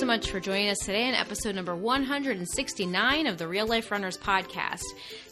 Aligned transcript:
so 0.00 0.06
much 0.06 0.30
for 0.30 0.40
joining 0.40 0.70
us 0.70 0.78
today 0.78 1.06
in 1.06 1.14
episode 1.14 1.54
number 1.54 1.76
169 1.76 3.26
of 3.26 3.36
the 3.36 3.46
Real 3.46 3.66
Life 3.66 3.90
Runners 3.90 4.16
podcast. 4.16 4.80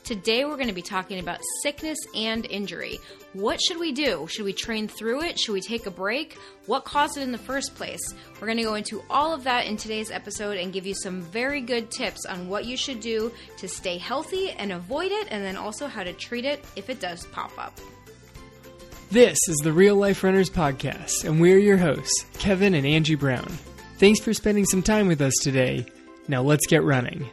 Today 0.05 0.45
we're 0.45 0.57
going 0.57 0.69
to 0.69 0.75
be 0.75 0.83
talking 0.83 1.21
about 1.21 1.41
sickness 1.63 1.97
and 2.15 2.45
injury. 2.45 2.99
What 3.33 3.63
should 3.63 3.79
we 3.79 3.93
do? 3.93 4.27
Should 4.27 4.45
we 4.45 4.53
train 4.53 4.87
through 4.87 5.23
it? 5.23 5.41
Should 5.41 5.55
we 5.55 5.63
take 5.63 5.87
a 5.87 5.91
break? 5.91 6.37
What 6.67 6.85
caused 6.85 7.17
it 7.17 7.23
in 7.23 7.33
the 7.33 7.39
first 7.39 7.77
place? 7.77 8.13
We're 8.35 8.47
going 8.47 8.59
to 8.59 8.63
go 8.63 8.75
into 8.75 9.03
all 9.09 9.33
of 9.33 9.43
that 9.45 9.65
in 9.65 9.79
today's 9.79 10.11
episode 10.11 10.59
and 10.59 10.71
give 10.71 10.85
you 10.85 10.95
some 10.95 11.23
very 11.23 11.63
good 11.63 11.91
tips 11.91 12.27
on 12.27 12.51
what 12.51 12.67
you 12.67 12.77
should 12.77 13.01
do 13.01 13.33
to 13.57 13.69
stay 13.69 13.97
healthy 13.97 14.51
and 14.51 14.71
avoid 14.71 15.13
it, 15.13 15.29
and 15.31 15.43
then 15.43 15.57
also 15.57 15.87
how 15.87 16.05
to 16.05 16.13
treat 16.13 16.45
it 16.45 16.63
if 16.77 16.91
it 16.91 17.01
does 17.01 17.25
pop 17.29 17.53
up. 17.59 17.73
This 19.11 19.39
is 19.49 19.57
the 19.65 19.73
Real 19.73 19.97
Life 19.97 20.23
Runners 20.23 20.51
Podcast, 20.51 21.25
and 21.25 21.41
we're 21.41 21.59
your 21.59 21.79
hosts, 21.79 22.27
Kevin 22.35 22.75
and 22.75 22.87
Angie 22.87 23.15
Brown. 23.15 23.51
Thanks 23.99 24.21
for 24.21 24.33
spending 24.33 24.65
some 24.65 24.81
time 24.81 25.09
with 25.09 25.21
us 25.21 25.35
today. 25.43 25.85
Now 26.29 26.41
let's 26.43 26.69
get 26.69 26.85
running. 26.85 27.29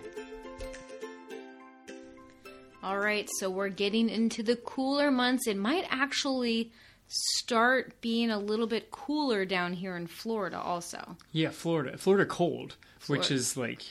All 2.82 2.98
right, 2.98 3.30
so 3.38 3.52
we're 3.52 3.70
getting 3.70 4.10
into 4.10 4.41
the 4.41 4.55
cooler 4.55 5.12
months. 5.12 5.46
It 5.48 5.58
might 5.58 5.86
actually 5.91 6.72
start 7.08 8.02
being 8.02 8.32
a 8.32 8.40
little 8.40 8.66
bit 8.66 8.90
cooler 8.90 9.46
down 9.46 9.74
here 9.74 9.96
in 9.96 10.08
Florida, 10.08 10.60
also. 10.60 11.18
Yeah, 11.32 11.52
Florida. 11.52 12.00
Florida 12.00 12.26
cold, 12.26 12.77
which 13.05 13.30
is 13.30 13.55
like 13.55 13.84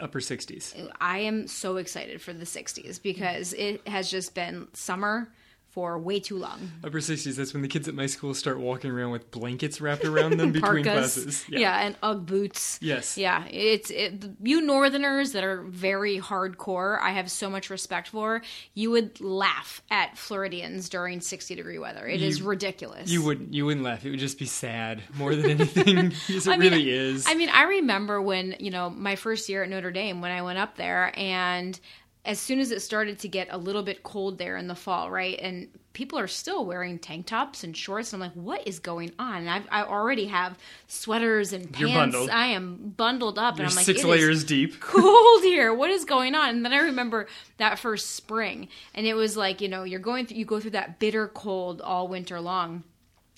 upper 0.00 0.20
60s. 0.20 0.90
I 1.02 1.18
am 1.18 1.46
so 1.46 1.76
excited 1.76 2.22
for 2.22 2.32
the 2.32 2.46
60s 2.46 3.02
because 3.02 3.52
it 3.52 3.86
has 3.86 4.10
just 4.10 4.34
been 4.34 4.68
summer 4.72 5.28
for 5.74 5.98
way 5.98 6.20
too 6.20 6.36
long. 6.36 6.70
Upper 6.84 7.00
60s, 7.00 7.34
that's 7.36 7.52
when 7.52 7.62
the 7.62 7.68
kids 7.68 7.88
at 7.88 7.94
my 7.94 8.06
school 8.06 8.32
start 8.32 8.60
walking 8.60 8.92
around 8.92 9.10
with 9.10 9.30
blankets 9.32 9.80
wrapped 9.80 10.04
around 10.04 10.38
them 10.38 10.52
between 10.60 10.84
classes. 10.84 11.44
yeah. 11.48 11.80
and 11.80 11.96
UGG 12.00 12.26
boots. 12.26 12.78
Yes. 12.80 13.18
Yeah, 13.18 13.44
it's 13.50 13.90
it, 13.90 14.24
you 14.42 14.60
Northerners 14.60 15.32
that 15.32 15.42
are 15.42 15.62
very 15.62 16.18
hardcore. 16.20 17.00
I 17.00 17.10
have 17.10 17.28
so 17.30 17.50
much 17.50 17.70
respect 17.70 18.08
for. 18.08 18.42
You 18.74 18.92
would 18.92 19.20
laugh 19.20 19.82
at 19.90 20.16
Floridians 20.16 20.88
during 20.88 21.20
sixty 21.20 21.54
degree 21.56 21.78
weather. 21.78 22.06
It 22.06 22.22
is 22.22 22.38
You- 22.38 22.46
ridiculous. 22.46 23.10
You 23.10 23.22
wouldn't 23.24 23.52
you 23.52 23.66
wouldn't 23.66 23.84
laugh. 23.84 24.04
It 24.06 24.10
would 24.10 24.20
just 24.20 24.38
be 24.38 24.46
sad 24.46 25.02
more 25.18 25.34
than 25.34 25.50
anything. 25.50 26.08
because 26.26 26.46
it 26.46 26.50
I 26.52 26.56
mean, 26.56 26.70
really 26.72 26.90
is. 26.90 27.26
I 27.28 27.34
mean, 27.34 27.48
I 27.48 27.64
remember 27.64 28.22
when, 28.22 28.54
you 28.60 28.70
know, 28.70 28.90
my 28.90 29.16
first 29.16 29.48
year 29.48 29.64
at 29.64 29.68
Notre 29.68 29.90
Dame 29.90 30.20
when 30.20 30.30
I 30.30 30.42
went 30.42 30.58
up 30.58 30.76
there 30.76 31.12
and 31.18 31.78
as 32.24 32.38
soon 32.38 32.58
as 32.58 32.70
it 32.70 32.80
started 32.80 33.18
to 33.18 33.28
get 33.28 33.48
a 33.50 33.58
little 33.58 33.82
bit 33.82 34.02
cold 34.02 34.38
there 34.38 34.56
in 34.56 34.66
the 34.66 34.74
fall, 34.74 35.10
right? 35.10 35.38
And 35.40 35.68
people 35.92 36.18
are 36.18 36.26
still 36.26 36.64
wearing 36.64 36.98
tank 36.98 37.26
tops 37.26 37.64
and 37.64 37.76
shorts. 37.76 38.12
And 38.12 38.22
I'm 38.22 38.30
like, 38.30 38.36
what 38.36 38.66
is 38.66 38.78
going 38.78 39.12
on? 39.18 39.42
And 39.42 39.50
I've, 39.50 39.66
I 39.70 39.82
already 39.82 40.26
have 40.26 40.58
sweaters 40.88 41.52
and 41.52 41.64
You're 41.78 41.90
pants. 41.90 42.14
bundled. 42.14 42.30
I 42.30 42.46
am 42.48 42.94
bundled 42.96 43.38
up. 43.38 43.58
You're 43.58 43.64
and 43.64 43.72
I'm 43.72 43.76
like, 43.76 43.84
six 43.84 44.00
"It 44.00 44.04
is 44.04 44.06
layers 44.06 44.44
deep. 44.44 44.80
cold 44.80 45.42
here. 45.42 45.74
What 45.74 45.90
is 45.90 46.06
going 46.06 46.34
on? 46.34 46.48
And 46.48 46.64
then 46.64 46.72
I 46.72 46.78
remember 46.78 47.26
that 47.58 47.78
first 47.78 48.12
spring, 48.12 48.68
and 48.94 49.06
it 49.06 49.14
was 49.14 49.36
like 49.36 49.60
you 49.60 49.68
know 49.68 49.84
you're 49.84 50.00
going 50.00 50.26
through 50.26 50.38
you 50.38 50.44
go 50.46 50.60
through 50.60 50.70
that 50.72 50.98
bitter 50.98 51.28
cold 51.28 51.82
all 51.82 52.08
winter 52.08 52.40
long, 52.40 52.84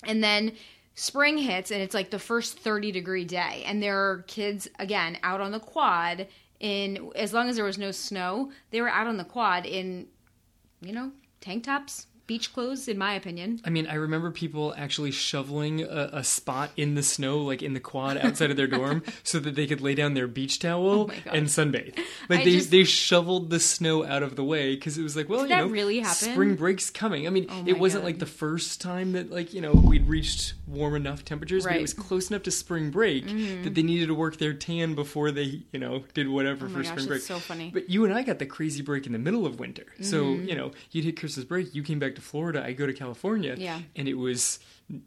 and 0.03 0.23
then 0.23 0.53
spring 0.95 1.37
hits 1.37 1.69
and 1.69 1.79
it's 1.79 1.93
like 1.93 2.09
the 2.09 2.17
first 2.17 2.57
30 2.57 2.91
degree 2.91 3.23
day 3.23 3.61
and 3.67 3.83
there 3.83 4.09
are 4.09 4.23
kids 4.25 4.67
again 4.79 5.15
out 5.21 5.39
on 5.39 5.51
the 5.51 5.59
quad 5.59 6.25
in 6.59 7.11
as 7.15 7.33
long 7.33 7.49
as 7.49 7.55
there 7.55 7.65
was 7.65 7.77
no 7.77 7.91
snow 7.91 8.51
they 8.71 8.81
were 8.81 8.89
out 8.89 9.07
on 9.07 9.17
the 9.17 9.23
quad 9.23 9.65
in 9.65 10.07
you 10.81 10.91
know 10.91 11.11
tank 11.41 11.63
tops 11.63 12.07
beach 12.27 12.53
clothes 12.53 12.87
in 12.87 12.97
my 12.97 13.13
opinion 13.13 13.59
I 13.63 13.69
mean, 13.69 13.87
I 13.87 13.95
remember 13.95 14.31
people 14.31 14.73
actually 14.77 15.11
shoveling 15.11 15.81
a, 15.83 16.09
a 16.13 16.23
spot 16.23 16.71
in 16.77 16.95
the 16.95 17.03
snow, 17.03 17.39
like 17.39 17.63
in 17.63 17.73
the 17.73 17.79
quad 17.79 18.17
outside 18.17 18.51
of 18.51 18.57
their 18.57 18.67
dorm, 18.67 19.01
so 19.23 19.39
that 19.39 19.55
they 19.55 19.65
could 19.65 19.81
lay 19.81 19.95
down 19.95 20.13
their 20.13 20.27
beach 20.27 20.59
towel 20.59 21.09
Oh 21.09 21.31
and 21.31 21.47
sunbathe. 21.47 21.97
Like 22.29 22.41
I 22.41 22.43
they 22.43 22.51
just- 22.51 22.71
they 22.71 22.83
shoveled 22.83 23.49
the 23.49 23.59
snow 23.59 24.05
out 24.05 24.23
of 24.23 24.35
the 24.35 24.43
way 24.43 24.75
because 24.75 24.97
it 24.97 25.03
was 25.03 25.15
like, 25.15 25.29
well, 25.29 25.43
you 25.43 25.47
that 25.49 25.57
know, 25.61 25.67
really 25.67 25.99
happen? 25.99 26.31
spring 26.33 26.55
break's 26.55 26.89
coming. 26.89 27.25
I 27.27 27.29
mean, 27.29 27.47
Oh 27.49 27.63
it 27.65 27.79
wasn't 27.79 28.03
God. 28.03 28.07
like 28.07 28.19
the 28.19 28.25
first 28.25 28.81
time 28.81 29.13
that 29.13 29.31
like 29.31 29.53
you 29.53 29.61
know 29.61 29.71
we'd 29.73 30.07
reached 30.07 30.53
warm 30.67 30.95
enough 30.95 31.23
temperatures, 31.25 31.63
Right. 31.65 31.73
Mm-hmm. 31.73 31.79
it 31.79 31.81
was 31.81 31.93
close 31.93 32.29
enough 32.29 32.43
to 32.43 32.51
spring 32.51 32.91
break 32.91 33.25
that 33.63 33.73
they 33.73 33.83
needed 33.83 34.07
to 34.07 34.13
work 34.15 34.37
their 34.37 34.53
tan 34.53 34.95
before 34.95 35.31
they 35.31 35.63
you 35.71 35.79
know 35.79 36.03
did 36.13 36.27
whatever 36.27 36.65
oh 36.65 36.69
for 36.69 36.77
gosh 36.83 36.87
spring 36.91 37.07
break. 37.07 37.17
it's 37.19 37.27
so 37.27 37.39
funny 37.39 37.69
But 37.73 37.89
you 37.89 38.03
and 38.05 38.13
I 38.13 38.23
got 38.23 38.39
the 38.39 38.45
crazy 38.45 38.81
break 38.81 39.05
in 39.05 39.13
the 39.13 39.19
middle 39.19 39.45
of 39.45 39.59
winter. 39.59 39.85
So, 40.01 40.17
Mm-hmm. 40.23 40.47
you 40.49 40.55
know, 40.55 40.71
you'd 40.91 41.05
hit 41.05 41.17
Christmas 41.19 41.45
break, 41.45 41.73
you 41.73 41.83
came 41.83 41.99
back 41.99 42.15
to 42.17 42.21
Florida, 42.21 42.63
I 42.63 42.73
go 42.73 42.85
to 42.85 42.93
California, 42.93 43.55
Yeah. 43.57 43.79
and 43.95 44.07
it 44.07 44.13
was, 44.15 44.59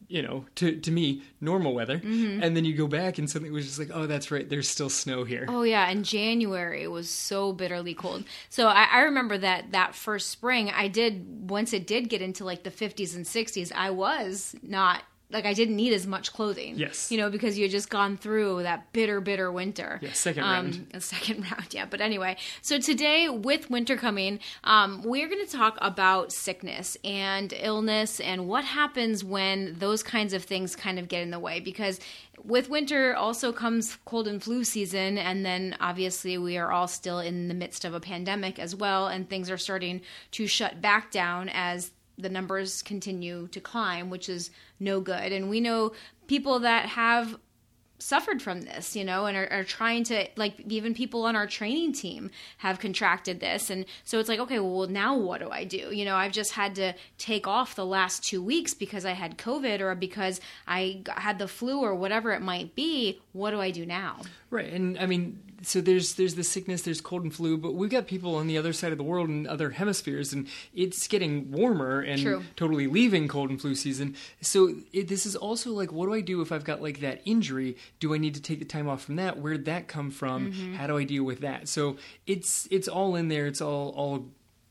you 0.09 0.23
know, 0.23 0.45
to, 0.57 0.77
to 0.81 0.91
me, 0.91 1.23
normal 1.41 1.73
weather. 1.75 1.99
Mm-hmm. 1.99 2.43
And 2.43 2.57
then 2.57 2.65
you 2.65 2.75
go 2.77 2.87
back 2.87 3.19
and 3.19 3.29
something 3.31 3.53
was 3.53 3.67
just 3.67 3.79
like, 3.79 3.91
oh, 3.95 4.07
that's 4.07 4.31
right, 4.31 4.49
there's 4.49 4.69
still 4.69 4.89
snow 4.91 5.25
here. 5.25 5.45
Oh 5.49 5.63
yeah, 5.63 5.89
in 5.89 6.03
January 6.03 6.83
it 6.83 6.91
was 6.91 7.09
so 7.11 7.53
bitterly 7.53 7.95
cold. 7.95 8.25
So 8.49 8.67
I, 8.69 8.89
I 8.93 9.01
remember 9.03 9.39
that 9.39 9.73
that 9.73 9.95
first 9.95 10.31
spring, 10.31 10.71
I 10.71 10.89
did 10.89 11.51
once 11.51 11.73
it 11.73 11.87
did 11.87 12.09
get 12.09 12.23
into 12.23 12.45
like 12.45 12.63
the 12.63 12.71
50s 12.71 13.15
and 13.15 13.25
60s. 13.25 13.73
I 13.75 13.91
was 13.91 14.55
not 14.63 15.03
like 15.33 15.45
I 15.47 15.53
didn't 15.55 15.77
need 15.77 15.93
as 15.93 16.07
much 16.07 16.33
clothing. 16.33 16.75
Yes. 16.77 17.11
you 17.13 17.19
know 17.19 17.31
because 17.31 17.57
you 17.57 17.65
had 17.65 17.71
just 17.71 17.91
gone 17.91 18.17
through 18.17 18.63
that 18.65 18.93
bitter, 18.93 19.21
bitter 19.21 19.51
winter. 19.53 19.99
Yeah, 20.03 20.13
second 20.13 20.45
Um, 20.45 20.51
round. 20.53 20.87
a 20.95 21.01
second 21.15 21.43
round, 21.51 21.69
yeah. 21.73 21.87
But 21.87 22.01
anyway, 22.01 22.37
so 22.63 22.79
today 22.79 23.29
with 23.29 23.71
winter 23.71 23.97
coming, 23.97 24.41
um, 24.65 25.03
we're 25.03 25.29
going 25.29 25.45
to 25.47 25.53
talk 25.53 25.79
about 25.81 26.33
sickness 26.33 26.97
and 27.05 27.53
illness 27.61 28.21
and 28.21 28.49
what 28.49 28.65
happens 28.65 29.23
when 29.25 29.77
those 29.79 30.03
kinds 30.03 30.33
of 30.33 30.43
things 30.45 30.75
kind 30.77 30.99
of 30.99 31.09
get 31.09 31.23
in 31.23 31.31
the 31.31 31.39
way. 31.39 31.61
Because 31.61 32.01
with 32.43 32.71
winter 32.71 33.15
also 33.15 33.53
comes 33.53 33.99
cold 34.07 34.27
and 34.27 34.43
flu 34.43 34.65
season, 34.65 35.19
and 35.19 35.45
then 35.45 35.77
obviously 35.79 36.39
we 36.39 36.57
are 36.57 36.73
all 36.73 36.89
still 36.89 37.19
in 37.21 37.49
the 37.49 37.55
midst 37.55 37.85
of 37.85 37.93
a 37.93 38.01
pandemic 38.01 38.59
as 38.59 38.75
well, 38.75 39.09
and 39.09 39.29
things 39.29 39.51
are 39.51 39.59
starting 39.59 40.01
to 40.33 40.47
shut 40.47 40.81
back 40.81 41.11
down 41.11 41.51
as 41.53 41.91
the 42.21 42.29
numbers 42.29 42.83
continue 42.83 43.49
to 43.49 43.61
climb, 43.61 44.11
which 44.11 44.29
is 44.29 44.51
no 44.79 45.01
good. 45.01 45.33
And 45.33 45.51
we 45.51 45.61
know 45.61 45.93
people 46.27 46.61
that 46.61 46.87
have 46.87 47.39
suffered 48.03 48.41
from 48.41 48.63
this, 48.63 48.97
you 48.97 49.05
know, 49.05 49.27
and 49.27 49.37
are, 49.37 49.49
are 49.51 49.65
trying 49.65 50.05
to 50.05 50.27
like 50.37 50.61
even 50.69 50.95
people 50.95 51.25
on 51.25 51.37
our 51.37 51.47
training 51.47 51.93
team 51.93 52.31
have 52.59 52.79
contracted 52.79 53.41
this, 53.41 53.71
and 53.71 53.85
so 54.05 54.19
it's 54.19 54.29
like, 54.29 54.41
okay, 54.41 54.59
well, 54.59 54.89
now 54.89 55.17
what 55.17 55.41
do 55.41 55.51
I 55.51 55.65
do? 55.65 55.91
You 55.93 56.05
know, 56.05 56.17
I've 56.17 56.33
just 56.33 56.53
had 56.53 56.75
to 56.77 56.95
take 57.19 57.47
off 57.47 57.75
the 57.75 57.87
last 57.87 58.25
two 58.25 58.43
weeks 58.43 58.75
because 58.75 59.05
I 59.05 59.13
had 59.13 59.39
COVID 59.39 59.81
or 59.81 59.95
because 59.95 60.41
I 60.67 61.03
had 61.09 61.39
the 61.39 61.49
flu 61.49 61.81
or 61.81 61.95
whatever 61.95 62.33
it 62.33 62.41
might 62.41 62.75
be. 62.75 63.21
What 63.33 63.51
do 63.51 63.61
I 63.61 63.71
do 63.71 63.85
now? 63.87 64.23
Right. 64.51 64.73
And 64.73 64.99
I 64.99 65.07
mean, 65.07 65.39
so 65.63 65.81
there's 65.81 66.15
there's 66.15 66.35
the 66.35 66.45
sickness, 66.45 66.83
there's 66.83 67.01
cold 67.01 67.23
and 67.23 67.35
flu, 67.35 67.57
but 67.57 67.75
we've 67.75 67.91
got 67.91 68.07
people 68.07 68.35
on 68.35 68.47
the 68.47 68.57
other 68.57 68.73
side 68.73 68.93
of 68.93 68.99
the 68.99 69.05
world 69.05 69.29
in 69.29 69.47
other 69.47 69.71
hemispheres, 69.71 70.33
and 70.33 70.47
it's 70.75 71.07
getting 71.09 71.51
warmer 71.51 72.01
and 72.01 72.21
True. 72.21 72.45
totally 72.57 72.87
leaving 72.87 73.29
cold 73.29 73.51
and 73.51 73.61
flu 73.61 73.75
season. 73.75 74.17
So 74.41 74.75
it, 74.93 75.09
this 75.09 75.27
is 75.27 75.37
also 75.37 75.73
like, 75.73 75.93
what 75.93 76.07
do 76.07 76.15
I 76.15 76.21
do 76.21 76.41
if 76.41 76.53
I've 76.53 76.65
got 76.65 76.83
like 76.83 77.01
that 77.01 77.23
injury? 77.25 77.77
Do 77.99 78.15
I 78.15 78.19
need 78.19 78.35
to 78.35 78.43
take 78.43 78.59
the 78.59 78.65
time 78.65 78.89
off 78.89 79.05
from 79.05 79.17
that? 79.17 79.39
Where'd 79.39 79.65
that 79.67 79.89
come 79.89 80.11
from? 80.11 80.53
Mm-hmm. 80.53 80.75
How 80.75 80.87
do 80.87 80.97
I 80.97 81.05
deal 81.05 81.25
with 81.25 81.41
that? 81.41 81.69
So 81.69 81.97
it's 82.27 82.67
it's 82.71 82.89
all 82.89 83.15
in 83.17 83.29
there. 83.29 83.47
It's 83.47 83.61
all 83.61 83.91
all 83.91 84.27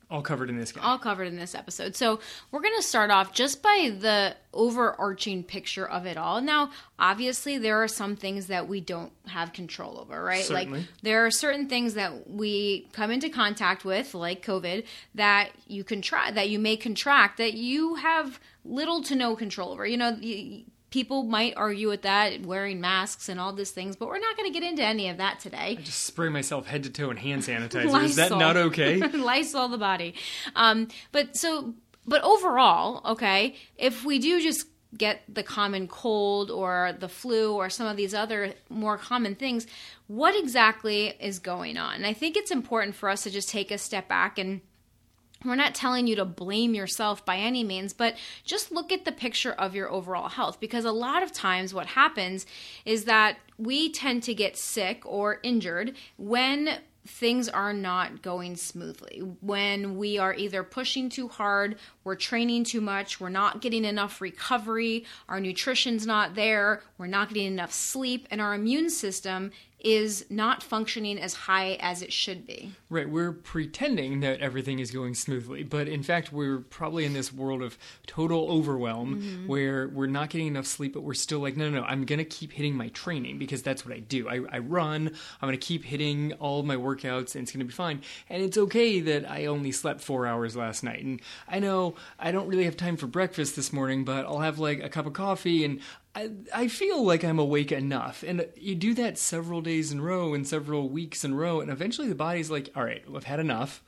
all 0.10 0.22
covered 0.22 0.50
in 0.50 0.58
this 0.58 0.72
guy. 0.72 0.82
all 0.82 0.98
covered 0.98 1.28
in 1.28 1.36
this 1.36 1.54
episode. 1.54 1.96
So 1.96 2.20
we're 2.52 2.62
going 2.62 2.76
to 2.76 2.84
start 2.84 3.12
off 3.12 3.32
just 3.32 3.62
by 3.62 3.94
the 3.98 4.36
overarching 4.54 5.44
picture 5.44 5.88
of 5.88 6.06
it 6.08 6.18
all. 6.18 6.42
Now, 6.42 6.72
obviously, 6.98 7.60
there 7.60 7.84
are 7.84 7.88
some 7.88 8.16
things 8.16 8.48
that 8.48 8.68
we 8.68 8.82
don't 8.82 9.12
have 9.28 9.54
control 9.54 10.00
over, 10.00 10.24
right? 10.24 10.44
Certainly. 10.44 10.80
Like 10.80 10.88
there 11.04 11.26
are 11.26 11.32
certain 11.32 11.70
things 11.70 11.94
that 11.94 12.30
we 12.30 12.88
come 12.92 13.12
into 13.12 13.30
contact 13.30 13.86
with, 13.86 14.16
like 14.16 14.44
COVID, 14.44 14.86
that 15.16 15.52
you 15.68 15.84
can 15.84 16.02
try, 16.02 16.32
that 16.32 16.50
you 16.50 16.58
may 16.58 16.76
contract, 16.76 17.38
that 17.38 17.54
you 17.54 17.96
have 17.96 18.40
little 18.66 19.04
to 19.04 19.16
no 19.16 19.36
control 19.36 19.72
over. 19.72 19.86
You 19.86 19.98
know. 19.98 20.18
People 20.90 21.24
might 21.24 21.54
argue 21.56 21.88
with 21.88 22.02
that, 22.02 22.42
wearing 22.46 22.82
masks 22.82 23.30
and 23.30 23.40
all 23.40 23.54
these 23.54 23.72
things, 23.72 23.96
but 23.96 24.08
we're 24.08 24.20
not 24.20 24.36
going 24.36 24.52
to 24.52 24.60
get 24.60 24.68
into 24.68 24.84
any 24.84 25.10
of 25.10 25.18
that 25.18 25.40
today. 25.40 25.78
Just 25.82 26.06
spray 26.06 26.30
myself 26.30 26.68
head 26.68 26.84
to 26.84 26.90
toe 26.90 27.12
in 27.12 27.18
hand 27.18 27.44
sanitizer. 27.44 28.04
Is 28.04 28.16
that 28.18 28.32
not 28.32 28.58
okay? 28.58 28.98
Lysol 29.14 29.70
the 29.70 29.78
body. 29.78 30.16
Um, 30.56 30.88
but 31.12 31.38
so, 31.38 31.74
but 32.08 32.24
overall, 32.24 33.02
okay, 33.14 33.56
if 33.78 34.04
we 34.04 34.20
do 34.20 34.42
just 34.42 34.66
get 34.98 35.22
the 35.30 35.44
common 35.44 35.88
cold 35.88 36.50
or 36.50 36.94
the 36.98 37.08
flu 37.10 37.54
or 37.54 37.70
some 37.70 37.86
of 37.88 37.96
these 37.96 38.14
other 38.14 38.54
more 38.70 38.98
common 38.98 39.36
things, 39.36 39.68
what 40.08 40.36
exactly 40.36 41.14
is 41.20 41.40
going 41.40 41.78
on? 41.78 41.96
And 41.96 42.06
I 42.06 42.14
think 42.14 42.36
it's 42.36 42.52
important 42.52 42.96
for 42.96 43.10
us 43.10 43.24
to 43.24 43.30
just 43.30 43.50
take 43.50 43.70
a 43.70 43.78
step 43.78 44.08
back 44.08 44.40
and 44.40 44.62
we're 45.46 45.56
not 45.56 45.76
telling 45.76 46.08
you 46.08 46.16
to 46.18 46.26
blame 46.26 46.74
yourself 46.74 47.26
by 47.26 47.38
any 47.38 47.64
means, 47.64 47.94
but 47.94 48.16
just 48.44 48.72
look 48.72 48.92
at 48.92 49.06
the 49.06 49.12
picture 49.12 49.54
of 49.54 49.76
your 49.76 49.90
overall 49.90 50.30
health 50.30 50.60
because 50.60 50.86
a 50.86 50.92
lot 50.92 51.24
of 51.24 51.32
times 51.32 51.74
what 51.74 51.88
happens 51.88 52.46
is 52.86 53.06
that 53.06 53.38
we 53.58 53.92
tend 53.92 54.24
to 54.24 54.34
get 54.34 54.58
sick 54.58 55.02
or 55.06 55.40
injured 55.44 55.96
when 56.18 56.80
things 57.08 57.50
are 57.50 57.74
not 57.74 58.22
going 58.22 58.56
smoothly. 58.56 59.20
When 59.42 59.98
we 59.98 60.18
are 60.18 60.34
either 60.34 60.64
pushing 60.64 61.10
too 61.10 61.28
hard, 61.28 61.78
we're 62.04 62.16
training 62.16 62.66
too 62.66 62.82
much, 62.82 63.20
we're 63.20 63.30
not 63.30 63.62
getting 63.62 63.86
enough 63.86 64.22
recovery, 64.22 65.06
our 65.28 65.40
nutrition's 65.40 66.06
not 66.06 66.36
there, 66.36 66.84
we're 66.98 67.08
not 67.08 67.30
getting 67.30 67.48
enough 67.48 67.72
sleep, 67.72 68.28
and 68.30 68.40
our 68.40 68.54
immune 68.54 68.90
system 68.90 69.52
is 69.80 70.26
not 70.30 70.62
functioning 70.62 71.20
as 71.20 71.34
high 71.34 71.78
as 71.80 72.02
it 72.02 72.12
should 72.12 72.46
be. 72.46 72.72
Right, 72.90 73.10
we're 73.10 73.32
pretending 73.32 74.20
that 74.20 74.42
everything 74.42 74.80
is 74.80 74.92
going 74.92 75.16
smoothly, 75.16 75.64
but 75.64 75.88
in 75.88 76.04
fact, 76.04 76.34
we're 76.34 76.60
probably 76.60 77.06
in 77.06 77.14
this 77.14 77.32
world 77.32 77.62
of 77.62 77.78
total 78.06 78.50
overwhelm 78.52 79.22
mm-hmm. 79.22 79.48
where 79.48 79.88
we're 79.88 80.08
not 80.08 80.30
getting 80.30 80.48
enough 80.48 80.66
sleep, 80.66 80.94
but 80.94 81.04
we're 81.04 81.14
still 81.14 81.40
like, 81.40 81.56
no, 81.56 81.70
no, 81.70 81.82
no, 81.82 81.86
I'm 81.86 82.06
going 82.06 82.20
to 82.20 82.26
keep 82.26 82.52
hitting 82.52 82.76
my 82.76 82.90
training 82.90 83.38
because 83.38 83.62
that's 83.62 83.86
what 83.86 83.96
I 83.96 84.00
do. 84.00 84.28
I, 84.28 84.42
I 84.52 84.60
run, 84.60 85.08
I'm 85.42 85.48
going 85.48 85.58
to 85.58 85.66
keep 85.66 85.86
hitting 85.86 86.34
all 86.34 86.64
my 86.64 86.76
workouts, 86.76 87.36
and 87.36 87.44
it's 87.44 87.52
going 87.52 87.60
to 87.60 87.66
be 87.66 87.72
fine. 87.72 88.02
And 88.30 88.44
it's 88.44 88.58
okay 88.58 89.00
that 89.00 89.30
I 89.30 89.46
only 89.46 89.72
slept 89.72 90.02
four 90.02 90.28
hours 90.28 90.56
last 90.56 90.84
night. 90.84 91.04
And 91.04 91.22
I 91.48 91.60
know 91.60 91.96
I 92.20 92.32
don't 92.32 92.48
really 92.48 92.66
have 92.66 92.76
time 92.78 92.98
for 92.98 93.08
breakfast 93.08 93.56
this 93.56 93.72
morning, 93.72 94.04
but 94.04 94.26
I'll 94.26 94.40
have 94.40 94.60
like 94.60 94.84
a 94.84 94.90
cup 94.90 95.06
of 95.06 95.14
coffee 95.14 95.64
and 95.64 95.80
I, 96.16 96.32
I 96.54 96.68
feel 96.68 97.04
like 97.04 97.24
I'm 97.24 97.40
awake 97.40 97.72
enough. 97.72 98.24
And 98.24 98.48
you 98.56 98.76
do 98.76 98.94
that 98.96 99.18
several 99.18 99.62
days 99.62 99.92
in 99.92 100.02
row 100.02 100.34
and 100.34 100.48
several 100.48 100.90
weeks 100.90 101.24
in 101.24 101.36
row, 101.36 101.62
and 101.62 101.70
eventually 101.70 102.10
the 102.10 102.16
body's 102.16 102.50
like, 102.50 102.70
all 102.76 102.84
right, 102.84 103.04
I've 103.16 103.24
had 103.26 103.40
enough. 103.40 103.84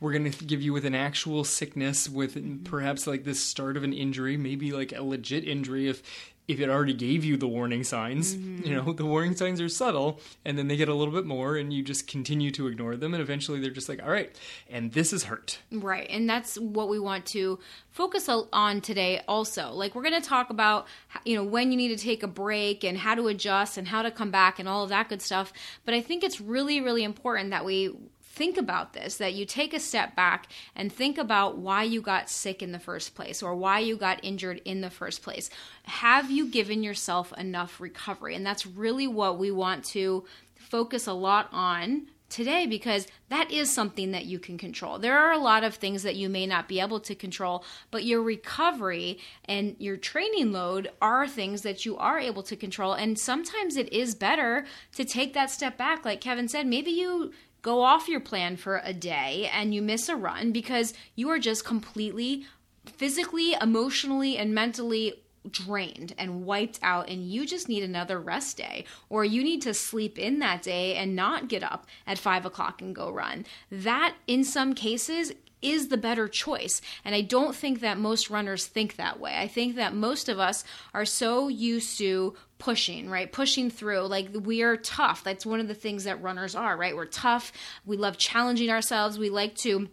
We're 0.00 0.12
going 0.12 0.30
to 0.30 0.44
give 0.44 0.62
you 0.62 0.72
with 0.72 0.84
an 0.84 0.94
actual 0.94 1.44
sickness, 1.44 2.08
with 2.08 2.64
perhaps 2.64 3.06
like 3.06 3.24
the 3.24 3.34
start 3.34 3.76
of 3.76 3.82
an 3.82 3.92
injury, 3.92 4.36
maybe 4.36 4.72
like 4.72 4.92
a 4.92 5.02
legit 5.02 5.46
injury 5.46 5.88
if 5.88 6.02
if 6.48 6.60
it 6.60 6.70
already 6.70 6.94
gave 6.94 7.24
you 7.24 7.36
the 7.36 7.46
warning 7.46 7.84
signs, 7.84 8.34
mm-hmm. 8.34 8.66
you 8.66 8.74
know, 8.74 8.92
the 8.94 9.04
warning 9.04 9.36
signs 9.36 9.60
are 9.60 9.68
subtle 9.68 10.18
and 10.46 10.58
then 10.58 10.66
they 10.66 10.76
get 10.76 10.88
a 10.88 10.94
little 10.94 11.12
bit 11.12 11.26
more 11.26 11.56
and 11.56 11.72
you 11.72 11.82
just 11.82 12.08
continue 12.08 12.50
to 12.50 12.66
ignore 12.66 12.96
them 12.96 13.12
and 13.12 13.22
eventually 13.22 13.60
they're 13.60 13.70
just 13.70 13.88
like, 13.88 14.02
all 14.02 14.10
right, 14.10 14.34
and 14.70 14.92
this 14.92 15.12
is 15.12 15.24
hurt. 15.24 15.58
Right. 15.70 16.08
And 16.10 16.28
that's 16.28 16.58
what 16.58 16.88
we 16.88 16.98
want 16.98 17.26
to 17.26 17.58
focus 17.90 18.28
on 18.52 18.80
today 18.80 19.22
also. 19.28 19.70
Like 19.72 19.94
we're 19.94 20.02
going 20.02 20.20
to 20.20 20.26
talk 20.26 20.48
about, 20.48 20.86
you 21.24 21.36
know, 21.36 21.44
when 21.44 21.70
you 21.70 21.76
need 21.76 21.88
to 21.88 22.02
take 22.02 22.22
a 22.22 22.28
break 22.28 22.82
and 22.82 22.96
how 22.96 23.14
to 23.14 23.28
adjust 23.28 23.76
and 23.76 23.86
how 23.86 24.00
to 24.00 24.10
come 24.10 24.30
back 24.30 24.58
and 24.58 24.68
all 24.68 24.82
of 24.82 24.88
that 24.88 25.10
good 25.10 25.20
stuff. 25.20 25.52
But 25.84 25.92
I 25.92 26.00
think 26.00 26.24
it's 26.24 26.40
really, 26.40 26.80
really 26.80 27.04
important 27.04 27.50
that 27.50 27.66
we 27.66 27.94
think 28.38 28.56
about 28.56 28.92
this 28.92 29.16
that 29.16 29.34
you 29.34 29.44
take 29.44 29.74
a 29.74 29.80
step 29.80 30.14
back 30.14 30.46
and 30.76 30.92
think 30.92 31.18
about 31.18 31.58
why 31.58 31.82
you 31.82 32.00
got 32.00 32.30
sick 32.30 32.62
in 32.62 32.70
the 32.70 32.78
first 32.78 33.16
place 33.16 33.42
or 33.42 33.54
why 33.56 33.80
you 33.80 33.96
got 33.96 34.24
injured 34.24 34.62
in 34.64 34.80
the 34.80 34.90
first 34.90 35.22
place. 35.22 35.50
Have 35.82 36.30
you 36.30 36.46
given 36.46 36.84
yourself 36.84 37.32
enough 37.36 37.80
recovery? 37.80 38.36
And 38.36 38.46
that's 38.46 38.64
really 38.64 39.08
what 39.08 39.38
we 39.38 39.50
want 39.50 39.84
to 39.86 40.24
focus 40.54 41.08
a 41.08 41.12
lot 41.12 41.48
on 41.50 42.06
today 42.28 42.66
because 42.66 43.06
that 43.30 43.50
is 43.50 43.72
something 43.72 44.12
that 44.12 44.26
you 44.26 44.38
can 44.38 44.58
control. 44.58 44.98
There 44.98 45.18
are 45.18 45.32
a 45.32 45.38
lot 45.38 45.64
of 45.64 45.74
things 45.74 46.02
that 46.02 46.16
you 46.16 46.28
may 46.28 46.46
not 46.46 46.68
be 46.68 46.80
able 46.80 47.00
to 47.00 47.14
control, 47.14 47.64
but 47.90 48.04
your 48.04 48.22
recovery 48.22 49.18
and 49.46 49.76
your 49.78 49.96
training 49.96 50.52
load 50.52 50.90
are 51.00 51.26
things 51.26 51.62
that 51.62 51.86
you 51.86 51.96
are 51.96 52.18
able 52.18 52.42
to 52.44 52.56
control. 52.56 52.92
And 52.92 53.18
sometimes 53.18 53.76
it 53.76 53.92
is 53.92 54.14
better 54.14 54.66
to 54.94 55.04
take 55.04 55.34
that 55.34 55.50
step 55.50 55.76
back. 55.76 56.04
Like 56.04 56.20
Kevin 56.20 56.48
said, 56.48 56.66
maybe 56.66 56.90
you 56.90 57.32
go 57.62 57.82
off 57.82 58.08
your 58.08 58.20
plan 58.20 58.56
for 58.56 58.80
a 58.84 58.92
day 58.92 59.50
and 59.52 59.74
you 59.74 59.82
miss 59.82 60.08
a 60.08 60.16
run 60.16 60.52
because 60.52 60.94
you 61.14 61.28
are 61.28 61.38
just 61.38 61.64
completely 61.64 62.46
physically, 62.86 63.54
emotionally, 63.60 64.36
and 64.36 64.54
mentally 64.54 65.14
drained 65.50 66.14
and 66.18 66.44
wiped 66.44 66.78
out 66.82 67.08
and 67.08 67.30
you 67.30 67.46
just 67.46 67.68
need 67.68 67.82
another 67.82 68.20
rest 68.20 68.56
day 68.56 68.84
or 69.08 69.24
you 69.24 69.42
need 69.42 69.62
to 69.62 69.72
sleep 69.72 70.18
in 70.18 70.40
that 70.40 70.62
day 70.62 70.94
and 70.96 71.16
not 71.16 71.48
get 71.48 71.62
up 71.62 71.86
at 72.06 72.18
five 72.18 72.44
o'clock 72.44 72.82
and 72.82 72.94
go 72.94 73.10
run. 73.10 73.46
That 73.70 74.14
in 74.26 74.44
some 74.44 74.74
cases 74.74 75.32
is 75.62 75.88
the 75.88 75.96
better 75.96 76.28
choice. 76.28 76.80
And 77.04 77.14
I 77.14 77.20
don't 77.20 77.54
think 77.54 77.80
that 77.80 77.98
most 77.98 78.30
runners 78.30 78.66
think 78.66 78.96
that 78.96 79.20
way. 79.20 79.34
I 79.36 79.48
think 79.48 79.76
that 79.76 79.94
most 79.94 80.28
of 80.28 80.38
us 80.38 80.64
are 80.94 81.04
so 81.04 81.48
used 81.48 81.98
to 81.98 82.34
pushing, 82.58 83.08
right? 83.08 83.30
Pushing 83.30 83.70
through. 83.70 84.06
Like 84.06 84.28
we 84.32 84.62
are 84.62 84.76
tough. 84.76 85.24
That's 85.24 85.46
one 85.46 85.60
of 85.60 85.68
the 85.68 85.74
things 85.74 86.04
that 86.04 86.22
runners 86.22 86.54
are, 86.54 86.76
right? 86.76 86.96
We're 86.96 87.06
tough. 87.06 87.52
We 87.84 87.96
love 87.96 88.18
challenging 88.18 88.70
ourselves. 88.70 89.18
We 89.18 89.30
like 89.30 89.54
to 89.56 89.88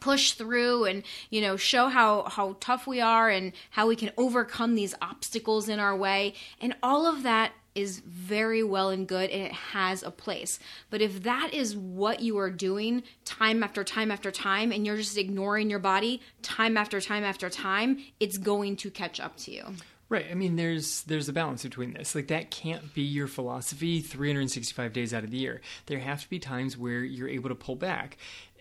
push 0.00 0.32
through 0.32 0.84
and 0.84 1.02
you 1.28 1.40
know 1.40 1.56
show 1.56 1.88
how 1.88 2.22
how 2.24 2.56
tough 2.60 2.86
we 2.86 3.00
are 3.00 3.28
and 3.28 3.52
how 3.70 3.88
we 3.88 3.96
can 3.96 4.12
overcome 4.16 4.74
these 4.74 4.94
obstacles 5.02 5.68
in 5.68 5.80
our 5.80 5.96
way 5.96 6.34
and 6.60 6.74
all 6.82 7.06
of 7.06 7.24
that 7.24 7.52
is 7.78 8.00
very 8.00 8.62
well 8.62 8.90
and 8.90 9.06
good 9.06 9.30
and 9.30 9.42
it 9.42 9.52
has 9.52 10.02
a 10.02 10.10
place. 10.10 10.58
But 10.90 11.00
if 11.00 11.22
that 11.22 11.54
is 11.54 11.76
what 11.76 12.20
you 12.20 12.38
are 12.38 12.50
doing 12.50 13.04
time 13.24 13.62
after 13.62 13.84
time 13.84 14.10
after 14.10 14.30
time 14.30 14.72
and 14.72 14.84
you're 14.84 14.96
just 14.96 15.16
ignoring 15.16 15.70
your 15.70 15.78
body 15.78 16.20
time 16.42 16.76
after 16.76 17.00
time 17.00 17.22
after 17.22 17.48
time, 17.48 17.98
it's 18.18 18.36
going 18.36 18.76
to 18.76 18.90
catch 18.90 19.20
up 19.20 19.36
to 19.38 19.52
you. 19.52 19.64
Right. 20.10 20.24
I 20.30 20.34
mean, 20.34 20.56
there's 20.56 21.02
there's 21.02 21.28
a 21.28 21.34
balance 21.34 21.62
between 21.62 21.92
this. 21.92 22.14
Like 22.14 22.28
that 22.28 22.50
can't 22.50 22.94
be 22.94 23.02
your 23.02 23.26
philosophy 23.26 24.00
365 24.00 24.94
days 24.94 25.12
out 25.12 25.22
of 25.22 25.30
the 25.30 25.36
year. 25.36 25.60
There 25.84 25.98
have 25.98 26.22
to 26.22 26.30
be 26.30 26.38
times 26.38 26.78
where 26.78 27.04
you're 27.04 27.28
able 27.28 27.50
to 27.50 27.54
pull 27.54 27.76
back 27.76 28.16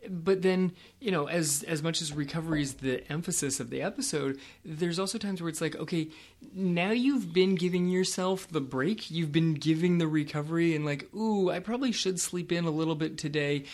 but 0.09 0.41
then 0.41 0.71
you 0.99 1.11
know 1.11 1.27
as 1.27 1.63
as 1.63 1.83
much 1.83 2.01
as 2.01 2.13
recovery 2.13 2.61
is 2.61 2.75
the 2.75 3.09
emphasis 3.11 3.59
of 3.59 3.69
the 3.69 3.81
episode 3.81 4.39
there's 4.63 4.99
also 4.99 5.17
times 5.17 5.41
where 5.41 5.49
it's 5.49 5.61
like 5.61 5.75
okay 5.75 6.09
now 6.53 6.91
you've 6.91 7.33
been 7.33 7.55
giving 7.55 7.87
yourself 7.89 8.47
the 8.47 8.61
break. 8.61 9.09
You've 9.09 9.31
been 9.31 9.55
giving 9.55 9.97
the 9.97 10.07
recovery 10.07 10.75
and 10.75 10.85
like 10.85 11.13
ooh 11.15 11.49
i 11.49 11.59
probably 11.59 11.91
should 11.91 12.19
sleep 12.19 12.51
in 12.51 12.65
a 12.65 12.71
little 12.71 12.95
bit 12.95 13.17
today. 13.17 13.65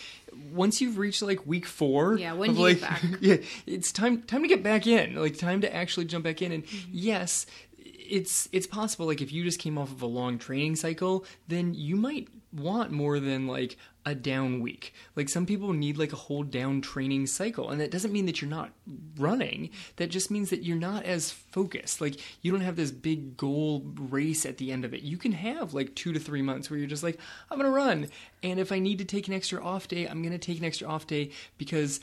Once 0.52 0.80
you've 0.80 0.98
reached 0.98 1.22
like 1.22 1.46
week 1.46 1.66
four 1.66 2.18
yeah 2.18 2.32
when 2.32 2.56
like, 2.56 2.80
get 2.80 2.88
back? 2.88 3.02
yeah 3.20 3.36
it's 3.66 3.92
time 3.92 4.22
time 4.22 4.42
to 4.42 4.48
get 4.48 4.62
back 4.62 4.86
in 4.86 5.14
like 5.14 5.38
time 5.38 5.60
to 5.60 5.74
actually 5.74 6.06
jump 6.06 6.24
back 6.24 6.42
in. 6.42 6.52
And 6.52 6.64
mm-hmm. 6.64 6.90
yes 6.92 7.46
it's 7.76 8.48
it's 8.52 8.66
possible 8.66 9.06
like 9.06 9.22
if 9.22 9.32
you 9.32 9.44
just 9.44 9.58
came 9.58 9.78
off 9.78 9.90
of 9.90 10.02
a 10.02 10.06
long 10.06 10.38
training 10.38 10.76
cycle 10.76 11.24
then 11.48 11.74
you 11.74 11.96
might 11.96 12.28
want 12.54 12.90
more 12.90 13.20
than 13.20 13.46
like 13.46 13.76
a 14.06 14.14
down 14.14 14.60
week. 14.60 14.92
Like 15.16 15.28
some 15.28 15.46
people 15.46 15.72
need 15.72 15.96
like 15.96 16.12
a 16.12 16.16
whole 16.16 16.42
down 16.42 16.80
training 16.80 17.26
cycle. 17.26 17.70
And 17.70 17.80
that 17.80 17.90
doesn't 17.90 18.12
mean 18.12 18.26
that 18.26 18.40
you're 18.40 18.50
not 18.50 18.70
running. 19.18 19.70
That 19.96 20.10
just 20.10 20.30
means 20.30 20.50
that 20.50 20.62
you're 20.62 20.76
not 20.76 21.04
as 21.04 21.30
focused. 21.30 22.00
Like 22.00 22.20
you 22.42 22.52
don't 22.52 22.60
have 22.60 22.76
this 22.76 22.90
big 22.90 23.36
goal 23.36 23.82
race 23.96 24.44
at 24.44 24.58
the 24.58 24.72
end 24.72 24.84
of 24.84 24.92
it. 24.92 25.02
You 25.02 25.16
can 25.16 25.32
have 25.32 25.74
like 25.74 25.94
two 25.94 26.12
to 26.12 26.20
three 26.20 26.42
months 26.42 26.70
where 26.70 26.78
you're 26.78 26.88
just 26.88 27.02
like, 27.02 27.18
I'm 27.50 27.58
going 27.58 27.70
to 27.70 27.76
run. 27.76 28.08
And 28.42 28.60
if 28.60 28.72
I 28.72 28.78
need 28.78 28.98
to 28.98 29.04
take 29.04 29.26
an 29.26 29.34
extra 29.34 29.64
off 29.64 29.88
day, 29.88 30.06
I'm 30.06 30.22
going 30.22 30.32
to 30.32 30.38
take 30.38 30.58
an 30.58 30.64
extra 30.64 30.86
off 30.86 31.06
day 31.06 31.30
because 31.56 32.00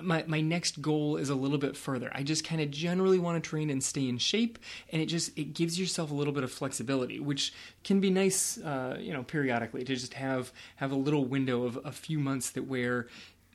my 0.00 0.24
my 0.26 0.40
next 0.40 0.80
goal 0.80 1.16
is 1.16 1.28
a 1.28 1.34
little 1.34 1.58
bit 1.58 1.76
further. 1.76 2.10
I 2.14 2.22
just 2.22 2.44
kind 2.44 2.60
of 2.60 2.70
generally 2.70 3.18
want 3.18 3.42
to 3.42 3.48
train 3.48 3.68
and 3.68 3.82
stay 3.82 4.08
in 4.08 4.18
shape, 4.18 4.58
and 4.90 5.02
it 5.02 5.06
just 5.06 5.36
it 5.36 5.54
gives 5.54 5.78
yourself 5.78 6.10
a 6.10 6.14
little 6.14 6.32
bit 6.32 6.44
of 6.44 6.52
flexibility, 6.52 7.20
which 7.20 7.52
can 7.84 8.00
be 8.00 8.10
nice, 8.10 8.58
uh, 8.58 8.96
you 8.98 9.12
know, 9.12 9.22
periodically 9.22 9.84
to 9.84 9.94
just 9.94 10.14
have 10.14 10.52
have 10.76 10.92
a 10.92 10.96
little 10.96 11.24
window 11.24 11.64
of 11.64 11.78
a 11.84 11.92
few 11.92 12.18
months 12.18 12.50
that 12.50 12.66
where 12.66 13.06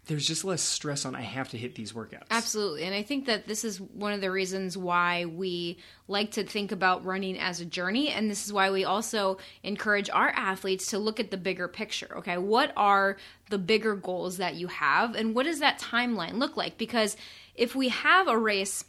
there's 0.08 0.26
just 0.26 0.44
less 0.44 0.62
stress 0.62 1.06
on 1.06 1.16
I 1.16 1.22
have 1.22 1.50
to 1.50 1.58
hit 1.58 1.76
these 1.76 1.94
workouts. 1.94 2.26
Absolutely. 2.32 2.84
And 2.84 2.96
I 2.96 3.04
think 3.04 3.26
that 3.26 3.48
this 3.48 3.64
is 3.64 3.80
one 3.80 4.14
of 4.14 4.22
the 4.22 4.32
reasons 4.32 4.78
why 4.78 5.26
we 5.26 5.78
like 6.08 6.32
to 6.32 6.44
think 6.44 6.72
about 6.72 7.06
running 7.06 7.38
as 7.38 7.60
a 7.62 7.66
journey 7.66 8.10
and 8.10 8.32
this 8.32 8.46
is 8.46 8.54
why 8.54 8.72
we 8.72 8.86
also 8.86 9.38
encourage 9.64 10.10
our 10.10 10.30
athletes 10.30 10.88
to 10.92 10.98
look 10.98 11.20
at 11.20 11.30
the 11.30 11.38
bigger 11.38 11.68
picture. 11.68 12.18
Okay? 12.18 12.38
What 12.38 12.72
are 12.76 13.18
the 13.50 13.58
bigger 13.58 13.96
goals 13.96 14.38
that 14.38 14.56
you 14.56 14.68
have 14.68 15.16
and 15.16 15.36
what 15.36 15.46
does 15.46 15.60
that 15.60 15.80
timeline 15.80 16.40
look 16.40 16.58
like? 16.58 16.78
Because 16.78 17.18
if 17.54 17.76
we 17.76 17.90
have 17.90 18.28
a 18.28 18.38
race 18.38 18.86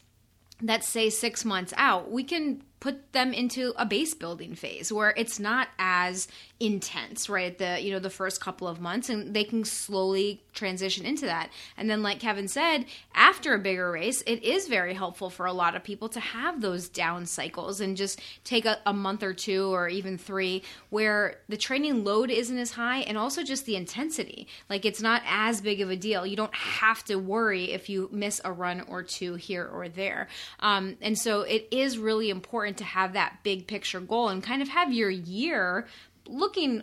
that's 0.63 0.89
say 0.89 1.11
6 1.11 1.45
months 1.45 1.75
out, 1.77 2.11
we 2.11 2.25
can 2.25 2.63
put 2.81 3.13
them 3.13 3.33
into 3.33 3.73
a 3.77 3.85
base 3.85 4.15
building 4.15 4.55
phase 4.55 4.93
where 4.93 5.13
it's 5.17 5.41
not 5.41 5.69
as 5.79 6.29
intense 6.61 7.29
right? 7.29 7.57
The 7.57 7.81
you 7.81 7.93
know 7.93 7.99
the 7.99 8.11
first 8.11 8.41
couple 8.41 8.67
of 8.69 8.81
months 8.81 9.09
and 9.09 9.35
they 9.35 9.45
can 9.45 9.65
slowly 9.65 10.43
transition 10.53 11.05
into 11.05 11.27
that. 11.27 11.51
And 11.77 11.89
then 11.89 12.03
like 12.03 12.21
kevin 12.21 12.49
said 12.49 12.85
after 13.15 13.55
a 13.55 13.59
bigger 13.59 13.91
race 13.91 14.23
it 14.23 14.43
is 14.43 14.69
very 14.69 14.95
helpful 14.95 15.31
for 15.31 15.47
a 15.47 15.53
lot 15.53 15.77
of 15.77 15.85
people 15.85 16.09
to 16.11 16.21
have 16.21 16.61
those 16.61 16.89
down 16.89 17.27
cycles 17.27 17.81
and 17.81 17.97
just 17.97 18.21
take 18.45 18.65
a, 18.65 18.79
a 18.87 18.93
month 18.93 19.23
or 19.23 19.33
two 19.33 19.73
or 19.73 19.89
even 19.89 20.19
three 20.19 20.63
where 20.91 21.39
the 21.49 21.57
training 21.57 22.05
load 22.05 22.31
isn't 22.31 22.59
as 22.59 22.73
high 22.73 23.01
and 23.01 23.17
also 23.17 23.43
just 23.43 23.67
the 23.67 23.77
intensity. 23.77 24.49
Like 24.69 24.85
it's 24.85 25.03
not 25.03 25.23
as 25.27 25.61
big 25.61 25.81
of 25.81 25.91
a 25.91 25.97
deal. 25.97 26.27
You 26.27 26.37
don't 26.37 26.55
have 26.55 27.05
to 27.05 27.17
worry 27.17 27.73
if 27.73 27.89
you 27.89 28.09
miss 28.13 28.41
a 28.45 28.53
run 28.53 28.83
or 28.83 29.03
two 29.03 29.35
here 29.35 29.67
or 29.67 29.89
there. 29.89 30.29
Um, 30.61 30.97
and 31.01 31.19
so 31.19 31.43
it 31.43 31.69
is 31.71 31.99
really 31.99 32.31
important 32.31 32.68
to 32.77 32.85
have 32.85 33.13
that 33.13 33.39
big 33.43 33.67
picture 33.67 34.01
goal 34.01 34.29
and 34.29 34.43
kind 34.43 34.63
of 34.63 34.69
have 34.69 34.93
your 34.93 35.11
year 35.11 35.87
looking 36.27 36.83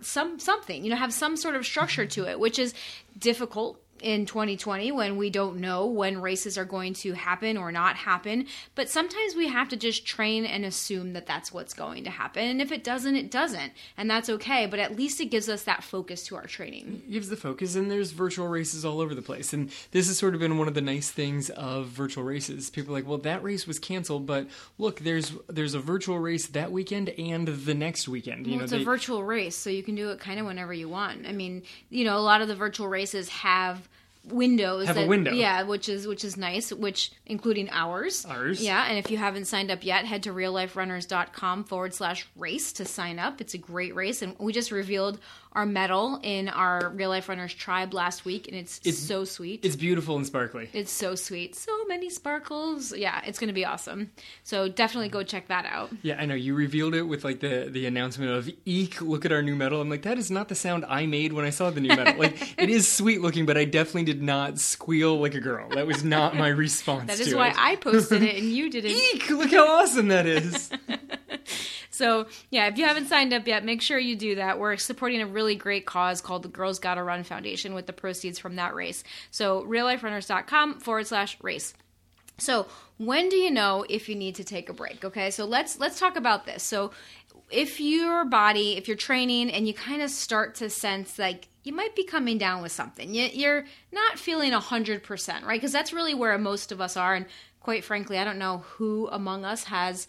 some 0.00 0.38
something 0.38 0.84
you 0.84 0.90
know 0.90 0.96
have 0.96 1.12
some 1.12 1.36
sort 1.36 1.54
of 1.54 1.64
structure 1.64 2.04
to 2.06 2.28
it 2.28 2.38
which 2.38 2.58
is 2.58 2.74
difficult 3.18 3.80
in 4.04 4.26
2020 4.26 4.92
when 4.92 5.16
we 5.16 5.30
don't 5.30 5.56
know 5.56 5.86
when 5.86 6.20
races 6.20 6.58
are 6.58 6.66
going 6.66 6.92
to 6.92 7.14
happen 7.14 7.56
or 7.56 7.72
not 7.72 7.96
happen. 7.96 8.46
But 8.74 8.90
sometimes 8.90 9.34
we 9.34 9.48
have 9.48 9.70
to 9.70 9.76
just 9.76 10.04
train 10.06 10.44
and 10.44 10.62
assume 10.64 11.14
that 11.14 11.26
that's 11.26 11.52
what's 11.52 11.72
going 11.72 12.04
to 12.04 12.10
happen. 12.10 12.44
And 12.44 12.60
if 12.60 12.70
it 12.70 12.84
doesn't, 12.84 13.16
it 13.16 13.30
doesn't. 13.30 13.72
And 13.96 14.10
that's 14.10 14.28
okay. 14.28 14.66
But 14.66 14.78
at 14.78 14.94
least 14.94 15.22
it 15.22 15.26
gives 15.26 15.48
us 15.48 15.62
that 15.62 15.82
focus 15.82 16.26
to 16.26 16.36
our 16.36 16.44
training. 16.44 17.02
It 17.08 17.12
gives 17.12 17.30
the 17.30 17.36
focus, 17.36 17.76
and 17.76 17.90
there's 17.90 18.10
virtual 18.10 18.46
races 18.46 18.84
all 18.84 19.00
over 19.00 19.14
the 19.14 19.22
place. 19.22 19.54
And 19.54 19.70
this 19.92 20.06
has 20.08 20.18
sort 20.18 20.34
of 20.34 20.40
been 20.40 20.58
one 20.58 20.68
of 20.68 20.74
the 20.74 20.82
nice 20.82 21.10
things 21.10 21.48
of 21.50 21.86
virtual 21.86 22.24
races. 22.24 22.68
People 22.68 22.92
are 22.92 22.98
like, 22.98 23.08
well, 23.08 23.18
that 23.18 23.42
race 23.42 23.66
was 23.66 23.78
canceled, 23.78 24.26
but 24.26 24.46
look, 24.76 25.00
there's 25.00 25.32
there's 25.48 25.72
a 25.72 25.80
virtual 25.80 26.18
race 26.18 26.46
that 26.48 26.70
weekend 26.70 27.08
and 27.08 27.48
the 27.48 27.74
next 27.74 28.06
weekend. 28.06 28.46
You 28.46 28.52
well, 28.52 28.58
know, 28.58 28.64
it's 28.64 28.72
they, 28.72 28.82
a 28.82 28.84
virtual 28.84 29.24
race, 29.24 29.56
so 29.56 29.70
you 29.70 29.82
can 29.82 29.94
do 29.94 30.10
it 30.10 30.20
kind 30.20 30.38
of 30.38 30.44
whenever 30.44 30.74
you 30.74 30.90
want. 30.90 31.26
I 31.26 31.32
mean, 31.32 31.62
you 31.88 32.04
know, 32.04 32.18
a 32.18 32.20
lot 32.20 32.42
of 32.42 32.48
the 32.48 32.54
virtual 32.54 32.86
races 32.86 33.30
have 33.30 33.88
windows 34.28 34.86
have 34.86 34.96
that, 34.96 35.04
a 35.04 35.08
window. 35.08 35.32
yeah 35.32 35.62
which 35.62 35.88
is 35.88 36.06
which 36.06 36.24
is 36.24 36.36
nice 36.36 36.72
which 36.72 37.12
including 37.26 37.68
ours. 37.70 38.24
Ours. 38.24 38.62
Yeah 38.62 38.86
and 38.88 38.98
if 38.98 39.10
you 39.10 39.18
haven't 39.18 39.44
signed 39.44 39.70
up 39.70 39.84
yet 39.84 40.06
head 40.06 40.22
to 40.22 40.30
realliferunners.com 40.32 41.64
forward 41.64 41.94
slash 41.94 42.26
race 42.36 42.72
to 42.74 42.84
sign 42.84 43.18
up. 43.18 43.40
It's 43.40 43.54
a 43.54 43.58
great 43.58 43.94
race 43.94 44.22
and 44.22 44.34
we 44.38 44.52
just 44.52 44.70
revealed 44.70 45.18
our 45.54 45.66
medal 45.66 46.18
in 46.22 46.48
our 46.48 46.90
real 46.90 47.10
life 47.10 47.28
runners 47.28 47.54
tribe 47.54 47.94
last 47.94 48.24
week, 48.24 48.48
and 48.48 48.56
it's, 48.56 48.80
it's 48.84 48.98
so 48.98 49.24
sweet. 49.24 49.64
It's 49.64 49.76
beautiful 49.76 50.16
and 50.16 50.26
sparkly. 50.26 50.68
It's 50.72 50.90
so 50.90 51.14
sweet. 51.14 51.54
So 51.54 51.84
many 51.86 52.10
sparkles. 52.10 52.96
Yeah, 52.96 53.20
it's 53.24 53.38
going 53.38 53.48
to 53.48 53.54
be 53.54 53.64
awesome. 53.64 54.10
So 54.42 54.68
definitely 54.68 55.10
go 55.10 55.22
check 55.22 55.48
that 55.48 55.64
out. 55.66 55.90
Yeah, 56.02 56.16
I 56.18 56.26
know 56.26 56.34
you 56.34 56.54
revealed 56.54 56.94
it 56.94 57.02
with 57.02 57.24
like 57.24 57.40
the 57.40 57.68
the 57.70 57.86
announcement 57.86 58.32
of 58.32 58.50
"Eek! 58.64 59.00
Look 59.00 59.24
at 59.24 59.32
our 59.32 59.42
new 59.42 59.54
medal." 59.54 59.80
I'm 59.80 59.88
like, 59.88 60.02
that 60.02 60.18
is 60.18 60.30
not 60.30 60.48
the 60.48 60.54
sound 60.54 60.84
I 60.88 61.06
made 61.06 61.32
when 61.32 61.44
I 61.44 61.50
saw 61.50 61.70
the 61.70 61.80
new 61.80 61.88
medal. 61.88 62.14
like, 62.18 62.60
it 62.60 62.68
is 62.68 62.90
sweet 62.90 63.20
looking, 63.20 63.46
but 63.46 63.56
I 63.56 63.64
definitely 63.64 64.04
did 64.04 64.22
not 64.22 64.58
squeal 64.58 65.20
like 65.20 65.34
a 65.34 65.40
girl. 65.40 65.68
That 65.70 65.86
was 65.86 66.02
not 66.04 66.36
my 66.36 66.48
response. 66.64 67.06
that 67.08 67.20
is 67.20 67.34
why 67.34 67.48
it. 67.48 67.54
I 67.58 67.76
posted 67.76 68.22
it 68.22 68.36
and 68.42 68.50
you 68.50 68.70
didn't. 68.70 68.90
Eek! 68.90 69.30
Look 69.30 69.50
how 69.50 69.66
awesome 69.66 70.08
that 70.08 70.26
is. 70.26 70.70
So, 71.94 72.26
yeah, 72.50 72.66
if 72.66 72.76
you 72.76 72.84
haven't 72.84 73.06
signed 73.06 73.32
up 73.32 73.46
yet, 73.46 73.64
make 73.64 73.80
sure 73.80 73.98
you 73.98 74.16
do 74.16 74.34
that. 74.34 74.58
We're 74.58 74.76
supporting 74.76 75.22
a 75.22 75.26
really 75.26 75.54
great 75.54 75.86
cause 75.86 76.20
called 76.20 76.42
the 76.42 76.48
Girls 76.48 76.80
Gotta 76.80 77.04
Run 77.04 77.22
Foundation 77.22 77.72
with 77.72 77.86
the 77.86 77.92
proceeds 77.92 78.38
from 78.38 78.56
that 78.56 78.74
race. 78.74 79.04
So, 79.30 79.62
realliferunners.com 79.62 80.80
forward 80.80 81.06
slash 81.06 81.38
race. 81.40 81.72
So, 82.36 82.66
when 82.98 83.28
do 83.28 83.36
you 83.36 83.50
know 83.50 83.84
if 83.88 84.08
you 84.08 84.16
need 84.16 84.34
to 84.36 84.44
take 84.44 84.68
a 84.68 84.72
break? 84.72 85.04
Okay, 85.04 85.30
so 85.30 85.44
let's 85.44 85.78
let's 85.78 86.00
talk 86.00 86.16
about 86.16 86.46
this. 86.46 86.64
So, 86.64 86.90
if 87.48 87.80
your 87.80 88.24
body, 88.24 88.76
if 88.76 88.88
you're 88.88 88.96
training 88.96 89.50
and 89.50 89.68
you 89.68 89.74
kind 89.74 90.02
of 90.02 90.10
start 90.10 90.56
to 90.56 90.70
sense 90.70 91.16
like 91.16 91.46
you 91.62 91.72
might 91.72 91.94
be 91.94 92.02
coming 92.02 92.38
down 92.38 92.60
with 92.60 92.72
something, 92.72 93.14
you're 93.14 93.64
not 93.92 94.18
feeling 94.18 94.52
100%, 94.52 95.44
right? 95.44 95.60
Because 95.60 95.72
that's 95.72 95.92
really 95.92 96.14
where 96.14 96.36
most 96.38 96.72
of 96.72 96.80
us 96.80 96.96
are. 96.96 97.14
And 97.14 97.26
quite 97.60 97.84
frankly, 97.84 98.18
I 98.18 98.24
don't 98.24 98.38
know 98.38 98.58
who 98.58 99.08
among 99.08 99.44
us 99.44 99.64
has 99.64 100.06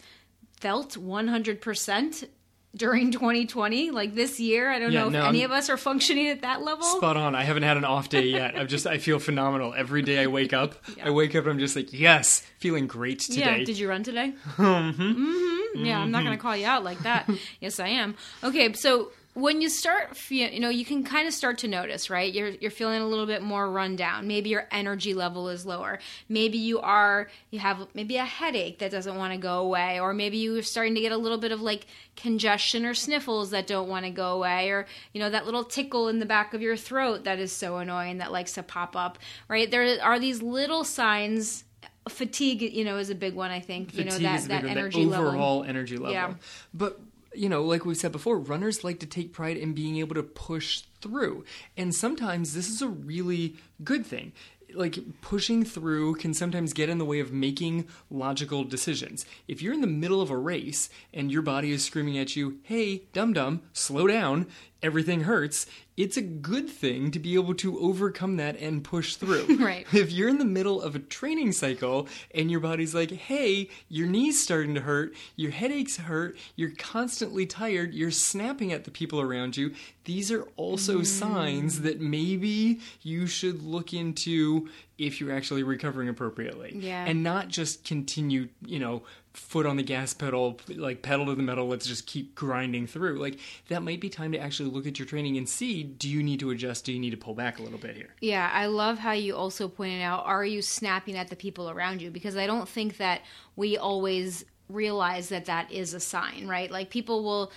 felt 0.60 0.96
100% 0.96 2.28
during 2.76 3.10
2020 3.10 3.90
like 3.90 4.14
this 4.14 4.38
year. 4.38 4.70
I 4.70 4.78
don't 4.78 4.92
yeah, 4.92 5.00
know 5.00 5.06
if 5.06 5.12
no, 5.14 5.24
any 5.26 5.42
I'm 5.44 5.50
of 5.50 5.56
us 5.56 5.70
are 5.70 5.76
functioning 5.76 6.28
at 6.28 6.42
that 6.42 6.62
level. 6.62 6.84
Spot 6.84 7.16
on. 7.16 7.34
I 7.34 7.42
haven't 7.42 7.62
had 7.62 7.76
an 7.76 7.84
off 7.84 8.08
day 8.08 8.26
yet. 8.26 8.56
I'm 8.56 8.68
just 8.68 8.86
i 8.86 8.98
feel 8.98 9.18
phenomenal. 9.18 9.74
Every 9.74 10.02
day 10.02 10.22
i 10.22 10.26
wake 10.26 10.52
up 10.52 10.74
yeah. 10.96 11.06
i 11.06 11.10
wake 11.10 11.34
up 11.34 11.46
i'm 11.46 11.58
just 11.58 11.74
like 11.74 11.92
yes 11.92 12.42
feeling 12.58 12.86
great 12.86 13.20
today. 13.20 13.40
yeah 13.40 13.64
did 13.64 13.78
you 13.78 13.88
run 13.88 14.02
today? 14.02 14.34
Mm-hmm. 14.56 15.02
Mm-hmm. 15.02 15.84
yeah 15.84 16.00
i'm 16.00 16.10
not 16.10 16.24
gonna 16.24 16.36
call 16.38 16.56
you 16.56 16.66
out 16.66 16.84
like 16.84 16.98
that. 17.00 17.28
Yes 17.60 17.80
i 17.80 17.88
am. 17.88 18.14
Okay 18.44 18.72
so 18.74 19.10
when 19.36 19.60
you 19.60 19.68
start 19.68 20.16
feel, 20.16 20.48
you 20.48 20.60
know 20.60 20.70
you 20.70 20.86
can 20.86 21.04
kind 21.04 21.28
of 21.28 21.34
start 21.34 21.58
to 21.58 21.68
notice 21.68 22.08
right? 22.08 22.32
You're 22.32 22.48
you're 22.48 22.70
feeling 22.70 23.02
a 23.02 23.06
little 23.06 23.26
bit 23.26 23.42
more 23.42 23.70
run 23.70 23.94
down. 23.94 24.26
Maybe 24.26 24.48
your 24.48 24.66
energy 24.70 25.12
level 25.12 25.50
is 25.50 25.66
lower. 25.66 25.98
Maybe 26.26 26.56
you 26.56 26.80
are 26.80 27.28
you 27.50 27.58
have 27.58 27.86
maybe 27.92 28.16
a 28.16 28.24
headache 28.24 28.78
that 28.78 28.90
doesn't 28.90 29.14
want 29.14 29.34
to 29.34 29.38
go 29.38 29.58
away 29.58 30.00
or 30.00 30.14
maybe 30.14 30.38
you're 30.38 30.62
starting 30.62 30.94
to 30.94 31.02
get 31.02 31.12
a 31.12 31.18
little 31.18 31.36
bit 31.36 31.52
of 31.52 31.60
like 31.60 31.86
congestion 32.16 32.86
or 32.86 32.94
sniffles 32.94 33.50
that 33.50 33.66
don't 33.66 33.90
want 33.90 34.06
to 34.06 34.10
go 34.10 34.32
away 34.32 34.70
or 34.70 34.86
you 35.12 35.20
know 35.20 35.28
that 35.28 35.44
little 35.44 35.64
tickle 35.64 36.08
in 36.08 36.18
the 36.18 36.26
back 36.26 36.54
of 36.54 36.62
your 36.62 36.76
throat 36.76 37.24
that 37.24 37.38
is 37.38 37.52
so 37.52 37.76
annoying 37.76 38.16
that 38.18 38.32
likes 38.32 38.52
to 38.52 38.62
pop 38.62 38.96
up 38.96 39.18
right? 39.48 39.70
There 39.70 40.02
are 40.02 40.18
these 40.18 40.40
little 40.42 40.82
signs. 40.82 41.64
Fatigue 42.08 42.62
you 42.62 42.84
know 42.84 42.98
is 42.98 43.10
a 43.10 43.16
big 43.16 43.34
one 43.34 43.50
i 43.50 43.58
think 43.58 43.90
fatigue 43.90 44.12
you 44.12 44.20
know 44.20 44.36
that, 44.36 44.42
that 44.44 44.64
energy 44.64 45.04
that 45.06 45.18
overall 45.18 45.58
level. 45.58 45.64
energy 45.68 45.96
level. 45.96 46.12
Yeah. 46.12 46.34
but 46.72 47.00
you 47.36 47.48
know, 47.48 47.62
like 47.62 47.84
we've 47.84 47.96
said 47.96 48.12
before, 48.12 48.38
runners 48.38 48.84
like 48.84 49.00
to 49.00 49.06
take 49.06 49.32
pride 49.32 49.56
in 49.56 49.72
being 49.74 49.96
able 49.98 50.14
to 50.14 50.22
push 50.22 50.82
through. 51.00 51.44
And 51.76 51.94
sometimes 51.94 52.54
this 52.54 52.68
is 52.68 52.82
a 52.82 52.88
really 52.88 53.56
good 53.84 54.06
thing. 54.06 54.32
Like 54.74 54.98
pushing 55.20 55.64
through 55.64 56.16
can 56.16 56.34
sometimes 56.34 56.72
get 56.72 56.88
in 56.88 56.98
the 56.98 57.04
way 57.04 57.20
of 57.20 57.32
making 57.32 57.86
logical 58.10 58.64
decisions. 58.64 59.24
If 59.46 59.62
you're 59.62 59.72
in 59.72 59.80
the 59.80 59.86
middle 59.86 60.20
of 60.20 60.30
a 60.30 60.36
race 60.36 60.90
and 61.14 61.30
your 61.30 61.42
body 61.42 61.72
is 61.72 61.84
screaming 61.84 62.18
at 62.18 62.36
you, 62.36 62.58
hey, 62.64 63.04
dum 63.12 63.32
dum, 63.32 63.62
slow 63.72 64.06
down, 64.06 64.46
everything 64.82 65.22
hurts, 65.22 65.66
it's 65.96 66.16
a 66.16 66.22
good 66.22 66.68
thing 66.68 67.10
to 67.10 67.18
be 67.18 67.34
able 67.34 67.54
to 67.54 67.78
overcome 67.80 68.36
that 68.36 68.58
and 68.58 68.84
push 68.84 69.16
through. 69.16 69.56
right. 69.58 69.86
If 69.96 70.12
you're 70.12 70.28
in 70.28 70.38
the 70.38 70.44
middle 70.44 70.82
of 70.82 70.94
a 70.94 70.98
training 70.98 71.52
cycle 71.52 72.06
and 72.34 72.50
your 72.50 72.60
body's 72.60 72.94
like, 72.94 73.10
hey, 73.10 73.70
your 73.88 74.06
knee's 74.06 74.40
starting 74.40 74.74
to 74.74 74.82
hurt, 74.82 75.14
your 75.36 75.50
headaches 75.50 75.96
hurt, 75.96 76.36
you're 76.54 76.72
constantly 76.76 77.46
tired, 77.46 77.94
you're 77.94 78.10
snapping 78.10 78.72
at 78.72 78.84
the 78.84 78.90
people 78.90 79.20
around 79.20 79.56
you, 79.56 79.72
these 80.06 80.30
are 80.30 80.44
also 80.56 81.00
mm. 81.00 81.06
signs 81.06 81.82
that 81.82 82.00
maybe 82.00 82.80
you 83.02 83.26
should 83.26 83.62
look 83.62 83.92
into 83.92 84.68
if 84.98 85.20
you're 85.20 85.32
actually 85.32 85.64
recovering 85.64 86.08
appropriately. 86.08 86.74
Yeah. 86.74 87.04
And 87.04 87.22
not 87.22 87.48
just 87.48 87.84
continue, 87.84 88.48
you 88.64 88.78
know, 88.78 89.02
foot 89.34 89.66
on 89.66 89.76
the 89.76 89.82
gas 89.82 90.14
pedal, 90.14 90.58
like 90.68 91.02
pedal 91.02 91.26
to 91.26 91.34
the 91.34 91.42
metal, 91.42 91.66
let's 91.66 91.86
just 91.86 92.06
keep 92.06 92.36
grinding 92.36 92.86
through. 92.86 93.18
Like 93.18 93.40
that 93.68 93.82
might 93.82 94.00
be 94.00 94.08
time 94.08 94.30
to 94.32 94.38
actually 94.38 94.70
look 94.70 94.86
at 94.86 94.98
your 94.98 95.06
training 95.06 95.36
and 95.36 95.48
see 95.48 95.82
do 95.82 96.08
you 96.08 96.22
need 96.22 96.38
to 96.40 96.50
adjust? 96.50 96.84
Do 96.84 96.92
you 96.92 97.00
need 97.00 97.10
to 97.10 97.16
pull 97.16 97.34
back 97.34 97.58
a 97.58 97.62
little 97.62 97.78
bit 97.78 97.96
here? 97.96 98.14
Yeah, 98.20 98.48
I 98.52 98.66
love 98.66 98.98
how 98.98 99.12
you 99.12 99.34
also 99.34 99.66
pointed 99.66 100.02
out 100.02 100.24
are 100.24 100.44
you 100.44 100.62
snapping 100.62 101.16
at 101.16 101.28
the 101.28 101.36
people 101.36 101.68
around 101.68 102.00
you? 102.00 102.12
Because 102.12 102.36
I 102.36 102.46
don't 102.46 102.68
think 102.68 102.98
that 102.98 103.22
we 103.56 103.76
always 103.76 104.44
realize 104.68 105.28
that 105.28 105.44
that 105.44 105.70
is 105.70 105.94
a 105.94 106.00
sign 106.00 106.44
right 106.48 106.72
like 106.72 106.90
people 106.90 107.22
will 107.22 107.52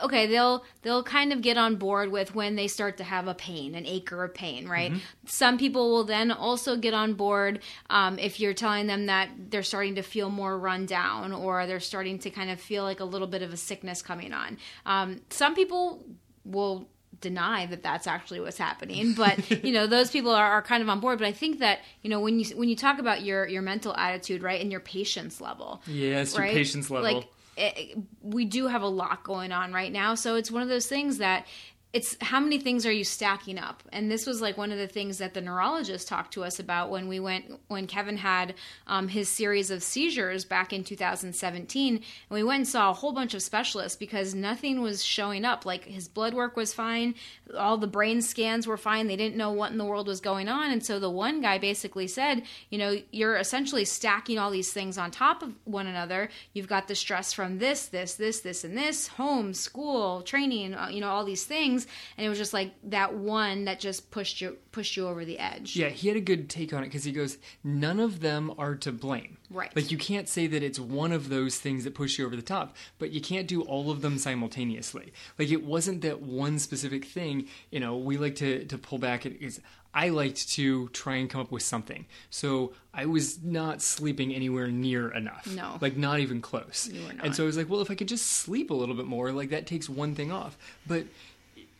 okay 0.00 0.26
they'll 0.26 0.64
they'll 0.82 1.02
kind 1.02 1.32
of 1.32 1.42
get 1.42 1.58
on 1.58 1.76
board 1.76 2.10
with 2.10 2.34
when 2.34 2.56
they 2.56 2.68
start 2.68 2.96
to 2.96 3.04
have 3.04 3.28
a 3.28 3.34
pain 3.34 3.74
an 3.74 3.86
ache 3.86 4.12
or 4.12 4.24
a 4.24 4.28
pain 4.28 4.68
right 4.68 4.92
mm-hmm. 4.92 5.00
some 5.26 5.58
people 5.58 5.90
will 5.90 6.04
then 6.04 6.30
also 6.30 6.76
get 6.76 6.94
on 6.94 7.14
board 7.14 7.60
um, 7.90 8.18
if 8.18 8.40
you're 8.40 8.54
telling 8.54 8.86
them 8.86 9.06
that 9.06 9.28
they're 9.50 9.62
starting 9.62 9.94
to 9.96 10.02
feel 10.02 10.30
more 10.30 10.58
run 10.58 10.86
down 10.86 11.32
or 11.32 11.66
they're 11.66 11.80
starting 11.80 12.18
to 12.18 12.30
kind 12.30 12.50
of 12.50 12.60
feel 12.60 12.84
like 12.84 13.00
a 13.00 13.04
little 13.04 13.28
bit 13.28 13.42
of 13.42 13.52
a 13.52 13.56
sickness 13.56 14.02
coming 14.02 14.32
on 14.32 14.56
um, 14.86 15.20
some 15.30 15.54
people 15.54 16.04
will 16.44 16.88
deny 17.20 17.66
that 17.66 17.82
that's 17.82 18.06
actually 18.06 18.40
what's 18.40 18.58
happening 18.58 19.12
but 19.16 19.64
you 19.64 19.72
know 19.72 19.86
those 19.86 20.10
people 20.10 20.32
are, 20.32 20.52
are, 20.52 20.62
kind 20.62 20.82
of 20.82 20.88
on 20.88 21.00
board 21.00 21.18
but 21.18 21.26
i 21.26 21.32
think 21.32 21.60
that 21.60 21.80
you 22.02 22.10
know 22.10 22.20
when 22.20 22.38
you 22.38 22.44
when 22.56 22.68
you 22.68 22.76
talk 22.76 22.98
about 22.98 23.22
your 23.22 23.46
your 23.46 23.62
mental 23.62 23.94
attitude 23.96 24.42
right 24.42 24.60
and 24.60 24.70
your 24.70 24.80
patience 24.80 25.40
level 25.40 25.80
yes 25.86 26.36
right? 26.36 26.46
your 26.46 26.54
patience 26.54 26.90
level 26.90 27.14
like 27.14 27.28
it, 27.56 27.98
we 28.22 28.44
do 28.44 28.66
have 28.66 28.82
a 28.82 28.88
lot 28.88 29.24
going 29.24 29.52
on 29.52 29.72
right 29.72 29.92
now. 29.92 30.14
So 30.14 30.36
it's 30.36 30.50
one 30.50 30.62
of 30.62 30.68
those 30.68 30.86
things 30.86 31.18
that 31.18 31.46
it's 31.92 32.16
how 32.22 32.40
many 32.40 32.58
things 32.58 32.86
are 32.86 32.92
you 32.92 33.04
stacking 33.04 33.58
up? 33.58 33.82
And 33.92 34.10
this 34.10 34.26
was 34.26 34.40
like 34.40 34.56
one 34.56 34.72
of 34.72 34.78
the 34.78 34.86
things 34.86 35.18
that 35.18 35.34
the 35.34 35.42
neurologist 35.42 36.08
talked 36.08 36.32
to 36.34 36.44
us 36.44 36.58
about 36.58 36.90
when 36.90 37.06
we 37.06 37.20
went 37.20 37.60
when 37.68 37.86
kevin 37.86 38.16
had 38.16 38.54
um, 38.86 39.08
his 39.08 39.28
series 39.28 39.70
of 39.70 39.82
seizures 39.82 40.44
back 40.44 40.72
in 40.72 40.84
2017 40.84 41.94
and 41.96 42.04
we 42.30 42.42
went 42.42 42.60
and 42.60 42.68
saw 42.68 42.90
a 42.90 42.94
whole 42.94 43.12
bunch 43.12 43.34
of 43.34 43.42
specialists 43.42 43.96
because 43.96 44.34
nothing 44.34 44.80
was 44.80 45.04
showing 45.04 45.44
up. 45.44 45.66
Like 45.66 45.84
his 45.84 46.08
blood 46.08 46.32
work 46.32 46.56
was 46.56 46.72
fine 46.72 47.14
all 47.58 47.76
the 47.76 47.86
brain 47.86 48.22
scans 48.22 48.66
were 48.66 48.78
fine 48.78 49.06
they 49.06 49.16
didn't 49.16 49.36
know 49.36 49.52
what 49.52 49.72
in 49.72 49.78
the 49.78 49.84
world 49.84 50.06
was 50.06 50.20
going 50.20 50.48
on 50.48 50.70
and 50.70 50.84
so 50.84 50.98
the 50.98 51.10
one 51.10 51.42
guy 51.42 51.58
basically 51.58 52.06
said 52.06 52.42
you 52.70 52.78
know 52.78 52.96
you're 53.10 53.36
essentially 53.36 53.84
stacking 53.84 54.38
all 54.38 54.50
these 54.50 54.72
things 54.72 54.96
on 54.96 55.10
top 55.10 55.42
of 55.42 55.52
one 55.64 55.86
another. 55.86 56.30
You've 56.54 56.68
got 56.68 56.88
the 56.88 56.94
stress 56.94 57.32
from 57.32 57.58
this 57.58 57.86
this 57.86 58.14
this 58.14 58.40
this 58.40 58.64
and 58.64 58.76
this 58.76 59.08
home 59.08 59.52
school 59.52 60.22
training 60.22 60.74
uh, 60.74 60.88
you 60.88 61.00
know 61.00 61.10
all 61.10 61.24
these 61.24 61.44
things 61.44 61.81
things 61.84 61.96
and 62.16 62.26
it 62.26 62.28
was 62.28 62.38
just 62.38 62.52
like 62.52 62.72
that 62.84 63.14
one 63.14 63.64
that 63.64 63.80
just 63.80 64.10
pushed 64.10 64.40
you 64.40 64.56
pushed 64.70 64.96
you 64.96 65.06
over 65.06 65.24
the 65.24 65.38
edge 65.38 65.76
yeah 65.76 65.88
he 65.88 66.08
had 66.08 66.16
a 66.16 66.20
good 66.20 66.48
take 66.48 66.72
on 66.72 66.82
it 66.82 66.86
because 66.86 67.04
he 67.04 67.12
goes 67.12 67.38
none 67.64 68.00
of 68.00 68.20
them 68.20 68.52
are 68.58 68.74
to 68.74 68.92
blame 68.92 69.36
right 69.50 69.74
like 69.74 69.90
you 69.90 69.98
can't 69.98 70.28
say 70.28 70.46
that 70.46 70.62
it's 70.62 70.78
one 70.78 71.12
of 71.12 71.28
those 71.28 71.58
things 71.58 71.84
that 71.84 71.94
push 71.94 72.18
you 72.18 72.26
over 72.26 72.36
the 72.36 72.42
top 72.42 72.76
but 72.98 73.10
you 73.10 73.20
can't 73.20 73.46
do 73.46 73.62
all 73.62 73.90
of 73.90 74.02
them 74.02 74.18
simultaneously 74.18 75.12
like 75.38 75.50
it 75.50 75.64
wasn't 75.64 76.00
that 76.00 76.20
one 76.20 76.58
specific 76.58 77.04
thing 77.04 77.46
you 77.70 77.80
know 77.80 77.96
we 77.96 78.16
like 78.16 78.36
to 78.36 78.64
to 78.64 78.78
pull 78.78 78.98
back 78.98 79.26
it 79.26 79.40
is 79.40 79.60
I 79.94 80.08
liked 80.08 80.48
to 80.50 80.88
try 80.88 81.16
and 81.16 81.28
come 81.28 81.40
up 81.40 81.52
with 81.52 81.62
something. 81.62 82.06
So 82.30 82.72
I 82.94 83.06
was 83.06 83.42
not 83.42 83.82
sleeping 83.82 84.34
anywhere 84.34 84.68
near 84.68 85.10
enough. 85.10 85.46
No. 85.46 85.76
Like 85.80 85.96
not 85.96 86.20
even 86.20 86.40
close. 86.40 86.88
You 86.90 87.06
were 87.06 87.12
not. 87.12 87.26
And 87.26 87.36
so 87.36 87.42
I 87.42 87.46
was 87.46 87.56
like, 87.56 87.68
well, 87.68 87.80
if 87.80 87.90
I 87.90 87.94
could 87.94 88.08
just 88.08 88.26
sleep 88.26 88.70
a 88.70 88.74
little 88.74 88.94
bit 88.94 89.06
more, 89.06 89.32
like 89.32 89.50
that 89.50 89.66
takes 89.66 89.88
one 89.88 90.14
thing 90.14 90.32
off. 90.32 90.56
But 90.86 91.04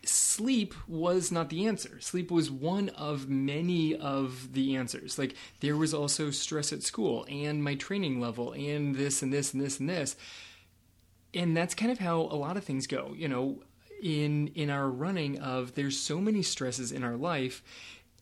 sleep 0.05 0.75
was 0.89 1.31
not 1.31 1.49
the 1.49 1.67
answer. 1.67 2.01
Sleep 2.01 2.31
was 2.31 2.51
one 2.51 2.89
of 2.91 3.29
many 3.29 3.95
of 3.95 4.53
the 4.53 4.77
answers. 4.77 5.19
Like 5.19 5.35
there 5.61 5.77
was 5.77 5.95
also 5.95 6.31
stress 6.31 6.73
at 6.73 6.83
school 6.83 7.27
and 7.29 7.63
my 7.63 7.75
training 7.75 8.21
level 8.21 8.53
and 8.53 8.97
this 8.97 9.23
and 9.23 9.33
this 9.33 9.53
and 9.53 9.63
this 9.63 9.79
and 9.79 9.89
this. 9.89 10.17
And 11.35 11.57
that's 11.57 11.75
kind 11.75 11.91
of 11.91 11.99
how 11.99 12.21
a 12.21 12.37
lot 12.37 12.57
of 12.57 12.65
things 12.65 12.87
go, 12.87 13.15
you 13.17 13.29
know, 13.29 13.63
in 14.03 14.49
in 14.49 14.69
our 14.69 14.89
running 14.89 15.39
of 15.39 15.75
there's 15.75 15.99
so 15.99 16.21
many 16.21 16.43
stresses 16.43 16.91
in 16.91 17.05
our 17.05 17.17
life 17.17 17.63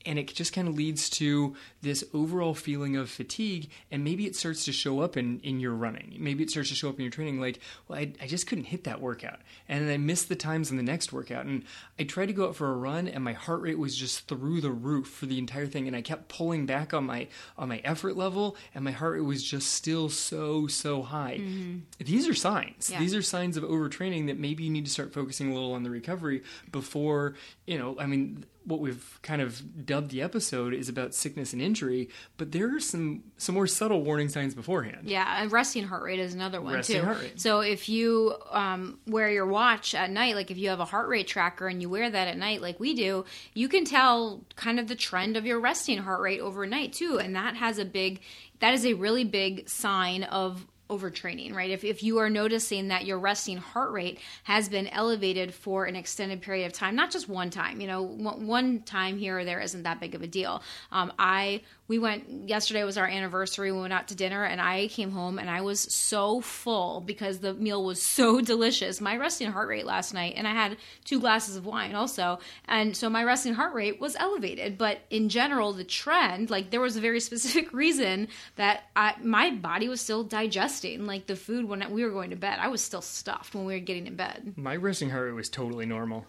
and 0.07 0.19
it 0.19 0.29
just 0.29 0.53
kind 0.53 0.69
of 0.69 0.75
leads 0.75 1.11
to 1.11 1.55
this 1.83 2.05
overall 2.15 2.55
feeling 2.55 2.97
of 2.97 3.11
fatigue 3.11 3.71
and 3.91 4.03
maybe 4.03 4.27
it 4.27 4.35
starts 4.35 4.65
to 4.65 4.73
show 4.73 5.01
up 5.01 5.17
in, 5.17 5.41
in 5.41 5.61
your 5.61 5.75
running 5.75 6.17
maybe 6.19 6.43
it 6.43 6.51
starts 6.51 6.69
to 6.69 6.75
show 6.75 6.89
up 6.89 6.97
in 6.97 7.03
your 7.03 7.11
training 7.11 7.41
like 7.41 7.61
well 7.89 7.99
I, 7.99 8.13
I 8.21 8.27
just 8.27 8.47
couldn't 8.47 8.65
hit 8.65 8.85
that 8.85 9.01
workout 9.01 9.41
and 9.69 9.91
i 9.91 9.97
missed 9.97 10.29
the 10.29 10.37
times 10.37 10.71
in 10.71 10.77
the 10.77 10.83
next 10.83 11.13
workout 11.13 11.47
and 11.47 11.65
i 11.99 12.05
tried 12.05 12.27
to 12.27 12.33
go 12.33 12.49
out 12.49 12.57
for 12.57 12.71
a 12.71 12.77
run 12.77 13.09
and 13.09 13.23
my 13.23 13.33
heart 13.33 13.61
rate 13.63 13.79
was 13.79 13.97
just 13.97 14.29
through 14.29 14.61
the 14.61 14.71
roof 14.71 15.09
for 15.09 15.27
the 15.27 15.39
entire 15.39 15.67
thing 15.67 15.87
and 15.87 15.97
i 15.97 16.03
kept 16.03 16.29
pulling 16.29 16.67
back 16.67 16.95
on 16.95 17.05
my 17.05 17.27
on 17.59 17.69
my 17.69 17.79
effort 17.85 18.17
level 18.17 18.57
and 18.75 18.85
my 18.85 18.93
heart 18.93 19.15
rate 19.15 19.21
was 19.21 19.43
just 19.43 19.73
still 19.73 20.09
so 20.09 20.67
so 20.67 21.03
high 21.03 21.39
mm-hmm. 21.41 21.79
these 21.99 22.29
are 22.29 22.35
signs 22.35 22.91
yeah. 22.91 22.99
these 22.99 23.15
are 23.15 23.23
signs 23.23 23.57
of 23.57 23.65
overtraining 23.65 24.27
that 24.27 24.39
maybe 24.39 24.65
you 24.65 24.71
need 24.71 24.85
to 24.85 24.91
start 24.91 25.13
focusing 25.13 25.51
a 25.51 25.55
little 25.55 25.73
on 25.73 25.83
the 25.83 25.91
recovery 25.91 26.43
before 26.73 27.35
you 27.67 27.79
know 27.79 27.97
i 27.99 28.07
mean 28.07 28.45
what 28.65 28.81
we've 28.81 29.19
kind 29.23 29.41
of 29.41 29.87
dubbed 29.87 30.11
the 30.11 30.23
episode 30.23 30.75
is 30.75 30.89
about 30.89 31.15
sickness 31.15 31.53
and 31.53 31.63
injury, 31.63 32.09
but 32.37 32.53
there 32.53 32.75
are 32.75 32.81
some 32.81 33.23
some 33.37 33.55
more 33.55 33.67
subtle 33.67 34.03
warning 34.03 34.29
signs 34.29 34.55
beforehand. 34.55 35.09
Yeah, 35.09 35.43
and 35.43 35.51
resting 35.51 35.85
heart 35.85 36.03
rate 36.03 36.19
is 36.19 36.35
another 36.35 36.61
one 36.61 36.75
resting 36.75 37.01
too. 37.01 37.05
Heart 37.05 37.21
rate. 37.21 37.41
So 37.41 37.61
if 37.61 37.89
you 37.89 38.35
um, 38.51 38.99
wear 39.07 39.31
your 39.31 39.47
watch 39.47 39.95
at 39.95 40.11
night, 40.11 40.35
like 40.35 40.51
if 40.51 40.59
you 40.59 40.69
have 40.69 40.81
a 40.81 40.85
heart 40.85 41.09
rate 41.09 41.27
tracker 41.27 41.69
and 41.69 41.81
you 41.81 41.89
wear 41.89 42.11
that 42.11 42.29
at 42.29 42.37
night, 42.37 42.61
like 42.61 42.79
we 42.79 42.95
do, 42.95 43.25
you 43.55 43.69
can 43.69 43.85
tell 43.85 44.45
kind 44.57 44.79
of 44.79 44.89
the 44.89 44.97
trend 44.97 45.37
of 45.37 45.47
your 45.47 45.61
resting 45.61 45.99
heart 45.99 46.21
rate 46.21 46.41
overnight 46.41 46.93
too, 46.93 47.19
and 47.19 47.35
that 47.35 47.57
has 47.57 47.79
a 47.79 47.85
big 47.85 48.21
that 48.61 48.75
is 48.75 48.85
a 48.85 48.95
really 48.95 49.25
big 49.25 49.69
sign 49.69 50.23
of 50.25 50.67
overtraining, 50.91 51.55
right? 51.55 51.71
If, 51.71 51.85
if 51.85 52.03
you 52.03 52.19
are 52.19 52.29
noticing 52.29 52.89
that 52.89 53.07
your 53.07 53.19
resting 53.19 53.57
heart 53.57 53.93
rate 53.93 54.19
has 54.43 54.69
been 54.69 54.89
elevated 54.89 55.55
for 55.55 55.85
an 55.85 55.97
extended 55.97 56.43
period 56.43 56.67
of 56.67 56.73
time, 56.73 56.97
not 56.97 57.11
just 57.11 57.29
one 57.29 57.51
time, 57.51 57.81
you 57.81 57.87
know, 57.87 58.03
one 58.03 58.81
time 58.83 59.17
here 59.17 59.39
or 59.39 59.45
there 59.45 59.61
isn't 59.61 59.85
that 59.85 60.01
big 60.01 60.15
of 60.15 60.23
a 60.23 60.27
deal. 60.27 60.63
Um, 60.93 61.13
I 61.19 61.63
we 61.91 61.99
went 61.99 62.49
yesterday 62.49 62.85
was 62.85 62.97
our 62.97 63.09
anniversary. 63.09 63.73
We 63.73 63.81
went 63.81 63.93
out 63.93 64.07
to 64.09 64.15
dinner, 64.15 64.45
and 64.45 64.61
I 64.61 64.87
came 64.87 65.11
home 65.11 65.41
and 65.41 65.51
I 65.51 65.63
was 65.63 65.81
so 65.81 66.41
full 66.41 67.01
because 67.01 67.41
the 67.41 67.53
meal 67.53 67.85
was 67.85 68.01
so 68.01 68.41
delicious. 68.53 69.01
My 69.01 69.17
resting 69.17 69.51
heart 69.51 69.69
rate 69.69 69.87
last 69.87 70.15
night, 70.15 70.35
and 70.37 70.47
I 70.47 70.53
had 70.53 70.77
two 71.05 71.19
glasses 71.19 71.57
of 71.57 71.67
wine 71.67 71.97
also, 71.97 72.39
and 72.69 72.97
so 72.97 73.11
my 73.11 73.25
resting 73.25 73.55
heart 73.55 73.75
rate 73.75 74.01
was 74.01 74.15
elevated. 74.15 74.79
But 74.79 75.01
in 75.11 75.29
general, 75.29 75.73
the 75.73 75.83
trend, 75.83 76.49
like 76.49 76.71
there 76.71 76.81
was 76.81 76.95
a 76.95 77.01
very 77.01 77.19
specific 77.29 77.73
reason 77.73 78.29
that 78.55 78.85
I, 78.95 79.17
my 79.21 79.51
body 79.51 79.89
was 79.89 80.01
still 80.01 80.23
digesting, 80.23 80.71
like 80.85 81.27
the 81.27 81.37
food 81.37 81.67
when 81.67 81.91
we 81.91 82.05
were 82.05 82.11
going 82.11 82.31
to 82.31 82.37
bed. 82.37 82.59
I 82.61 82.69
was 82.69 82.83
still 82.83 83.03
stuffed 83.03 83.55
when 83.55 83.65
we 83.65 83.75
were 83.75 83.81
getting 83.81 84.07
in 84.07 84.17
bed. 84.17 84.55
My 84.57 84.77
resting 84.77 85.11
heart 85.11 85.27
rate 85.27 85.33
was 85.33 85.49
totally 85.49 85.87
normal. 85.87 86.27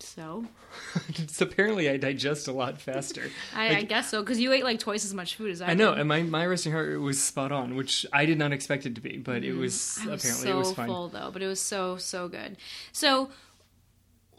So, 0.00 0.44
so 1.28 1.46
apparently 1.46 1.88
I 1.88 1.96
digest 1.96 2.48
a 2.48 2.52
lot 2.52 2.80
faster. 2.80 3.30
I, 3.54 3.68
like, 3.68 3.78
I 3.78 3.82
guess 3.82 4.10
so 4.10 4.22
because 4.22 4.40
you 4.40 4.52
ate 4.52 4.64
like 4.64 4.78
twice 4.78 5.04
as 5.04 5.14
much 5.14 5.36
food 5.36 5.50
as 5.50 5.62
I. 5.62 5.70
I 5.70 5.74
know, 5.74 5.92
and 5.92 6.08
my, 6.08 6.22
my 6.22 6.44
resting 6.46 6.72
heart 6.72 6.88
rate 6.88 6.96
was 6.96 7.22
spot 7.22 7.52
on, 7.52 7.76
which 7.76 8.04
I 8.12 8.26
did 8.26 8.38
not 8.38 8.52
expect 8.52 8.86
it 8.86 8.96
to 8.96 9.00
be, 9.00 9.16
but 9.16 9.42
mm, 9.42 9.46
it 9.46 9.52
was, 9.54 10.00
was 10.04 10.24
apparently 10.24 10.28
so 10.30 10.50
it 10.50 10.56
was 10.56 10.72
fine. 10.72 10.88
full 10.88 11.08
though, 11.08 11.30
but 11.32 11.42
it 11.42 11.46
was 11.46 11.60
so 11.60 11.96
so 11.96 12.28
good. 12.28 12.56
So 12.92 13.30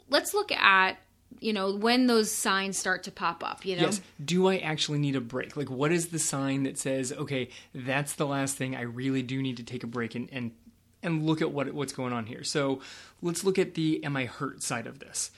let's 0.08 0.34
look 0.34 0.52
at 0.52 0.98
you 1.40 1.52
know 1.52 1.74
when 1.74 2.06
those 2.06 2.30
signs 2.30 2.78
start 2.78 3.02
to 3.02 3.10
pop 3.10 3.44
up 3.44 3.64
you 3.64 3.76
know? 3.76 3.82
Yes. 3.82 4.00
Do 4.24 4.48
i 4.48 4.56
actually 4.58 4.98
need 4.98 5.16
a 5.16 5.20
break? 5.20 5.56
Like 5.56 5.70
what 5.70 5.92
is 5.92 6.08
the 6.08 6.18
sign 6.18 6.62
that 6.64 6.78
says 6.78 7.12
okay 7.12 7.48
that's 7.74 8.14
the 8.14 8.26
last 8.26 8.56
thing. 8.56 8.74
I 8.74 8.82
really 8.82 9.22
do 9.22 9.42
need 9.42 9.56
to 9.58 9.62
take 9.62 9.84
a 9.84 9.86
break 9.86 10.14
and 10.14 10.28
and 10.32 10.52
and 11.02 11.24
look 11.24 11.40
at 11.40 11.52
what 11.52 11.72
what's 11.72 11.92
going 11.92 12.12
on 12.12 12.26
here. 12.26 12.44
So 12.44 12.80
let's 13.22 13.44
look 13.44 13.58
at 13.58 13.74
the 13.74 14.02
am 14.04 14.16
i 14.16 14.24
hurt? 14.24 14.62
side 14.62 14.86
of 14.86 14.98
this. 14.98 15.30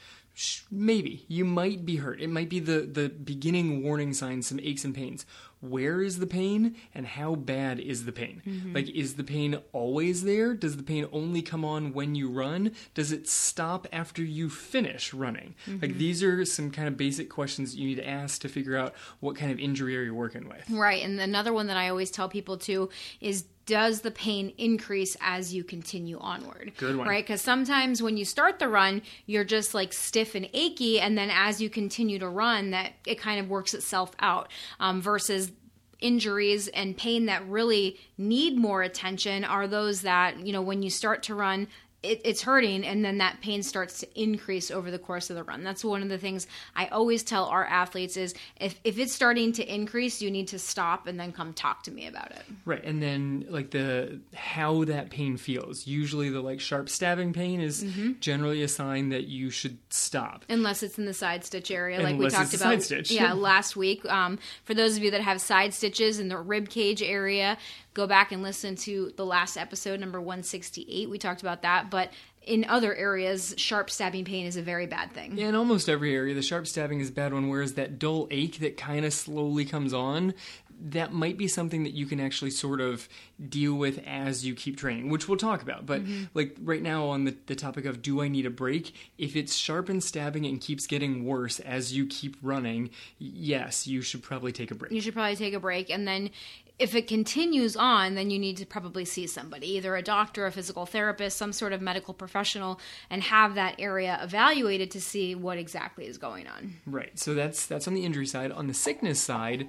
Maybe. 0.70 1.24
You 1.26 1.44
might 1.44 1.84
be 1.84 1.96
hurt. 1.96 2.20
It 2.20 2.30
might 2.30 2.48
be 2.48 2.60
the 2.60 2.80
the 2.80 3.08
beginning 3.08 3.82
warning 3.82 4.14
signs, 4.14 4.46
some 4.46 4.60
aches 4.60 4.84
and 4.84 4.94
pains. 4.94 5.26
Where 5.60 6.02
is 6.02 6.18
the 6.18 6.26
pain 6.26 6.76
and 6.94 7.06
how 7.06 7.34
bad 7.34 7.80
is 7.80 8.04
the 8.04 8.12
pain? 8.12 8.42
Mm-hmm. 8.46 8.74
Like, 8.74 8.88
is 8.90 9.14
the 9.14 9.24
pain 9.24 9.58
always 9.72 10.22
there? 10.22 10.54
Does 10.54 10.76
the 10.76 10.82
pain 10.82 11.08
only 11.12 11.42
come 11.42 11.64
on 11.64 11.92
when 11.92 12.14
you 12.14 12.30
run? 12.30 12.72
Does 12.94 13.12
it 13.12 13.28
stop 13.28 13.86
after 13.92 14.22
you 14.22 14.48
finish 14.50 15.12
running? 15.12 15.54
Mm-hmm. 15.66 15.80
Like, 15.82 15.98
these 15.98 16.22
are 16.22 16.44
some 16.44 16.70
kind 16.70 16.86
of 16.86 16.96
basic 16.96 17.28
questions 17.28 17.74
you 17.74 17.88
need 17.88 17.96
to 17.96 18.08
ask 18.08 18.40
to 18.42 18.48
figure 18.48 18.76
out 18.76 18.94
what 19.20 19.36
kind 19.36 19.50
of 19.50 19.58
injury 19.58 19.96
are 19.96 20.02
you 20.02 20.14
working 20.14 20.48
with. 20.48 20.68
Right. 20.70 21.02
And 21.02 21.18
another 21.20 21.52
one 21.52 21.66
that 21.66 21.76
I 21.76 21.88
always 21.88 22.10
tell 22.10 22.28
people 22.28 22.56
too 22.56 22.90
is 23.20 23.44
does 23.68 24.00
the 24.00 24.10
pain 24.10 24.54
increase 24.56 25.14
as 25.20 25.52
you 25.52 25.62
continue 25.62 26.18
onward? 26.18 26.72
Good 26.78 26.96
one. 26.96 27.06
Right? 27.06 27.22
Because 27.22 27.42
sometimes 27.42 28.02
when 28.02 28.16
you 28.16 28.24
start 28.24 28.58
the 28.58 28.66
run, 28.66 29.02
you're 29.26 29.44
just 29.44 29.74
like 29.74 29.92
stiff 29.92 30.34
and 30.34 30.48
achy, 30.54 30.98
and 30.98 31.18
then 31.18 31.28
as 31.30 31.60
you 31.60 31.68
continue 31.68 32.18
to 32.18 32.28
run, 32.28 32.70
that 32.70 32.92
it 33.06 33.20
kind 33.20 33.38
of 33.38 33.50
works 33.50 33.74
itself 33.74 34.12
out. 34.20 34.48
Um, 34.80 35.02
versus 35.02 35.52
injuries 36.00 36.68
and 36.68 36.96
pain 36.96 37.26
that 37.26 37.46
really 37.48 37.98
need 38.16 38.56
more 38.56 38.82
attention 38.82 39.44
are 39.44 39.66
those 39.66 40.02
that 40.02 40.38
you 40.46 40.52
know 40.52 40.62
when 40.62 40.82
you 40.82 40.90
start 40.90 41.22
to 41.22 41.34
run 41.34 41.66
it, 42.02 42.20
it's 42.24 42.42
hurting 42.42 42.86
and 42.86 43.04
then 43.04 43.18
that 43.18 43.40
pain 43.40 43.62
starts 43.62 44.00
to 44.00 44.20
increase 44.20 44.70
over 44.70 44.90
the 44.90 44.98
course 44.98 45.30
of 45.30 45.36
the 45.36 45.42
run. 45.42 45.64
That's 45.64 45.84
one 45.84 46.02
of 46.02 46.08
the 46.08 46.18
things 46.18 46.46
i 46.76 46.86
always 46.86 47.22
tell 47.22 47.46
our 47.46 47.64
athletes 47.64 48.16
is 48.16 48.34
if, 48.60 48.78
if 48.84 48.98
it's 48.98 49.12
starting 49.12 49.52
to 49.52 49.74
increase 49.74 50.22
you 50.22 50.30
need 50.30 50.48
to 50.48 50.58
stop 50.58 51.06
and 51.06 51.18
then 51.18 51.32
come 51.32 51.52
talk 51.52 51.82
to 51.84 51.90
me 51.90 52.06
about 52.06 52.30
it. 52.30 52.42
Right 52.64 52.82
and 52.84 53.02
then 53.02 53.46
like 53.48 53.70
the 53.70 54.20
how 54.34 54.84
that 54.84 55.10
pain 55.10 55.36
feels. 55.36 55.86
Usually 55.86 56.30
the 56.30 56.40
like 56.40 56.60
sharp 56.60 56.88
stabbing 56.88 57.32
pain 57.32 57.60
is 57.60 57.82
mm-hmm. 57.82 58.12
generally 58.20 58.62
a 58.62 58.68
sign 58.68 59.08
that 59.08 59.24
you 59.24 59.50
should 59.50 59.78
stop. 59.90 60.44
Unless 60.48 60.82
it's 60.82 60.98
in 60.98 61.04
the 61.04 61.14
side 61.14 61.44
stitch 61.44 61.70
area 61.70 61.98
like 62.00 62.14
unless 62.14 62.32
we 62.32 62.38
talked 62.38 62.54
about 62.54 63.10
yeah 63.10 63.32
last 63.32 63.76
week. 63.76 64.04
Um, 64.06 64.38
for 64.64 64.74
those 64.74 64.96
of 64.96 65.02
you 65.02 65.10
that 65.10 65.20
have 65.20 65.40
side 65.40 65.74
stitches 65.74 66.20
in 66.20 66.28
the 66.28 66.38
rib 66.38 66.68
cage 66.68 67.02
area 67.02 67.58
go 67.94 68.06
back 68.06 68.32
and 68.32 68.42
listen 68.42 68.76
to 68.76 69.12
the 69.16 69.26
last 69.26 69.56
episode, 69.56 70.00
number 70.00 70.20
168. 70.20 71.10
We 71.10 71.18
talked 71.18 71.42
about 71.42 71.62
that. 71.62 71.90
But 71.90 72.12
in 72.42 72.64
other 72.64 72.94
areas, 72.94 73.54
sharp 73.58 73.90
stabbing 73.90 74.24
pain 74.24 74.46
is 74.46 74.56
a 74.56 74.62
very 74.62 74.86
bad 74.86 75.12
thing. 75.12 75.36
Yeah, 75.36 75.48
in 75.48 75.54
almost 75.54 75.88
every 75.88 76.14
area, 76.14 76.34
the 76.34 76.42
sharp 76.42 76.66
stabbing 76.66 77.00
is 77.00 77.10
a 77.10 77.12
bad 77.12 77.32
one, 77.32 77.48
whereas 77.48 77.74
that 77.74 77.98
dull 77.98 78.28
ache 78.30 78.58
that 78.60 78.76
kind 78.76 79.04
of 79.04 79.12
slowly 79.12 79.64
comes 79.64 79.92
on, 79.92 80.34
that 80.80 81.12
might 81.12 81.36
be 81.36 81.48
something 81.48 81.82
that 81.82 81.92
you 81.92 82.06
can 82.06 82.20
actually 82.20 82.50
sort 82.50 82.80
of 82.80 83.08
deal 83.46 83.74
with 83.74 84.02
as 84.06 84.44
you 84.44 84.54
keep 84.54 84.76
training, 84.76 85.10
which 85.10 85.28
we'll 85.28 85.38
talk 85.38 85.62
about. 85.62 85.86
But 85.86 86.02
mm-hmm. 86.02 86.24
like 86.34 86.56
right 86.60 86.82
now 86.82 87.06
on 87.06 87.24
the, 87.24 87.36
the 87.46 87.54
topic 87.54 87.84
of 87.84 88.02
do 88.02 88.20
I 88.22 88.28
need 88.28 88.46
a 88.46 88.50
break? 88.50 88.94
If 89.16 89.36
it's 89.36 89.54
sharp 89.54 89.88
and 89.88 90.02
stabbing 90.02 90.46
and 90.46 90.60
keeps 90.60 90.86
getting 90.86 91.24
worse 91.24 91.60
as 91.60 91.92
you 91.92 92.06
keep 92.06 92.36
running, 92.42 92.90
yes, 93.18 93.86
you 93.86 94.02
should 94.02 94.22
probably 94.22 94.52
take 94.52 94.70
a 94.70 94.74
break. 94.74 94.92
You 94.92 95.00
should 95.00 95.14
probably 95.14 95.36
take 95.36 95.54
a 95.54 95.60
break. 95.60 95.90
And 95.90 96.06
then 96.06 96.30
if 96.78 96.94
it 96.94 97.08
continues 97.08 97.76
on, 97.76 98.14
then 98.14 98.30
you 98.30 98.38
need 98.38 98.56
to 98.58 98.66
probably 98.66 99.04
see 99.04 99.26
somebody, 99.26 99.66
either 99.72 99.96
a 99.96 100.02
doctor, 100.02 100.46
a 100.46 100.52
physical 100.52 100.86
therapist, 100.86 101.36
some 101.36 101.52
sort 101.52 101.72
of 101.72 101.82
medical 101.82 102.14
professional, 102.14 102.78
and 103.10 103.22
have 103.24 103.56
that 103.56 103.74
area 103.78 104.18
evaluated 104.22 104.90
to 104.92 105.00
see 105.00 105.34
what 105.34 105.58
exactly 105.58 106.06
is 106.06 106.18
going 106.18 106.46
on. 106.46 106.74
Right. 106.86 107.18
So 107.18 107.34
that's 107.34 107.66
that's 107.66 107.88
on 107.88 107.94
the 107.94 108.04
injury 108.04 108.26
side. 108.26 108.52
On 108.52 108.68
the 108.68 108.74
sickness 108.74 109.20
side, 109.20 109.68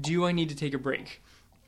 do 0.00 0.26
I 0.26 0.32
need 0.32 0.50
to 0.50 0.54
take 0.54 0.74
a 0.74 0.78
break? 0.78 1.22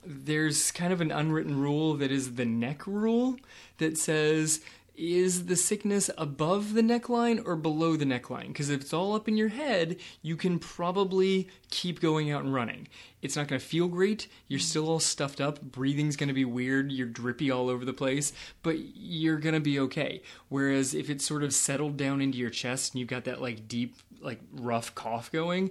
There's 0.07 0.71
kind 0.71 0.93
of 0.93 1.01
an 1.01 1.11
unwritten 1.11 1.59
rule 1.59 1.95
that 1.95 2.11
is 2.11 2.35
the 2.35 2.45
neck 2.45 2.87
rule 2.87 3.37
that 3.79 3.99
says 3.99 4.61
is 4.97 5.47
the 5.47 5.57
sickness 5.57 6.09
above 6.17 6.75
the 6.75 6.81
neckline 6.81 7.43
or 7.45 7.57
below 7.57 7.97
the 7.97 8.05
neckline? 8.05 8.49
Because 8.49 8.71
if 8.71 8.81
it's 8.81 8.93
all 8.93 9.15
up 9.15 9.27
in 9.27 9.37
your 9.37 9.49
head, 9.49 9.97
you 10.23 10.37
can 10.37 10.59
probably 10.59 11.49
keep 11.71 12.01
going 12.01 12.31
out 12.31 12.45
and 12.45 12.55
running. 12.55 12.87
It's 13.21 13.37
not 13.37 13.49
going 13.49 13.61
to 13.61 13.67
feel 13.67 13.89
great. 13.89 14.29
You're 14.47 14.61
mm. 14.61 14.65
still 14.65 14.89
all 14.89 15.01
stuffed 15.01 15.41
up. 15.41 15.61
Breathing's 15.61 16.17
going 16.17 16.29
to 16.29 16.35
be 16.35 16.45
weird. 16.45 16.93
You're 16.93 17.09
drippy 17.09 17.51
all 17.51 17.69
over 17.69 17.85
the 17.85 17.93
place, 17.93 18.33
but 18.63 18.77
you're 18.95 19.39
going 19.39 19.55
to 19.55 19.61
be 19.61 19.81
okay. 19.81 20.23
Whereas 20.49 20.95
if 20.95 21.11
it's 21.11 21.25
sort 21.25 21.43
of 21.43 21.53
settled 21.53 21.97
down 21.97 22.21
into 22.21 22.39
your 22.39 22.51
chest 22.51 22.93
and 22.93 23.01
you've 23.01 23.09
got 23.09 23.25
that 23.25 23.43
like 23.43 23.67
deep, 23.67 23.97
like 24.21 24.41
rough 24.53 24.95
cough 24.95 25.33
going, 25.33 25.71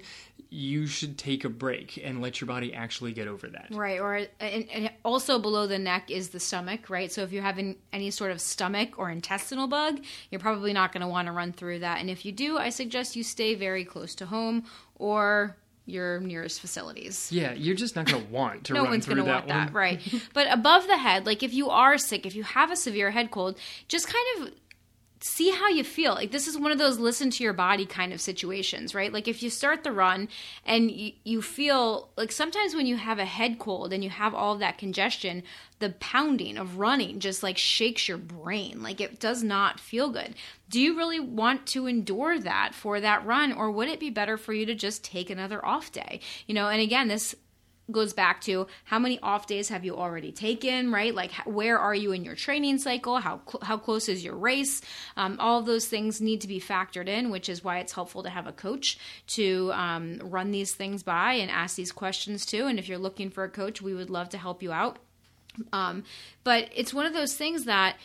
you 0.54 0.86
should 0.86 1.18
take 1.18 1.44
a 1.44 1.50
break 1.50 2.00
and 2.04 2.22
let 2.22 2.40
your 2.40 2.48
body 2.48 2.74
actually 2.74 3.12
get 3.12 3.28
over 3.28 3.48
that. 3.48 3.68
Right. 3.72 4.00
Or 4.00 4.16
and, 4.40 4.70
and, 4.72 4.92
also 5.04 5.40
below 5.40 5.66
the 5.66 5.80
neck 5.80 6.12
is 6.12 6.30
the 6.30 6.40
stomach, 6.40 6.90
right? 6.90 7.12
So 7.12 7.24
if 7.24 7.32
you're 7.32 7.44
having 7.44 7.76
any 7.92 8.12
sort 8.12 8.32
of 8.32 8.40
stomach 8.40 9.00
or 9.00 9.10
intestinal 9.10 9.68
bug, 9.68 10.02
you're 10.30 10.40
probably 10.40 10.72
not 10.72 10.92
going 10.92 11.02
to 11.02 11.08
want 11.08 11.26
to 11.26 11.32
run 11.32 11.54
through 11.54 11.80
that. 11.80 12.00
And 12.00 12.10
if 12.10 12.24
you 12.24 12.32
do, 12.32 12.58
I 12.58 12.70
suggest 12.70 13.16
you 13.16 13.24
stay 13.24 13.56
very 13.56 13.84
close 13.84 14.14
to 14.16 14.28
home 14.28 14.66
or 14.96 15.58
your 15.86 16.20
nearest 16.22 16.62
facilities. 16.62 17.30
Yeah, 17.32 17.54
you're 17.54 17.76
just 17.76 17.96
not 17.96 18.06
going 18.06 18.24
to 18.24 18.32
want 18.32 18.66
to 18.66 18.74
no 18.74 18.84
run 18.84 18.92
one's 18.92 19.06
through 19.06 19.16
that 19.16 19.26
want 19.26 19.48
that, 19.48 19.74
right? 19.74 20.00
but 20.34 20.48
above 20.50 20.88
the 20.88 20.98
head, 20.98 21.26
like 21.26 21.44
if 21.44 21.54
you 21.54 21.70
are 21.70 21.98
sick, 21.98 22.26
if 22.26 22.36
you 22.36 22.44
have 22.44 22.72
a 22.72 22.76
severe 22.76 23.12
head 23.12 23.32
cold, 23.32 23.58
just 23.88 24.08
kind 24.08 24.26
of 24.38 24.54
see 25.24 25.52
how 25.52 25.70
you 25.70 25.86
feel. 25.86 26.14
Like 26.14 26.32
this 26.32 26.48
is 26.50 26.58
one 26.58 26.74
of 26.74 26.78
those 26.78 27.00
listen 27.00 27.30
to 27.32 27.44
your 27.46 27.54
body 27.54 27.86
kind 27.86 28.12
of 28.12 28.20
situations, 28.20 28.94
right? 28.94 29.12
Like 29.12 29.30
if 29.30 29.42
you 29.42 29.50
start 29.50 29.86
the 29.86 29.94
run 29.94 30.28
and 30.66 30.92
you, 30.92 31.14
you 31.24 31.42
feel 31.42 32.10
like 32.18 32.30
sometimes 32.30 32.76
when 32.76 32.86
you 32.86 32.98
have 32.98 33.20
a 33.20 33.26
head 33.26 33.58
cold 33.58 33.94
and 33.94 34.04
you 34.04 34.10
have 34.10 34.36
all 34.36 34.56
of 34.56 34.60
that 34.60 34.78
congestion, 34.78 35.44
the 35.80 35.92
pounding 35.92 36.58
of 36.58 36.78
running 36.78 37.22
just 37.22 37.42
like 37.42 37.58
shakes 37.58 38.06
your 38.06 38.18
brain. 38.18 38.84
Like 38.84 39.00
it 39.00 39.18
does 39.18 39.44
not 39.44 39.80
feel 39.80 40.10
good. 40.10 40.36
Do 40.70 40.82
you 40.82 40.98
really 40.98 41.22
want 41.22 41.68
to 41.68 41.88
endure 41.88 42.38
that 42.40 42.76
for 42.76 43.00
that 43.00 43.26
run 43.26 43.54
or 43.54 43.72
would 43.72 43.88
it 43.88 44.02
be 44.02 44.10
better 44.10 44.36
for 44.36 44.52
you 44.52 44.66
to 44.66 44.76
just 44.76 45.06
take 45.06 45.30
another 45.30 45.66
off 45.66 45.94
day? 45.94 46.20
You 46.48 46.54
know, 46.54 46.68
and 46.68 46.82
again, 46.82 47.08
this 47.08 47.34
goes 47.92 48.14
back 48.14 48.42
to 48.42 48.68
how 48.86 48.98
many 48.98 49.20
off 49.20 49.46
days 49.46 49.70
have 49.70 49.84
you 49.84 49.96
already 49.96 50.32
taken 50.32 50.92
right? 50.92 51.14
Like 51.14 51.32
where 51.46 51.78
are 51.78 51.94
you 51.94 52.12
in 52.12 52.24
your 52.24 52.36
training 52.36 52.78
cycle? 52.78 53.18
How 53.18 53.42
cl- 53.48 53.64
how 53.64 53.78
close 53.78 54.08
is 54.10 54.24
your 54.24 54.36
race? 54.36 54.82
Um, 55.18 55.38
all 55.40 55.60
of 55.60 55.66
those 55.66 55.88
things 55.88 56.22
need 56.22 56.42
to 56.42 56.48
be 56.48 56.60
factored 56.60 57.08
in 57.08 57.30
which 57.30 57.50
is 57.50 57.64
why 57.64 57.80
it's 57.80 57.94
helpful 57.94 58.24
to 58.24 58.30
have 58.30 58.48
a 58.48 58.52
coach 58.52 58.98
to 59.28 59.72
um, 59.74 60.20
run 60.24 60.52
these 60.52 60.74
things 60.74 61.04
by 61.04 61.34
and 61.34 61.52
ask 61.52 61.76
these 61.76 61.92
questions 61.92 62.46
too. 62.46 62.68
And 62.68 62.80
if 62.80 62.88
you're 62.88 62.98
looking 62.98 63.30
for 63.30 63.44
a 63.44 63.50
coach 63.50 63.82
we 63.82 63.94
would 63.94 64.10
love 64.10 64.30
to 64.30 64.38
help 64.38 64.64
you 64.64 64.72
out. 64.72 65.00
Um, 65.72 66.04
but 66.44 66.70
it's 66.76 66.94
one 66.94 67.06
of 67.06 67.14
those 67.14 67.36
things 67.36 67.66
that 67.66 67.98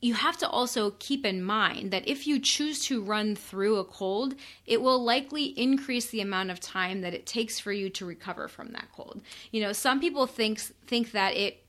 you 0.00 0.14
have 0.14 0.36
to 0.38 0.48
also 0.48 0.92
keep 0.98 1.26
in 1.26 1.42
mind 1.42 1.90
that 1.90 2.08
if 2.08 2.26
you 2.26 2.40
choose 2.40 2.84
to 2.86 3.02
run 3.02 3.36
through 3.36 3.76
a 3.76 3.84
cold, 3.84 4.34
it 4.66 4.80
will 4.80 5.02
likely 5.02 5.44
increase 5.58 6.06
the 6.06 6.22
amount 6.22 6.50
of 6.50 6.58
time 6.58 7.02
that 7.02 7.12
it 7.12 7.26
takes 7.26 7.60
for 7.60 7.72
you 7.72 7.90
to 7.90 8.06
recover 8.06 8.48
from 8.48 8.72
that 8.72 8.88
cold. 8.92 9.20
You 9.50 9.60
know, 9.60 9.72
some 9.72 10.00
people 10.00 10.26
think 10.26 10.60
think 10.86 11.12
that 11.12 11.34
it 11.34 11.59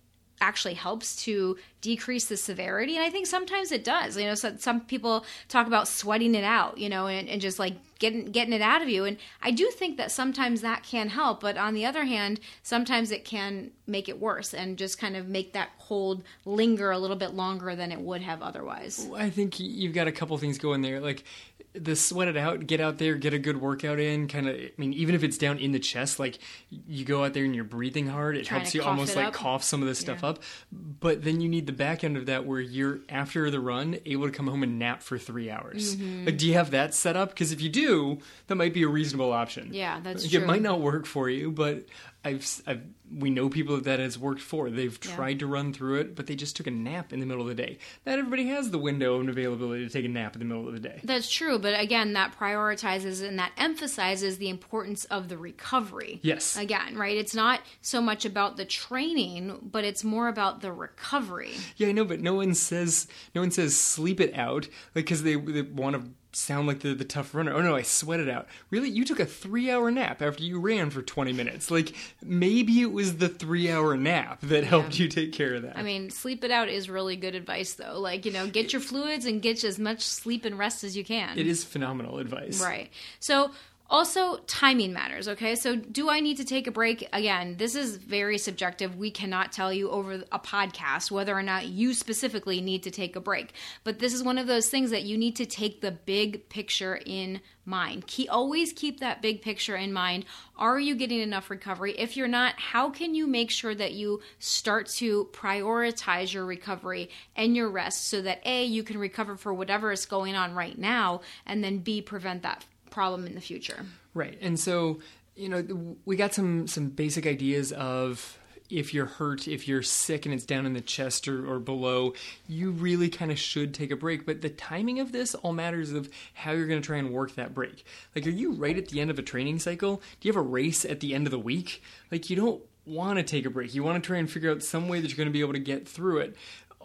actually 0.41 0.73
helps 0.73 1.15
to 1.23 1.58
decrease 1.80 2.25
the 2.25 2.36
severity 2.36 2.95
and 2.95 3.06
i 3.06 3.10
think 3.10 3.25
sometimes 3.25 3.71
it 3.71 3.84
does. 3.84 4.17
You 4.17 4.25
know 4.25 4.36
so, 4.36 4.56
some 4.58 4.82
people 4.82 5.25
talk 5.47 5.67
about 5.67 5.88
sweating 5.88 6.36
it 6.36 6.43
out 6.43 6.77
you 6.77 6.89
know 6.89 7.08
and, 7.08 7.30
and 7.30 7.39
just 7.39 7.60
like 7.60 7.75
getting 7.99 8.25
getting 8.25 8.54
it 8.54 8.62
out 8.62 8.82
of 8.82 8.89
you 8.89 9.06
and 9.06 9.17
i 9.41 9.51
do 9.51 9.69
think 9.69 9.97
that 9.97 10.12
sometimes 10.12 10.62
that 10.62 10.84
can 10.84 11.10
help 11.10 11.41
but 11.41 11.58
on 11.58 11.73
the 11.73 11.86
other 11.86 12.04
hand 12.04 12.39
sometimes 12.63 13.12
it 13.12 13.23
can 13.23 13.71
make 13.91 14.10
it 14.10 14.19
worse 14.19 14.54
and 14.54 14.77
just 14.77 14.97
kind 14.97 15.15
of 15.15 15.27
make 15.27 15.54
that 15.54 15.69
cold 15.80 16.23
linger 16.45 16.89
a 16.91 16.97
little 16.97 17.17
bit 17.17 17.34
longer 17.34 17.75
than 17.75 17.91
it 17.91 17.99
would 17.99 18.21
have 18.21 18.41
otherwise. 18.41 19.10
I 19.13 19.30
think 19.30 19.60
you've 19.60 19.93
got 19.93 20.08
a 20.08 20.12
couple 20.12 20.38
things 20.38 20.58
going 20.58 20.82
there. 20.82 21.01
Like 21.01 21.25
the 21.73 21.95
sweat 21.95 22.27
it 22.27 22.36
out, 22.36 22.67
get 22.67 22.81
out 22.81 22.97
there, 22.97 23.15
get 23.15 23.34
a 23.34 23.39
good 23.39 23.62
workout 23.62 23.99
in. 23.99 24.27
Kind 24.27 24.47
of, 24.47 24.55
I 24.55 24.71
mean, 24.77 24.93
even 24.93 25.15
if 25.15 25.23
it's 25.23 25.38
down 25.38 25.57
in 25.57 25.71
the 25.71 25.79
chest, 25.79 26.19
like 26.19 26.39
you 26.69 27.05
go 27.05 27.23
out 27.23 27.34
there 27.34 27.45
and 27.45 27.55
you're 27.55 27.63
breathing 27.63 28.07
hard, 28.07 28.36
it 28.36 28.47
helps 28.47 28.75
you 28.75 28.84
almost 28.84 29.15
like 29.15 29.27
up. 29.27 29.34
cough 29.34 29.63
some 29.63 29.81
of 29.81 29.88
this 29.88 29.99
stuff 29.99 30.19
yeah. 30.21 30.29
up. 30.29 30.43
But 30.71 31.23
then 31.23 31.39
you 31.39 31.47
need 31.47 31.67
the 31.67 31.73
back 31.73 32.03
end 32.03 32.17
of 32.17 32.25
that 32.25 32.45
where 32.45 32.60
you're 32.60 32.99
after 33.07 33.49
the 33.49 33.60
run 33.60 33.97
able 34.05 34.25
to 34.25 34.31
come 34.31 34.47
home 34.47 34.63
and 34.63 34.79
nap 34.79 35.01
for 35.01 35.17
three 35.17 35.49
hours. 35.49 35.95
Mm-hmm. 35.95 36.25
Like, 36.25 36.38
do 36.38 36.47
you 36.47 36.55
have 36.55 36.71
that 36.71 36.93
set 36.93 37.15
up? 37.15 37.29
Because 37.29 37.51
if 37.51 37.62
you 37.62 37.69
do, 37.69 38.19
that 38.47 38.55
might 38.55 38.73
be 38.73 38.84
a 38.84 38.89
reasonable 38.89 39.31
option. 39.31 39.69
Yeah, 39.73 39.99
that's 40.01 40.23
like, 40.23 40.31
true. 40.31 40.41
It 40.41 40.47
might 40.47 40.62
not 40.62 40.81
work 40.81 41.05
for 41.05 41.29
you, 41.29 41.51
but 41.51 41.86
I've, 42.23 42.62
I've 42.67 42.81
we 43.13 43.29
know 43.29 43.49
people 43.49 43.79
that 43.81 43.99
has 43.99 44.17
worked 44.17 44.41
for. 44.41 44.69
They've 44.69 44.97
tried 44.97 45.34
yeah. 45.34 45.39
to 45.39 45.47
run 45.47 45.73
through 45.73 45.99
it, 45.99 46.15
but 46.15 46.27
they 46.27 46.36
just 46.36 46.55
took 46.55 46.67
a 46.67 46.71
nap 46.71 47.12
in 47.12 47.19
the 47.19 47.25
middle 47.25 47.41
of 47.41 47.49
the 47.49 47.62
day. 47.62 47.77
Not 48.05 48.19
everybody 48.19 48.47
has 48.47 48.71
the 48.71 48.77
window 48.77 49.19
and 49.19 49.29
availability 49.29 49.86
to 49.86 49.91
take 49.91 50.05
a 50.05 50.10
nap 50.10 50.36
in 50.36 50.39
the 50.39 50.45
middle 50.45 50.67
of 50.67 50.73
the 50.73 50.79
day. 50.79 51.01
That's 51.03 51.29
true, 51.29 51.60
but 51.60 51.79
again, 51.79 52.13
that 52.13 52.38
prioritizes 52.38 53.27
and 53.27 53.38
that 53.39 53.51
emphasizes 53.57 54.38
the 54.38 54.49
importance 54.49 55.05
of 55.05 55.27
the 55.27 55.38
recovery. 55.38 56.19
Yes. 56.23 56.55
Again, 56.55 56.95
right? 56.95 57.17
It's 57.17 57.36
not 57.36 57.62
so 57.81 58.01
much 58.01 58.25
about 58.25 58.57
the 58.57 58.65
training, 58.65 59.60
but 59.62 59.84
it's 59.84 60.03
more 60.03 60.27
about 60.27 60.62
the 60.62 60.71
recovery. 60.71 61.53
Yeah, 61.77 61.89
I 61.89 61.91
know, 61.91 62.05
but 62.05 62.21
no 62.21 62.36
one 62.36 62.53
says 62.53 63.07
no 63.36 63.41
one 63.41 63.51
says 63.51 63.75
sleep 63.75 64.21
it 64.21 64.38
out 64.38 64.67
like 64.95 65.05
because 65.05 65.23
they, 65.23 65.36
they 65.36 65.63
want 65.63 65.95
to 65.95 66.12
sound 66.34 66.67
like 66.67 66.80
the, 66.80 66.94
the 66.94 67.04
tough 67.04 67.34
runner. 67.36 67.54
Oh 67.54 67.62
no, 67.62 67.76
I 67.76 67.82
sweated 67.82 68.30
out. 68.30 68.48
Really? 68.70 68.89
You 68.89 69.06
took 69.06 69.20
a 69.20 69.26
three 69.26 69.70
hour 69.70 69.91
nap 69.91 70.22
after 70.22 70.44
you 70.44 70.60
ran 70.60 70.89
for 70.89 71.02
20 71.02 71.34
minutes. 71.34 71.72
Like, 71.72 71.94
maybe 72.24 72.82
it 72.82 72.91
was 72.91 73.17
the 73.17 73.30
three 73.30 73.70
hour 73.72 73.98
nap 73.98 74.41
that 74.41 74.63
yeah. 74.63 74.70
helped 74.70 75.00
you 75.00 75.08
take 75.08 75.34
care 75.34 75.56
of 75.56 75.63
that. 75.63 75.78
I 75.78 75.84
mean, 75.84 76.10
sleep 76.10 76.44
it 76.44 76.52
out 76.52 76.70
is 76.70 76.89
really 76.89 77.15
good 77.15 77.36
advice, 77.36 77.74
though. 77.74 78.00
Like, 78.00 78.26
you 78.26 78.32
know, 78.32 78.48
get 78.48 78.74
your 78.74 78.82
fluids 78.82 79.26
and 79.26 79.41
get 79.41 79.63
as 79.63 79.78
much 79.78 80.02
sleep 80.02 80.46
and 80.46 80.58
rest 80.58 80.84
as 80.84 80.96
you 80.96 81.04
can. 81.04 81.38
It 81.38 81.48
is 81.48 81.63
phenomenal 81.63 82.20
advice. 82.20 82.62
Right. 82.62 82.91
So, 83.20 83.52
also, 83.91 84.38
timing 84.47 84.93
matters, 84.93 85.27
okay? 85.27 85.56
So, 85.56 85.75
do 85.75 86.10
I 86.10 86.21
need 86.21 86.38
to 86.38 86.45
take 86.45 86.65
a 86.65 86.71
break? 86.71 87.10
Again, 87.12 87.58
this 87.58 87.75
is 87.75 87.97
very 87.97 88.38
subjective. 88.38 88.95
We 88.95 89.12
cannot 89.12 89.51
tell 89.51 89.73
you 89.73 89.89
over 89.89 90.23
a 90.32 90.39
podcast 90.39 91.12
whether 91.12 91.38
or 91.38 91.43
not 91.43 91.67
you 91.67 91.93
specifically 91.93 92.62
need 92.62 92.84
to 92.84 92.91
take 92.91 93.17
a 93.17 93.19
break. 93.19 93.51
But 93.84 93.99
this 93.99 94.13
is 94.13 94.23
one 94.23 94.38
of 94.38 94.47
those 94.47 94.69
things 94.69 94.91
that 94.91 95.04
you 95.04 95.17
need 95.17 95.36
to 95.36 95.45
take 95.45 95.82
the 95.82 95.91
big 95.91 96.47
picture 96.47 97.01
in 97.06 97.41
mind. 97.65 98.08
Keep, 98.08 98.32
always 98.32 98.71
keep 98.71 99.01
that 99.01 99.21
big 99.21 99.41
picture 99.41 99.75
in 99.75 99.91
mind. 99.91 100.23
Are 100.56 100.80
you 100.80 100.95
getting 100.95 101.19
enough 101.19 101.49
recovery? 101.49 101.93
If 101.97 102.15
you're 102.15 102.30
not, 102.30 102.58
how 102.58 102.91
can 102.91 103.13
you 103.13 103.27
make 103.27 103.51
sure 103.51 103.75
that 103.75 103.91
you 103.91 104.21
start 104.39 104.88
to 104.88 105.25
prioritize 105.34 106.34
your 106.34 106.45
recovery 106.45 107.10
and 107.36 107.58
your 107.58 107.69
rest 107.69 108.08
so 108.08 108.21
that 108.21 108.39
A, 108.45 108.63
you 108.63 108.84
can 108.84 108.97
recover 108.97 109.36
for 109.36 109.54
whatever 109.54 109.91
is 109.91 110.06
going 110.06 110.36
on 110.36 110.54
right 110.54 110.77
now, 110.77 111.21
and 111.45 111.62
then 111.62 111.80
B, 111.80 112.01
prevent 112.01 112.43
that 112.43 112.65
problem 112.91 113.25
in 113.25 113.34
the 113.34 113.41
future. 113.41 113.86
Right. 114.13 114.38
And 114.41 114.60
so, 114.60 114.99
you 115.36 115.49
know, 115.49 115.97
we 116.06 116.15
got 116.15 116.34
some 116.34 116.67
some 116.67 116.89
basic 116.89 117.25
ideas 117.25 117.71
of 117.71 118.38
if 118.71 118.93
you're 118.93 119.06
hurt, 119.06 119.47
if 119.47 119.67
you're 119.67 119.82
sick 119.82 120.25
and 120.25 120.34
it's 120.34 120.45
down 120.45 120.65
in 120.65 120.73
the 120.73 120.82
chest 120.82 121.27
or, 121.27 121.45
or 121.45 121.60
below, 121.60 122.13
you 122.47 122.71
really 122.71 123.10
kind 123.10 123.30
of 123.30 123.38
should 123.38 123.73
take 123.73 123.91
a 123.91 123.97
break. 123.97 124.25
But 124.25 124.41
the 124.41 124.49
timing 124.49 124.99
of 124.99 125.12
this 125.12 125.36
all 125.36 125.51
matters 125.51 125.91
of 125.91 126.10
how 126.34 126.51
you're 126.51 126.67
going 126.67 126.82
to 126.82 126.86
try 126.86 126.97
and 126.97 127.12
work 127.12 127.36
that 127.36 127.54
break. 127.54 127.86
Like, 128.15 128.25
are 128.25 128.32
you 128.32 128.54
right 128.54 128.77
at 128.77 128.88
the 128.88 129.01
end 129.01 129.12
of 129.12 129.19
a 129.19 129.23
training 129.23 129.60
cycle? 129.60 130.01
Do 130.19 130.27
you 130.27 130.34
have 130.34 130.41
a 130.41 130.47
race 130.47 130.86
at 130.86 131.01
the 131.01 131.13
end 131.13 131.27
of 131.27 131.32
the 131.32 131.39
week? 131.39 131.84
Like, 132.12 132.30
you 132.30 132.38
don't 132.38 132.62
want 132.86 133.17
to 133.17 133.23
take 133.23 133.45
a 133.45 133.49
break. 133.49 133.75
You 133.75 133.84
want 133.84 134.01
to 134.01 134.08
try 134.08 134.17
and 134.17 134.32
figure 134.32 134.51
out 134.51 134.63
some 134.63 134.88
way 134.88 135.01
that 135.01 135.08
you're 135.10 135.17
going 135.17 135.27
to 135.27 135.34
be 135.34 135.41
able 135.41 135.54
to 135.54 135.60
get 135.60 135.88
through 135.88 136.19
it 136.19 136.38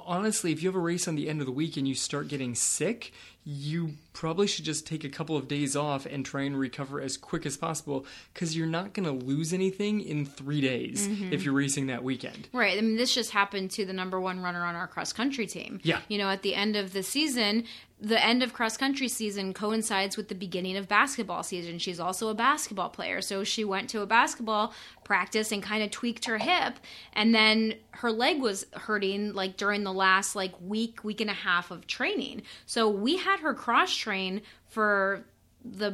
honestly, 0.07 0.53
if 0.53 0.63
you 0.63 0.69
have 0.69 0.77
a 0.77 0.81
race 0.81 1.09
on 1.09 1.17
the 1.17 1.29
end 1.29 1.41
of 1.41 1.47
the 1.47 1.53
week 1.53 1.77
and 1.77 1.87
you 1.87 1.95
start 1.95 2.29
getting 2.29 2.55
sick, 2.55 3.13
you 3.49 3.95
probably 4.13 4.49
should 4.49 4.65
just 4.65 4.89
take 4.89 5.05
a 5.05 5.09
couple 5.09 5.37
of 5.37 5.47
days 5.47 5.77
off 5.77 6.05
and 6.05 6.27
try 6.27 6.43
and 6.43 6.59
recover 6.59 7.01
as 7.01 7.17
quick 7.17 7.47
as 7.47 7.57
possible 7.57 8.05
because 8.35 8.57
you're 8.57 8.67
not 8.67 8.93
going 8.93 9.07
to 9.07 9.25
lose 9.25 9.53
anything 9.53 10.01
in 10.01 10.27
three 10.27 10.61
days 10.61 11.07
mm-hmm. 11.07 11.33
if 11.33 11.45
you're 11.45 11.55
racing 11.55 11.87
that 11.87 12.03
weekend. 12.03 12.49
Right. 12.53 12.77
I 12.77 12.81
mean, 12.81 12.97
this 12.97 13.15
just 13.15 13.31
happened 13.31 13.71
to 13.73 13.87
the 13.87 13.93
number 13.93 14.21
one 14.21 14.41
runner 14.41 14.65
on 14.65 14.75
our 14.75 14.89
cross 14.89 15.13
country 15.13 15.47
team. 15.47 15.79
Yeah. 15.85 16.01
You 16.09 16.19
know, 16.19 16.29
at 16.29 16.43
the 16.43 16.57
end 16.57 16.75
of 16.75 16.93
the 16.93 17.05
season, 17.05 17.65
the 17.99 18.23
end 18.23 18.43
of 18.43 18.53
cross 18.53 18.77
country 18.77 19.09
season 19.09 19.55
coincides 19.55 20.17
with 20.17 20.29
the 20.29 20.35
beginning 20.35 20.77
of 20.77 20.87
basketball 20.87 21.43
season. 21.43 21.79
She's 21.79 21.99
also 21.99 22.29
a 22.29 22.35
basketball 22.35 22.91
player. 22.91 23.23
So 23.23 23.43
she 23.43 23.65
went 23.65 23.89
to 23.91 24.03
a 24.03 24.07
basketball 24.07 24.75
practice 25.03 25.51
and 25.51 25.63
kind 25.63 25.83
of 25.83 25.91
tweaked 25.91 26.27
her 26.27 26.37
hip 26.37 26.75
and 27.15 27.35
then 27.35 27.75
her 27.93 28.13
leg 28.13 28.41
was 28.41 28.67
hurting 28.73 29.33
like 29.33 29.57
during 29.57 29.85
the 29.85 29.93
last 29.93 30.37
like 30.37 30.53
week 30.61 31.05
week 31.05 31.21
and 31.21 31.31
a 31.31 31.35
half 31.35 31.71
of 31.71 31.87
training. 31.87 32.43
So 32.67 32.91
we 32.91 33.17
had 33.17 33.36
her 33.41 33.55
cross 33.55 33.95
train 33.95 34.43
for 34.69 35.25
the 35.73 35.91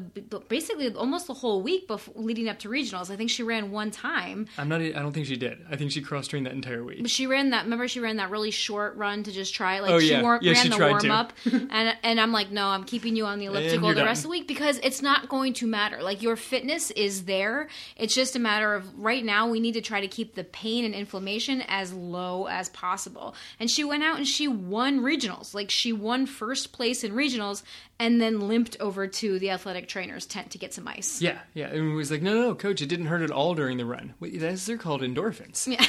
basically 0.49 0.93
almost 0.95 1.27
the 1.27 1.35
whole 1.35 1.63
week 1.63 1.87
before 1.87 2.15
leading 2.17 2.49
up 2.49 2.59
to 2.61 2.69
regionals. 2.69 3.11
I 3.11 3.17
think 3.17 3.31
she 3.31 3.43
ran 3.43 3.71
one 3.71 3.91
time. 3.91 4.47
I'm 4.59 4.69
not. 4.69 4.81
I 4.81 4.91
don't 4.91 5.13
think 5.13 5.27
she 5.27 5.37
did. 5.37 5.65
I 5.71 5.77
think 5.77 5.93
she 5.93 6.03
cross 6.03 6.27
trained 6.27 6.47
that 6.47 6.53
entire 6.53 6.85
week. 6.85 7.03
But 7.03 7.11
she 7.11 7.27
ran 7.27 7.51
that. 7.51 7.65
Remember, 7.65 7.89
she 7.89 8.01
ran 8.01 8.17
that 8.17 8.31
really 8.31 8.51
short 8.51 8.97
run 8.97 9.23
to 9.25 9.33
just 9.33 9.55
try. 9.55 9.81
Like 9.81 9.91
oh, 9.91 10.01
she 10.01 10.11
yeah. 10.11 10.39
yeah, 10.41 10.53
ran 10.53 10.63
she 10.63 10.69
the 10.69 10.79
warm 10.79 11.11
up, 11.11 11.33
and 11.53 11.97
and 12.03 12.21
I'm 12.21 12.33
like, 12.33 12.51
no, 12.51 12.69
I'm 12.69 12.85
keeping 12.85 13.17
you 13.17 13.27
on 13.27 13.39
the 13.39 13.47
elliptical 13.47 13.89
the 13.89 13.95
done. 13.97 14.07
rest 14.07 14.21
of 14.21 14.25
the 14.25 14.31
week 14.31 14.49
because 14.49 14.79
it's 14.83 15.03
not 15.03 15.29
going 15.29 15.53
to 15.55 15.67
matter. 15.67 16.03
Like 16.03 16.23
your 16.23 16.37
fitness 16.37 16.91
is 16.93 17.25
there. 17.25 17.69
It's 17.97 18.15
just 18.15 18.37
a 18.37 18.39
matter 18.39 18.75
of 18.75 18.99
right 18.99 19.25
now 19.25 19.49
we 19.49 19.61
need 19.61 19.75
to 19.75 19.81
try 19.81 20.01
to 20.01 20.09
keep 20.09 20.35
the 20.35 20.45
pain 20.45 20.85
and 20.85 20.95
inflammation 20.95 21.63
as 21.69 21.93
low 21.93 22.47
as 22.47 22.69
possible. 22.71 23.35
And 23.59 23.71
she 23.71 23.85
went 23.85 24.03
out 24.03 24.19
and 24.19 24.27
she 24.27 24.49
won 24.49 25.01
regionals. 25.01 25.55
Like 25.55 25.71
she 25.71 25.93
won 25.93 26.27
first 26.27 26.73
place 26.73 27.05
in 27.05 27.13
regionals, 27.13 27.63
and 28.03 28.21
then 28.21 28.49
limped 28.49 28.77
over 28.81 29.07
to 29.07 29.39
the 29.39 29.49
athletic 29.63 29.87
trainer's 29.87 30.27
tent 30.27 30.51
to 30.51 30.59
get 30.59 30.75
some 30.75 30.89
ice. 30.89 31.23
Yeah, 31.23 31.39
yeah. 31.55 31.69
And 31.69 31.91
he 31.91 31.95
was 31.95 32.11
like, 32.11 32.21
no, 32.21 32.35
no, 32.35 32.43
no, 32.49 32.55
coach, 32.57 32.83
it 32.83 32.89
didn't 32.89 33.07
hurt 33.07 33.23
at 33.23 33.31
all 33.31 33.55
during 33.55 33.79
the 33.79 33.85
run. 33.85 34.13
Wait, 34.19 34.41
that's, 34.41 34.67
they're 34.67 34.77
called 34.77 35.03
endorphins. 35.03 35.69
Yeah. 35.69 35.87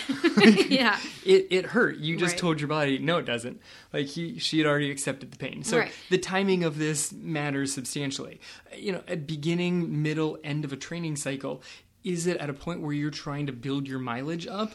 yeah. 0.69 0.99
It, 1.25 1.47
it 1.49 1.65
hurt. 1.65 1.97
You 1.97 2.15
just 2.15 2.33
right. 2.33 2.39
told 2.39 2.61
your 2.61 2.67
body, 2.67 2.99
no, 2.99 3.17
it 3.17 3.25
doesn't. 3.25 3.59
Like 3.91 4.05
he, 4.05 4.37
she 4.37 4.59
had 4.59 4.67
already 4.67 4.91
accepted 4.91 5.31
the 5.31 5.37
pain. 5.37 5.63
So 5.63 5.79
right. 5.79 5.91
the 6.11 6.19
timing 6.19 6.63
of 6.63 6.77
this 6.77 7.11
matters 7.11 7.73
substantially. 7.73 8.39
You 8.77 8.91
know, 8.91 9.03
at 9.07 9.25
beginning, 9.25 10.03
middle, 10.03 10.37
end 10.43 10.65
of 10.65 10.71
a 10.71 10.77
training 10.77 11.15
cycle, 11.15 11.63
is 12.03 12.27
it 12.27 12.37
at 12.37 12.49
a 12.49 12.53
point 12.53 12.81
where 12.81 12.93
you're 12.93 13.09
trying 13.09 13.47
to 13.47 13.53
build 13.53 13.87
your 13.87 13.99
mileage 13.99 14.45
up? 14.45 14.73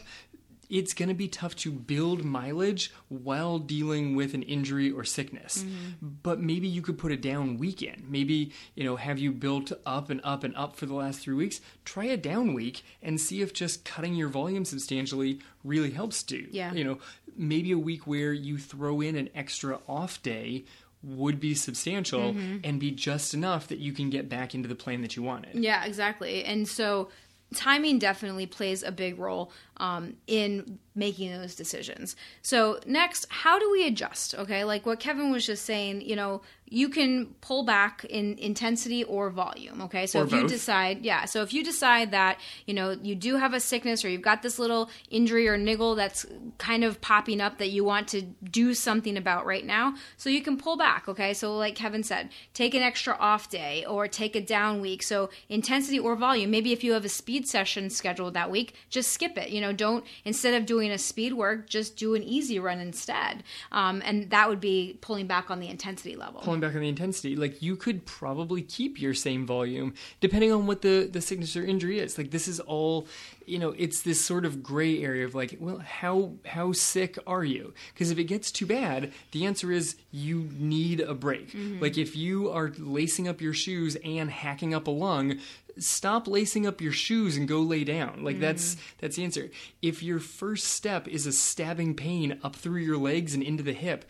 It's 0.71 0.93
going 0.95 1.09
to 1.09 1.15
be 1.15 1.29
tough 1.29 1.57
to 1.57 1.73
build 1.73 2.25
mileage 2.25 2.93
while 3.09 3.59
dealing 3.59 4.15
with 4.15 4.35
an 4.35 4.43
injury 4.43 4.91
or 4.91 5.05
sickness. 5.05 5.59
Mm-hmm. 5.59 6.09
But 6.23 6.41
maybe 6.41 6.69
you 6.69 6.83
could 6.83 6.99
put 6.99 7.13
a 7.13 7.17
down 7.17 7.59
weekend. 7.59 8.05
Maybe, 8.09 8.53
you 8.75 8.85
know, 8.85 8.97
have 8.97 9.19
you 9.19 9.33
built 9.33 9.73
up 9.87 10.11
and 10.11 10.21
up 10.25 10.45
and 10.45 10.55
up 10.57 10.77
for 10.77 10.87
the 10.87 10.95
last 10.95 11.21
three 11.21 11.35
weeks? 11.35 11.61
Try 11.85 12.05
a 12.05 12.17
down 12.17 12.55
week 12.55 12.85
and 13.03 13.21
see 13.21 13.41
if 13.41 13.53
just 13.53 13.85
cutting 13.85 14.15
your 14.15 14.29
volume 14.29 14.65
substantially 14.65 15.41
really 15.65 15.91
helps 15.91 16.23
to. 16.25 16.49
Yeah. 16.55 16.73
You 16.73 16.85
know, 16.85 16.99
maybe 17.37 17.73
a 17.73 17.79
week 17.79 18.07
where 18.07 18.33
you 18.33 18.59
throw 18.59 19.01
in 19.01 19.17
an 19.17 19.31
extra 19.35 19.79
off 19.89 20.23
day 20.23 20.65
would 21.03 21.39
be 21.39 21.55
substantial 21.55 22.35
and 22.65 22.81
be 22.81 22.91
just 22.91 23.33
enough 23.33 23.69
that 23.69 23.79
you 23.79 23.93
can 23.93 24.11
get 24.11 24.29
back 24.29 24.53
into 24.53 24.69
the 24.69 24.75
plan 24.75 25.01
that 25.03 25.15
you 25.15 25.23
wanted. 25.23 25.55
Yeah, 25.55 25.85
exactly. 25.85 26.45
And 26.45 26.67
so 26.67 27.09
timing 27.55 28.01
definitely 28.01 28.47
plays 28.47 28.83
a 28.83 28.91
big 28.91 29.19
role 29.19 29.53
um, 29.81 30.15
in 30.27 30.79
making 30.95 31.31
those 31.31 31.55
decisions. 31.55 32.17
So, 32.43 32.81
next, 32.85 33.27
how 33.31 33.59
do 33.59 33.71
we 33.71 33.87
adjust? 33.87 34.35
Okay, 34.35 34.65
like 34.65 34.85
what 34.85 34.99
Kevin 34.99 35.31
was 35.31 35.47
just 35.47 35.65
saying, 35.65 36.01
you 36.03 36.17
know, 36.17 36.43
you 36.71 36.89
can 36.89 37.27
pull 37.41 37.63
back 37.63 38.05
in 38.05 38.37
intensity 38.39 39.05
or 39.05 39.31
volume. 39.31 39.81
Okay, 39.83 40.07
so 40.07 40.21
Or 40.21 40.25
if 40.25 40.33
you 40.33 40.47
decide, 40.47 41.05
yeah, 41.05 41.25
so 41.25 41.43
if 41.43 41.55
you 41.55 41.65
decide 41.65 42.11
that, 42.11 42.39
you 42.67 42.75
know, 42.75 42.91
you 43.03 43.15
do 43.15 43.37
have 43.37 43.55
a 43.55 43.61
sickness 43.61 44.05
or 44.05 44.09
you've 44.09 44.23
got 44.23 44.43
this 44.43 44.59
little 44.59 44.91
injury 45.09 45.49
or 45.49 45.57
niggle 45.57 45.95
that's 45.95 46.27
kind 46.59 46.85
of 46.85 47.01
popping 47.01 47.41
up 47.41 47.59
that 47.59 47.71
you 47.71 47.85
want 47.85 48.09
to 48.09 48.23
do 48.23 48.75
something 48.75 49.17
about 49.17 49.47
right 49.47 49.65
now, 49.65 49.95
so 50.17 50.29
you 50.29 50.43
can 50.43 50.59
pull 50.59 50.77
back. 50.77 51.09
Okay, 51.09 51.33
so 51.33 51.57
like 51.57 51.75
Kevin 51.75 52.03
said, 52.03 52.31
take 52.55 52.75
an 52.75 52.83
extra 52.83 53.17
off 53.19 53.49
day 53.49 53.85
or 53.87 54.09
take 54.09 54.37
a 54.37 54.41
down 54.41 54.81
week. 54.81 55.03
So, 55.03 55.31
intensity 55.49 55.99
or 55.99 56.17
volume, 56.17 56.51
maybe 56.51 56.73
if 56.73 56.83
you 56.85 56.93
have 56.93 57.05
a 57.05 57.09
speed 57.09 57.49
session 57.49 57.89
scheduled 57.89 58.35
that 58.35 58.51
week, 58.51 58.75
just 58.91 59.13
skip 59.13 59.39
it. 59.39 59.51
You 59.51 59.61
know, 59.61 59.68
don't, 59.73 60.05
instead 60.25 60.55
of 60.55 60.67
doing 60.67 60.91
a 60.91 60.99
speed 60.99 61.33
work, 61.33 61.69
just 61.69 61.97
do 61.97 62.15
an 62.15 62.23
easy 62.23 62.59
run 62.59 62.79
instead. 62.81 63.43
Um, 63.73 64.03
and 64.05 64.31
that 64.31 64.49
would 64.49 64.61
be 64.61 64.99
pulling 65.01 65.27
back 65.27 65.51
on 65.51 65.61
the 65.61 65.69
intensity 65.69 66.17
level. 66.17 66.41
pulling 66.41 66.61
back 66.61 66.75
on 66.75 66.81
the 66.81 66.89
intensity 66.89 67.37
like 67.37 67.63
you 67.63 67.77
could 67.77 68.05
probably 68.05 68.63
keep 68.63 69.01
your 69.01 69.15
same 69.15 69.47
volume 69.47 69.95
depending 70.21 70.53
on 70.53 70.67
what 70.67 70.83
the 70.83 71.09
the 71.11 71.19
or 71.57 71.65
injury 71.65 71.99
is 71.99 72.19
like 72.19 72.31
this 72.31 72.49
is 72.49 72.61
all 72.61 73.07
you 73.49 73.59
know 73.59 73.75
it's 73.77 74.03
this 74.03 74.21
sort 74.21 74.45
of 74.45 74.63
gray 74.63 75.03
area 75.03 75.25
of 75.25 75.35
like 75.35 75.57
well 75.61 75.79
how 75.79 76.33
how 76.47 76.73
sick 76.73 77.19
are 77.27 77.45
you? 77.45 77.73
Because 77.93 78.11
if 78.11 78.19
it 78.19 78.25
gets 78.25 78.51
too 78.51 78.67
bad 78.67 79.13
the 79.33 79.47
answer 79.47 79.73
is 79.73 79.97
you 80.11 80.49
need 80.59 81.01
a 81.01 81.15
break. 81.15 81.53
Mm-hmm. 81.53 81.81
Like 81.83 81.99
if 81.99 82.17
you 82.17 82.51
are 82.51 82.73
lacing 82.79 83.29
up 83.29 83.41
your 83.41 83.55
shoes 83.55 83.97
and 84.05 84.31
hacking 84.31 84.75
up 84.75 84.87
a 84.87 84.93
lung 84.93 85.39
stop 85.79 86.27
lacing 86.27 86.67
up 86.67 86.81
your 86.81 86.91
shoes 86.91 87.37
and 87.37 87.47
go 87.47 87.61
lay 87.61 87.85
down. 87.85 88.25
Like 88.25 88.35
mm-hmm. 88.37 88.43
that's 88.43 88.77
that's 88.99 89.17
the 89.17 89.25
answer. 89.25 89.51
If 89.81 90.03
your 90.03 90.19
first 90.19 90.65
step 90.65 91.07
is 91.07 91.27
a 91.27 91.33
stabbing 91.33 91.95
pain 91.95 92.41
up 92.43 92.57
through 92.57 92.81
your 92.81 92.99
legs 92.99 93.35
and 93.35 93.43
into 93.43 93.63
the 93.63 93.73
hip 93.73 94.05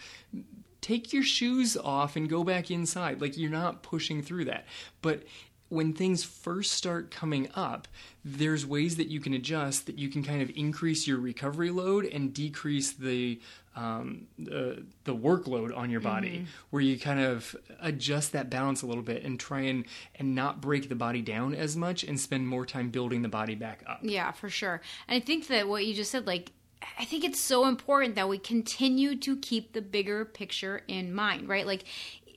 take 0.81 1.12
your 1.12 1.22
shoes 1.22 1.77
off 1.77 2.16
and 2.16 2.29
go 2.29 2.44
back 2.44 2.70
inside. 2.70 3.20
Like 3.20 3.37
you're 3.37 3.51
not 3.51 3.83
pushing 3.83 4.22
through 4.22 4.46
that. 4.46 4.66
But 5.03 5.24
when 5.68 5.92
things 5.92 6.24
first 6.24 6.72
start 6.72 7.11
coming 7.11 7.48
up, 7.54 7.88
there's 8.24 8.66
ways 8.66 8.96
that 8.96 9.09
you 9.09 9.20
can 9.20 9.35
adjust 9.35 9.87
that 9.87 9.98
you 9.98 10.09
can 10.09 10.22
kind 10.22 10.42
of 10.42 10.50
increase 10.57 11.07
your 11.07 11.18
recovery 11.18 11.70
load 11.70 12.04
and 12.04 12.33
decrease 12.33 12.92
the 12.92 13.40
um, 13.76 14.26
the, 14.38 14.85
the 15.04 15.14
workload 15.14 15.76
on 15.76 15.88
your 15.88 16.00
body, 16.00 16.46
where 16.70 16.83
you 16.83 16.98
kind 16.98 17.20
of 17.20 17.54
adjust 17.81 18.33
that 18.33 18.50
balance 18.50 18.83
a 18.83 18.87
little 18.87 19.04
bit 19.04 19.22
and 19.22 19.38
try 19.38 19.61
and 19.61 19.85
and 20.16 20.35
not 20.35 20.61
break 20.61 20.88
the 20.88 20.96
body 20.96 21.22
down 21.22 21.54
as 21.54 21.76
much 21.76 22.02
and 22.02 22.18
spend 22.18 22.48
more 22.48 22.66
time 22.66 22.90
building 22.90 23.22
the 23.22 23.28
body 23.28 23.54
back 23.54 23.85
up. 23.87 24.00
Yeah, 24.02 24.33
for 24.33 24.48
sure. 24.48 24.81
And 25.07 25.22
I 25.22 25.24
think 25.24 25.46
that 25.46 25.68
what 25.68 25.87
you 25.87 25.94
just 25.94 26.11
said, 26.11 26.26
like, 26.26 26.50
I 26.98 27.04
think 27.04 27.24
it's 27.24 27.40
so 27.40 27.66
important 27.66 28.16
that 28.16 28.28
we 28.28 28.38
continue 28.38 29.16
to 29.16 29.37
keep 29.37 29.72
the 29.72 29.83
bigger 29.83 30.24
picture 30.24 30.83
in 30.88 31.14
mind, 31.14 31.48
right? 31.48 31.66
Like, 31.66 31.85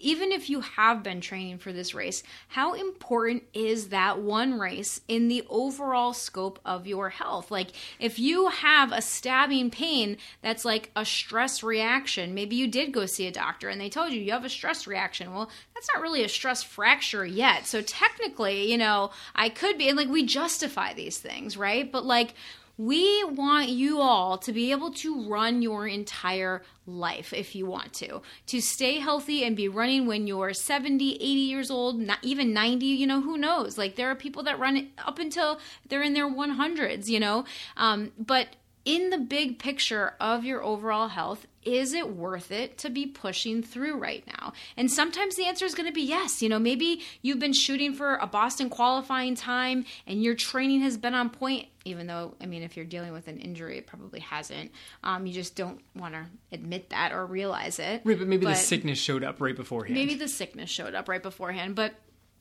even 0.01 0.31
if 0.31 0.49
you 0.49 0.61
have 0.61 1.03
been 1.03 1.21
training 1.21 1.59
for 1.59 1.71
this 1.71 1.93
race, 1.93 2.23
how 2.49 2.73
important 2.73 3.43
is 3.53 3.89
that 3.89 4.19
one 4.19 4.59
race 4.59 5.01
in 5.07 5.27
the 5.27 5.45
overall 5.49 6.13
scope 6.13 6.59
of 6.65 6.87
your 6.87 7.09
health? 7.09 7.51
Like, 7.51 7.69
if 7.99 8.19
you 8.19 8.49
have 8.49 8.91
a 8.91 9.01
stabbing 9.01 9.69
pain 9.69 10.17
that's 10.41 10.65
like 10.65 10.91
a 10.95 11.05
stress 11.05 11.63
reaction, 11.63 12.33
maybe 12.33 12.55
you 12.55 12.67
did 12.67 12.91
go 12.91 13.05
see 13.05 13.27
a 13.27 13.31
doctor 13.31 13.69
and 13.69 13.79
they 13.79 13.89
told 13.89 14.11
you 14.11 14.21
you 14.21 14.31
have 14.31 14.45
a 14.45 14.49
stress 14.49 14.87
reaction. 14.87 15.33
Well, 15.33 15.49
that's 15.73 15.87
not 15.93 16.01
really 16.01 16.23
a 16.23 16.29
stress 16.29 16.63
fracture 16.63 17.25
yet. 17.25 17.65
So, 17.65 17.81
technically, 17.81 18.71
you 18.71 18.77
know, 18.77 19.11
I 19.35 19.49
could 19.49 19.77
be, 19.77 19.87
and 19.87 19.97
like, 19.97 20.09
we 20.09 20.25
justify 20.25 20.93
these 20.93 21.17
things, 21.17 21.55
right? 21.57 21.91
But, 21.91 22.05
like, 22.05 22.33
we 22.77 23.23
want 23.23 23.69
you 23.69 23.99
all 23.99 24.37
to 24.39 24.51
be 24.51 24.71
able 24.71 24.91
to 24.91 25.27
run 25.27 25.61
your 25.61 25.87
entire 25.87 26.63
life 26.85 27.33
if 27.33 27.55
you 27.55 27.65
want 27.65 27.93
to. 27.93 28.21
To 28.47 28.61
stay 28.61 28.99
healthy 28.99 29.43
and 29.43 29.55
be 29.55 29.67
running 29.67 30.07
when 30.07 30.27
you're 30.27 30.53
70, 30.53 31.15
80 31.15 31.25
years 31.25 31.71
old, 31.71 31.99
not 31.99 32.19
even 32.21 32.53
90, 32.53 32.85
you 32.85 33.07
know, 33.07 33.21
who 33.21 33.37
knows? 33.37 33.77
Like 33.77 33.95
there 33.95 34.09
are 34.09 34.15
people 34.15 34.43
that 34.43 34.59
run 34.59 34.89
up 34.97 35.19
until 35.19 35.59
they're 35.87 36.03
in 36.03 36.13
their 36.13 36.29
100s, 36.29 37.07
you 37.07 37.19
know. 37.19 37.45
Um, 37.77 38.11
but 38.17 38.47
in 38.83 39.11
the 39.11 39.17
big 39.17 39.59
picture 39.59 40.15
of 40.19 40.43
your 40.43 40.63
overall 40.63 41.09
health, 41.09 41.45
is 41.63 41.93
it 41.93 42.15
worth 42.15 42.51
it 42.51 42.77
to 42.79 42.89
be 42.89 43.05
pushing 43.05 43.61
through 43.61 43.97
right 43.97 44.25
now? 44.25 44.53
And 44.75 44.89
sometimes 44.89 45.35
the 45.35 45.45
answer 45.45 45.65
is 45.65 45.75
going 45.75 45.87
to 45.87 45.93
be 45.93 46.01
yes. 46.01 46.41
You 46.41 46.49
know, 46.49 46.57
maybe 46.57 47.01
you've 47.21 47.39
been 47.39 47.53
shooting 47.53 47.93
for 47.93 48.15
a 48.15 48.25
Boston 48.25 48.69
qualifying 48.69 49.35
time 49.35 49.85
and 50.07 50.23
your 50.23 50.33
training 50.33 50.81
has 50.81 50.97
been 50.97 51.13
on 51.13 51.29
point, 51.29 51.67
even 51.85 52.07
though, 52.07 52.35
I 52.39 52.45
mean, 52.45 52.61
if 52.63 52.75
you're 52.77 52.85
dealing 52.85 53.11
with 53.11 53.27
an 53.27 53.39
injury, 53.39 53.77
it 53.79 53.87
probably 53.87 54.19
hasn't. 54.19 54.71
Um, 55.03 55.25
you 55.25 55.33
just 55.33 55.55
don't 55.55 55.81
want 55.95 56.13
to 56.13 56.25
admit 56.51 56.89
that 56.91 57.11
or 57.11 57.25
realize 57.25 57.79
it. 57.79 58.01
Right, 58.03 58.17
but 58.17 58.27
maybe 58.27 58.45
the 58.45 58.55
sickness 58.55 58.99
showed 58.99 59.23
up 59.23 59.41
right 59.41 59.55
beforehand. 59.55 59.95
maybe 59.95 60.15
the 60.15 60.27
sickness 60.27 60.69
showed 60.69 60.93
up 60.95 61.09
right 61.09 61.23
beforehand 61.23 61.75
but 61.75 61.93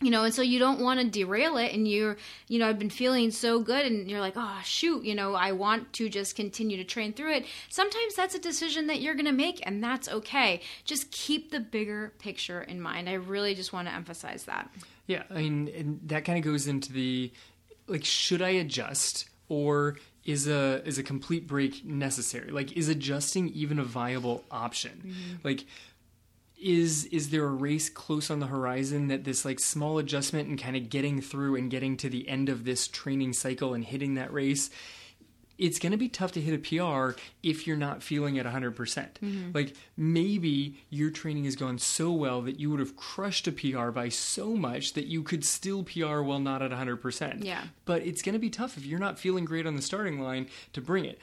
you 0.02 0.10
know 0.10 0.24
and 0.24 0.32
so 0.34 0.40
you 0.40 0.58
don't 0.58 0.80
want 0.80 0.98
to 0.98 1.06
derail 1.06 1.58
it 1.58 1.72
and 1.74 1.86
you're 1.86 2.16
you 2.48 2.58
know 2.58 2.66
i've 2.68 2.78
been 2.78 2.88
feeling 2.90 3.30
so 3.30 3.60
good 3.60 3.84
and 3.84 4.10
you're 4.10 4.20
like 4.20 4.32
oh 4.36 4.58
shoot 4.64 5.04
you 5.04 5.14
know 5.14 5.34
i 5.34 5.52
want 5.52 5.92
to 5.92 6.08
just 6.08 6.36
continue 6.36 6.76
to 6.78 6.84
train 6.84 7.12
through 7.12 7.32
it 7.32 7.44
sometimes 7.68 8.14
that's 8.14 8.34
a 8.34 8.38
decision 8.38 8.86
that 8.86 9.00
you're 9.02 9.12
going 9.14 9.26
to 9.26 9.32
make 9.32 9.60
and 9.66 9.84
that's 9.84 10.08
okay 10.08 10.60
just 10.86 11.10
keep 11.10 11.50
the 11.50 11.60
bigger 11.60 12.14
picture 12.18 12.62
in 12.62 12.80
mind 12.80 13.08
i 13.10 13.12
really 13.14 13.54
just 13.54 13.72
want 13.74 13.86
to 13.88 13.94
emphasize 13.94 14.44
that 14.44 14.70
Yeah, 15.06 15.24
I 15.30 15.34
mean, 15.34 15.70
and 15.76 16.00
that 16.06 16.24
kind 16.24 16.38
of 16.38 16.44
goes 16.44 16.66
into 16.66 16.92
the 16.92 17.30
like, 17.86 18.04
should 18.04 18.40
I 18.40 18.50
adjust 18.50 19.28
or 19.50 19.98
is 20.24 20.48
a 20.48 20.80
is 20.86 20.96
a 20.96 21.02
complete 21.02 21.46
break 21.46 21.84
necessary? 21.84 22.50
Like, 22.50 22.72
is 22.72 22.88
adjusting 22.88 23.50
even 23.50 23.78
a 23.78 23.84
viable 23.84 24.44
option? 24.50 25.02
Mm-hmm. 25.04 25.36
Like, 25.42 25.64
is 26.58 27.04
is 27.06 27.30
there 27.30 27.44
a 27.44 27.50
race 27.50 27.90
close 27.90 28.30
on 28.30 28.38
the 28.40 28.46
horizon 28.46 29.08
that 29.08 29.24
this 29.24 29.44
like 29.44 29.58
small 29.58 29.98
adjustment 29.98 30.48
and 30.48 30.60
kind 30.60 30.76
of 30.76 30.88
getting 30.88 31.20
through 31.20 31.56
and 31.56 31.70
getting 31.70 31.96
to 31.98 32.08
the 32.08 32.28
end 32.28 32.48
of 32.48 32.64
this 32.64 32.86
training 32.86 33.32
cycle 33.32 33.74
and 33.74 33.84
hitting 33.84 34.14
that 34.14 34.32
race? 34.32 34.70
It's 35.60 35.78
going 35.78 35.92
to 35.92 35.98
be 35.98 36.08
tough 36.08 36.32
to 36.32 36.40
hit 36.40 36.54
a 36.54 36.58
PR 36.58 37.16
if 37.42 37.66
you're 37.66 37.76
not 37.76 38.02
feeling 38.02 38.38
at 38.38 38.46
100%. 38.46 38.74
percent 38.74 39.18
Like 39.54 39.76
maybe 39.96 40.80
your 40.88 41.10
training 41.10 41.44
has 41.44 41.54
gone 41.54 41.78
so 41.78 42.10
well 42.10 42.40
that 42.42 42.58
you 42.58 42.70
would 42.70 42.80
have 42.80 42.96
crushed 42.96 43.46
a 43.46 43.52
PR 43.52 43.90
by 43.90 44.08
so 44.08 44.56
much 44.56 44.94
that 44.94 45.06
you 45.06 45.22
could 45.22 45.44
still 45.44 45.84
PR 45.84 46.22
while 46.22 46.40
not 46.40 46.62
at 46.62 46.70
100%. 46.70 47.44
Yeah. 47.44 47.62
But 47.84 48.02
it's 48.02 48.22
going 48.22 48.32
to 48.32 48.38
be 48.38 48.50
tough 48.50 48.76
if 48.78 48.84
you're 48.86 48.98
not 48.98 49.18
feeling 49.18 49.44
great 49.44 49.66
on 49.66 49.76
the 49.76 49.82
starting 49.82 50.18
line 50.20 50.48
to 50.72 50.80
bring 50.80 51.04
it. 51.04 51.20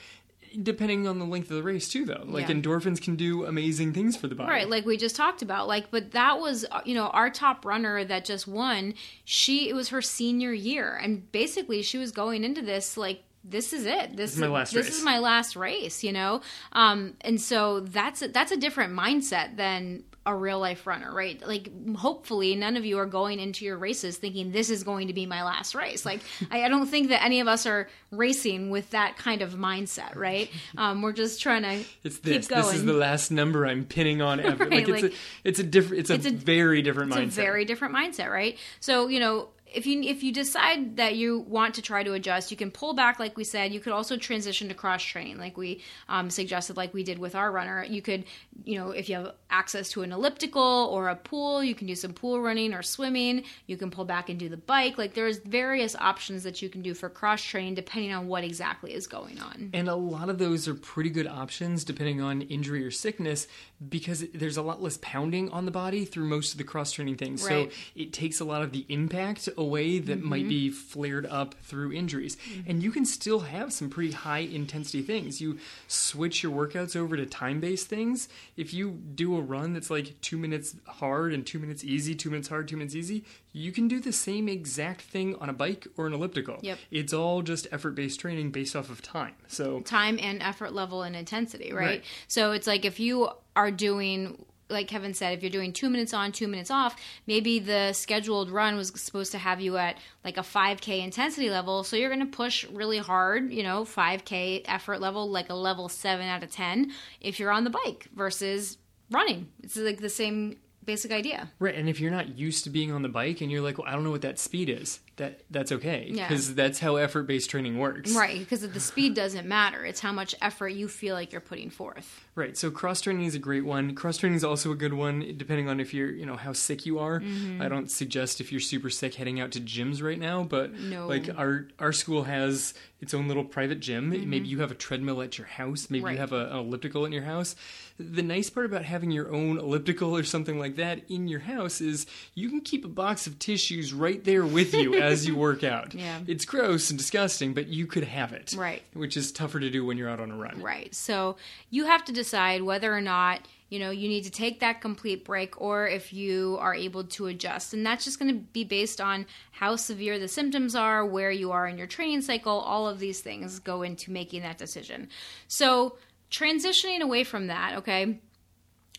Depending 0.64 1.08
on 1.08 1.20
the 1.20 1.26
length 1.26 1.52
of 1.52 1.58
the 1.58 1.64
race, 1.64 1.90
too, 1.90 2.06
though. 2.06 2.24
Like 2.26 2.48
Yeah. 2.48 2.56
endorphins 2.56 3.02
can 3.02 3.16
do 3.18 3.44
amazing 3.46 3.92
things 3.94 4.16
for 4.16 4.28
the 4.28 4.36
body. 4.36 4.50
Right, 4.50 4.70
like 4.70 4.86
we 4.86 4.96
just 4.96 5.16
talked 5.16 5.42
about. 5.42 5.68
Like, 5.68 5.92
but 5.92 6.12
that 6.12 6.40
was, 6.40 6.64
uh, 6.72 6.80
you 6.86 6.96
know, 6.96 7.08
our 7.08 7.30
top 7.30 7.66
runner 7.66 8.06
that 8.06 8.24
just 8.24 8.48
won. 8.48 8.94
She, 9.26 9.68
it 9.68 9.74
was 9.74 9.90
her 9.90 10.02
senior 10.02 10.54
year, 10.54 10.96
and 10.96 11.30
basically, 11.34 11.82
she 11.82 11.98
was 11.98 12.12
going 12.14 12.46
into 12.46 12.62
this 12.62 12.96
like, 12.96 13.24
this 13.50 13.74
is 13.74 13.86
it. 13.86 14.16
This, 14.18 14.34
is 14.34 14.40
my 14.40 14.48
last 14.48 14.74
This 14.74 14.88
race. 14.88 14.98
is 14.98 15.04
my 15.04 15.20
last 15.20 15.56
race. 15.56 16.04
You 16.04 16.12
know, 16.14 16.42
um, 16.74 17.14
and 17.22 17.40
so 17.40 17.80
that's 17.82 18.22
a, 18.22 18.28
that's 18.28 18.52
a 18.52 18.58
different 18.58 18.94
mindset 18.94 19.56
than 19.58 20.04
a 20.26 20.36
real 20.36 20.60
life 20.60 20.86
runner, 20.86 21.10
right? 21.14 21.42
Like, 21.48 21.70
hopefully, 21.96 22.54
none 22.56 22.76
of 22.76 22.84
you 22.84 22.98
are 23.00 23.06
going 23.06 23.40
into 23.40 23.64
your 23.64 23.78
races 23.78 24.18
thinking 24.18 24.52
this 24.52 24.70
is 24.70 24.84
going 24.84 25.08
to 25.08 25.14
be 25.14 25.26
my 25.26 25.42
last 25.46 25.74
race. 25.74 26.06
Like, 26.06 26.20
I, 26.52 26.66
I 26.66 26.68
don't 26.68 26.88
think 26.88 27.08
that 27.10 27.24
any 27.24 27.40
of 27.40 27.48
us 27.48 27.66
are 27.66 27.88
racing 28.12 28.70
with 28.70 28.90
that 28.90 29.16
kind 29.18 29.42
of 29.42 29.54
mindset, 29.54 30.16
right? 30.16 30.50
Um, 30.78 31.02
we're 31.02 31.14
just 31.14 31.42
trying 31.42 31.64
to 31.64 31.84
It's 32.04 32.18
keep 32.18 32.24
this. 32.24 32.48
going. 32.48 32.62
This 32.64 32.74
is 32.76 32.86
the 32.86 32.92
last 32.94 33.32
number 33.32 33.66
I'm 33.66 33.86
pinning 33.86 34.22
on 34.22 34.40
ever. 34.42 34.66
Right, 34.68 34.86
like, 34.86 34.90
it's, 34.90 35.02
like- 35.04 35.12
a, 35.14 35.16
it's 35.46 35.60
a 35.60 35.64
different. 35.64 36.02
It's 36.02 36.10
a, 36.10 36.16
It's 36.16 36.26
a- 36.26 36.32
very 36.32 36.82
different 36.82 37.14
mindset. 37.14 37.28
it's 37.28 37.38
a 37.38 37.42
very 37.42 37.64
different 37.66 37.96
mindset, 37.96 38.30
right? 38.30 38.58
So 38.82 39.08
you 39.08 39.20
know. 39.22 39.48
If 39.74 39.86
you 39.86 40.02
if 40.02 40.24
you 40.24 40.32
decide 40.32 40.98
that 40.98 41.16
you 41.16 41.40
want 41.40 41.76
to 41.76 41.82
try 41.82 42.04
to 42.04 42.14
adjust, 42.14 42.52
you 42.52 42.58
can 42.58 42.72
pull 42.72 42.94
back, 42.94 43.20
like 43.20 43.38
we 43.38 43.44
said. 43.44 43.74
You 43.74 43.80
could 43.80 43.94
also 43.94 44.18
transition 44.18 44.68
to 44.70 44.74
cross 44.74 45.04
training, 45.04 45.38
like 45.38 45.58
we 45.58 45.82
um, 46.10 46.30
suggested, 46.30 46.78
like 46.78 46.94
we 46.94 47.04
did 47.04 47.20
with 47.20 47.36
our 47.36 47.52
runner. 47.52 47.84
You 47.84 48.02
could, 48.02 48.26
you 48.64 48.78
know, 48.78 48.92
if 48.92 49.10
you 49.10 49.16
have 49.16 49.34
access 49.50 49.90
to 49.90 50.04
an 50.04 50.12
elliptical 50.12 50.90
or 50.92 51.10
a 51.10 51.16
pool, 51.16 51.64
you 51.64 51.76
can 51.76 51.88
do 51.88 51.96
some 51.96 52.14
pool 52.14 52.42
running 52.42 52.74
or 52.74 52.82
swimming. 52.82 53.44
You 53.66 53.78
can 53.78 53.92
pull 53.92 54.06
back 54.06 54.30
and 54.30 54.40
do 54.40 54.50
the 54.50 54.58
bike. 54.58 54.98
Like 54.98 55.14
there's 55.14 55.40
various 55.40 55.96
options 55.96 56.44
that 56.44 56.62
you 56.62 56.70
can 56.70 56.82
do 56.82 56.94
for 56.94 57.10
cross 57.10 57.44
training 57.44 57.76
depending 57.76 58.14
on 58.14 58.28
what 58.28 58.44
exactly 58.44 58.94
is 58.94 59.08
going 59.08 59.40
on. 59.40 59.70
And 59.74 59.90
a 59.90 59.96
lot 59.96 60.30
of 60.30 60.38
those 60.38 60.68
are 60.68 60.76
pretty 60.76 61.10
good 61.10 61.28
options 61.28 61.84
depending 61.84 62.22
on 62.22 62.42
injury 62.44 62.86
or 62.86 62.92
sickness 62.92 63.48
because 63.90 64.26
there's 64.34 64.58
a 64.58 64.62
lot 64.62 64.82
less 64.82 64.98
pounding 65.02 65.50
on 65.50 65.66
the 65.66 65.72
body 65.72 66.06
through 66.06 66.26
most 66.26 66.54
of 66.54 66.58
the 66.58 66.64
cross 66.64 66.92
training 66.92 67.16
things. 67.16 67.44
Right. 67.44 67.72
So 67.72 67.78
it 67.96 68.14
takes 68.14 68.40
a 68.40 68.46
lot 68.46 68.62
of 68.62 68.72
the 68.72 68.86
impact 68.90 69.48
away 69.58 70.00
that 70.00 70.22
might 70.22 70.42
mm-hmm. 70.42 70.50
be 70.50 70.70
flared 70.70 71.26
up 71.26 71.56
through 71.64 71.92
injuries. 71.92 72.36
Mm-hmm. 72.36 72.70
And 72.70 72.84
you 72.84 72.92
can 72.92 73.06
still 73.06 73.42
have 73.42 73.74
some 73.74 73.90
pretty 73.90 74.12
high 74.12 74.40
intensity 74.40 75.02
things. 75.02 75.42
You 75.42 75.60
switch 75.88 76.44
your 76.44 76.52
workouts 76.52 76.96
over 76.96 77.18
to 77.18 77.26
time 77.26 77.60
based 77.60 77.88
things. 77.88 78.30
If 78.56 78.74
you 78.74 78.92
do 78.92 79.36
a 79.38 79.42
run 79.42 79.74
that's 79.74 79.90
like 79.90 80.20
two 80.22 80.38
minutes 80.38 80.76
hard 80.86 81.34
and 81.34 81.46
two 81.46 81.60
minutes 81.60 81.84
easy, 81.84 82.16
two 82.16 82.30
minutes 82.30 82.48
hard, 82.48 82.68
two 82.68 82.78
minutes 82.78 82.96
easy, 82.96 83.26
you 83.52 83.72
can 83.72 83.88
do 83.88 84.00
the 84.00 84.14
same 84.14 84.48
exact 84.48 85.02
thing 85.02 85.36
on 85.36 85.50
a 85.50 85.54
bike 85.54 85.88
or 85.98 86.08
an 86.08 86.14
elliptical. 86.14 86.60
Yep. 86.62 86.78
It's 86.92 87.14
all 87.14 87.42
just 87.42 87.68
effort 87.72 87.96
based 87.96 88.20
training 88.20 88.52
based 88.52 88.76
off 88.76 88.90
of 88.90 89.02
time. 89.02 89.34
So 89.48 89.82
time 89.82 90.20
and 90.22 90.42
effort 90.44 90.74
level 90.74 91.04
and 91.04 91.16
intensity, 91.16 91.74
right? 91.74 91.86
Right. 91.86 92.04
So 92.28 92.52
it's 92.52 92.68
like 92.68 92.86
if 92.86 93.00
you 93.00 93.30
are 93.56 93.72
doing 93.72 94.46
like 94.70 94.88
Kevin 94.88 95.14
said, 95.14 95.34
if 95.34 95.42
you're 95.42 95.50
doing 95.50 95.74
two 95.74 95.90
minutes 95.90 96.14
on, 96.14 96.32
two 96.32 96.48
minutes 96.48 96.72
off, 96.72 96.96
maybe 97.26 97.60
the 97.60 97.94
scheduled 97.94 98.50
run 98.50 98.76
was 98.76 98.90
supposed 98.96 99.32
to 99.32 99.38
have 99.38 99.62
you 99.62 99.78
at 99.78 99.98
like 100.24 100.38
a 100.38 100.42
5K 100.42 101.04
intensity 101.04 101.50
level. 101.50 101.84
So 101.84 101.96
you're 101.96 102.10
going 102.10 102.20
to 102.20 102.38
push 102.38 102.66
really 102.66 102.98
hard, 102.98 103.52
you 103.52 103.64
know, 103.64 103.84
5K 103.84 104.64
effort 104.66 105.00
level, 105.00 105.30
like 105.30 105.50
a 105.50 105.56
level 105.56 105.90
seven 105.90 106.28
out 106.28 106.44
of 106.44 106.52
10 106.52 106.92
if 107.22 107.40
you're 107.40 107.52
on 107.52 107.64
the 107.64 107.70
bike 107.70 108.08
versus 108.16 108.78
running. 109.12 109.48
It's 109.64 109.78
like 109.78 110.02
the 110.02 110.10
same 110.10 110.58
basic 110.84 111.12
idea. 111.12 111.52
Right, 111.60 111.76
and 111.76 111.88
if 111.90 112.00
you're 112.00 112.12
not 112.12 112.38
used 112.38 112.64
to 112.64 112.70
being 112.70 112.92
on 112.92 113.02
the 113.02 113.10
bike 113.10 113.42
and 113.42 113.52
you're 113.52 113.62
like, 113.62 113.78
well, 113.78 113.88
I 113.88 113.92
don't 113.92 114.04
know 114.04 114.12
what 114.12 114.22
that 114.22 114.40
speed 114.40 114.70
is, 114.70 115.00
that 115.18 115.42
that's 115.52 115.72
okay 115.72 116.10
Yeah. 116.12 116.28
because 116.28 116.56
that's 116.56 116.80
how 116.80 116.96
effort-based 116.96 117.50
training 117.50 117.78
works. 117.78 118.12
Right, 118.14 118.40
because 118.40 118.62
the 118.62 118.80
speed 118.80 119.14
doesn't 119.16 119.48
matter. 119.48 119.84
It's 119.86 120.00
how 120.00 120.12
much 120.12 120.34
effort 120.42 120.70
you 120.70 120.88
feel 120.88 121.14
like 121.16 121.32
you're 121.32 121.42
putting 121.42 121.70
forth. 121.70 122.24
Right. 122.36 122.56
So 122.56 122.70
cross 122.70 123.02
training 123.02 123.26
is 123.26 123.34
a 123.34 123.40
great 123.40 123.66
one. 123.66 123.96
Cross 123.96 124.18
training 124.20 124.36
is 124.38 124.44
also 124.44 124.72
a 124.72 124.76
good 124.76 124.94
one, 124.94 125.34
depending 125.38 125.70
on 125.70 125.80
if 125.80 125.92
you're, 125.92 126.12
you 126.12 126.26
know, 126.26 126.36
how 126.36 126.54
sick 126.54 126.86
you 126.86 127.00
are. 127.00 127.20
Mm-hmm. 127.20 127.62
I 127.64 127.68
don't 127.68 127.90
suggest 127.90 128.40
if 128.40 128.52
you're 128.52 128.62
super 128.62 128.92
sick 128.92 129.16
heading 129.16 129.40
out 129.40 129.52
to 129.54 129.60
gyms 129.60 130.04
right 130.04 130.20
now, 130.20 130.44
but 130.44 130.74
No. 130.74 131.08
like 131.08 131.30
our 131.36 131.68
our 131.80 131.92
school 131.92 132.24
has 132.26 132.76
its 133.02 133.14
own 133.16 133.28
little 133.28 133.44
private 133.44 133.80
gym. 133.80 134.10
Maybe 134.10 134.48
you 134.48 134.60
have 134.62 134.72
a 134.72 134.76
treadmill 134.76 135.22
at 135.24 135.38
your 135.40 135.48
house. 135.48 135.90
Maybe 135.90 135.98
Mm-hmm. 136.02 136.06
Right. 136.06 136.12
you 136.14 136.20
have 136.20 136.32
a, 136.34 136.50
an 136.52 136.58
elliptical 136.58 137.06
in 137.06 137.12
your 137.12 137.24
house. 137.24 137.56
The 138.00 138.22
nice 138.22 138.52
part 138.52 138.68
about 138.68 138.86
having 138.86 139.10
your 139.10 139.34
own 139.34 139.58
elliptical 139.58 140.16
or 140.16 140.24
something 140.24 140.60
like 140.60 140.76
that 140.76 141.02
in 141.10 141.28
your 141.28 141.40
house 141.40 141.82
is 141.82 142.06
you 142.36 142.50
can 142.50 142.62
keep 142.62 142.86
a 142.86 142.88
box 142.88 143.26
of 143.26 143.40
tissues 143.40 143.92
right 143.94 144.24
there 144.24 144.46
with 144.46 144.76
you 144.76 144.94
as 145.08 145.28
you 145.28 145.36
work 145.36 145.64
out. 145.64 145.94
Yeah. 145.98 146.20
It's 146.28 146.46
gross 146.46 146.92
and 146.92 147.00
disgusting, 147.00 147.54
but 147.54 147.68
you 147.68 147.88
could 147.88 148.04
have 148.04 148.32
it. 148.32 148.54
Right. 148.56 148.84
Which 148.94 149.18
is 149.18 149.32
tougher 149.32 149.60
to 149.60 149.70
do 149.70 149.84
when 149.84 149.98
you're 149.98 150.10
out 150.10 150.20
on 150.20 150.30
a 150.30 150.36
run. 150.38 150.62
Right. 150.62 150.94
So 150.94 151.38
you 151.72 151.86
have 151.86 152.06
to 152.06 152.12
decide 152.12 152.62
whether 152.62 152.94
or 152.94 153.02
not 153.02 153.42
you 153.70 153.80
know 153.80 153.90
you 153.90 154.08
need 154.08 154.24
to 154.24 154.32
take 154.32 154.60
that 154.60 154.82
complete 154.82 155.26
break 155.26 155.60
or 155.60 155.88
if 155.88 156.14
you 156.14 156.58
are 156.60 156.74
able 156.74 157.04
to 157.04 157.28
adjust 157.28 157.74
and 157.74 157.86
that's 157.86 158.06
just 158.06 158.20
going 158.20 158.34
to 158.34 158.40
be 158.40 158.64
based 158.64 159.02
on 159.02 159.26
how 159.52 159.76
severe 159.76 160.20
the 160.20 160.28
symptoms 160.28 160.76
are 160.76 161.06
where 161.06 161.32
you 161.32 161.52
are 161.52 161.68
in 161.68 161.78
your 161.78 161.88
training 161.88 162.22
cycle 162.22 162.60
all 162.60 162.88
of 162.88 163.00
these 163.00 163.20
things 163.20 163.60
go 163.60 163.82
into 163.82 164.12
making 164.12 164.42
that 164.42 164.58
decision 164.58 165.10
so 165.48 165.98
transitioning 166.32 167.02
away 167.02 167.24
from 167.24 167.48
that 167.48 167.76
okay 167.76 168.20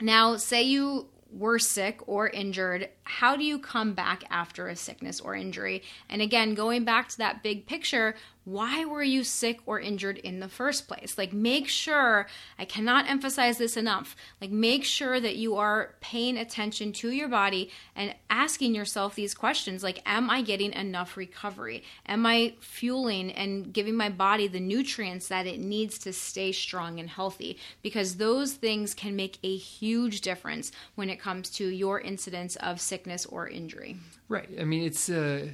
now 0.01 0.37
say 0.37 0.63
you 0.63 1.09
were 1.31 1.59
sick 1.59 2.01
or 2.07 2.29
injured 2.29 2.89
how 3.03 3.37
do 3.37 3.45
you 3.45 3.59
come 3.59 3.95
back 3.95 4.23
after 4.31 4.69
a 4.69 4.77
sickness 4.77 5.21
or 5.21 5.35
injury? 5.35 5.83
And 6.09 6.23
again 6.23 6.55
going 6.55 6.85
back 6.85 7.09
to 7.11 7.19
that 7.19 7.43
big 7.43 7.67
picture 7.67 8.15
why 8.51 8.85
were 8.85 9.03
you 9.03 9.23
sick 9.25 9.61
or 9.67 9.79
injured 9.79 10.19
in 10.19 10.41
the 10.41 10.49
first 10.49 10.89
place? 10.89 11.17
Like 11.19 11.33
make 11.33 11.69
sure 11.69 12.27
i 12.59 12.65
cannot 12.65 13.09
emphasize 13.09 13.59
this 13.59 13.77
enough 13.77 14.17
like 14.41 14.51
make 14.51 14.85
sure 14.85 15.21
that 15.21 15.37
you 15.37 15.57
are 15.57 15.95
paying 16.01 16.37
attention 16.39 16.93
to 16.93 17.11
your 17.11 17.29
body 17.29 17.71
and 17.95 18.15
asking 18.31 18.75
yourself 18.75 19.15
these 19.15 19.35
questions 19.35 19.83
like 19.83 20.03
am 20.07 20.31
i 20.31 20.43
getting 20.43 20.73
enough 20.73 21.17
recovery? 21.17 21.83
Am 22.07 22.25
i 22.27 22.55
fueling 22.61 23.31
and 23.33 23.73
giving 23.73 23.95
my 23.95 24.09
body 24.09 24.49
the 24.49 24.61
nutrients 24.61 25.29
that 25.29 25.47
it 25.47 25.61
needs 25.61 25.99
to 25.99 26.13
stay 26.13 26.53
strong 26.53 26.99
and 27.01 27.11
healthy? 27.11 27.59
Because 27.83 28.17
those 28.17 28.55
things 28.55 28.95
can 28.95 29.15
make 29.17 29.39
a 29.43 29.57
huge 29.57 30.21
difference 30.21 30.73
when 30.95 31.11
it 31.11 31.21
comes 31.21 31.51
to 31.51 31.67
your 31.67 32.01
incidence 32.01 32.57
of 32.57 32.81
sickness 32.81 33.27
or 33.27 33.49
injury. 33.49 33.97
Right. 34.29 34.49
I 34.61 34.65
mean, 34.65 34.85
it's 34.85 35.09
uh, 35.09 35.49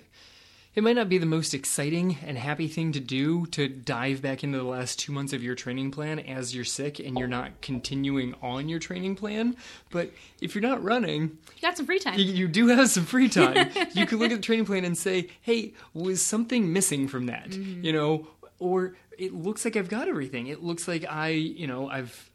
it 0.74 0.82
might 0.82 0.96
not 0.96 1.08
be 1.08 1.18
the 1.18 1.26
most 1.26 1.54
exciting 1.54 2.18
and 2.24 2.36
happy 2.36 2.66
thing 2.66 2.92
to 2.92 3.00
do 3.00 3.46
to 3.46 3.68
dive 3.68 4.20
back 4.22 4.42
into 4.42 4.58
the 4.58 4.64
last 4.64 4.98
two 4.98 5.12
months 5.12 5.32
of 5.32 5.42
your 5.42 5.54
training 5.54 5.90
plan 5.90 6.18
as 6.18 6.54
you're 6.54 6.64
sick 6.64 6.98
and 6.98 7.18
you're 7.18 7.28
not 7.28 7.60
continuing 7.60 8.34
on 8.42 8.68
your 8.68 8.80
training 8.80 9.14
plan. 9.14 9.56
But 9.90 10.10
if 10.40 10.54
you're 10.54 10.62
not 10.62 10.82
running, 10.82 11.38
you 11.56 11.62
got 11.62 11.76
some 11.76 11.86
free 11.86 11.98
time 11.98 12.18
you, 12.18 12.24
you 12.24 12.48
do 12.48 12.68
have 12.68 12.90
some 12.90 13.04
free 13.04 13.28
time. 13.28 13.70
you 13.92 14.06
can 14.06 14.18
look 14.18 14.32
at 14.32 14.36
the 14.36 14.42
training 14.42 14.66
plan 14.66 14.84
and 14.84 14.98
say, 14.98 15.28
"Hey, 15.40 15.74
was 15.92 16.20
something 16.20 16.72
missing 16.72 17.08
from 17.08 17.26
that?" 17.26 17.50
Mm-hmm. 17.50 17.84
You 17.84 17.92
know, 17.92 18.26
or 18.58 18.96
it 19.16 19.32
looks 19.32 19.64
like 19.64 19.76
I've 19.76 19.88
got 19.88 20.08
everything. 20.08 20.48
It 20.48 20.62
looks 20.62 20.88
like 20.88 21.04
I, 21.08 21.28
you 21.28 21.66
know, 21.66 21.88
I've 21.88 22.30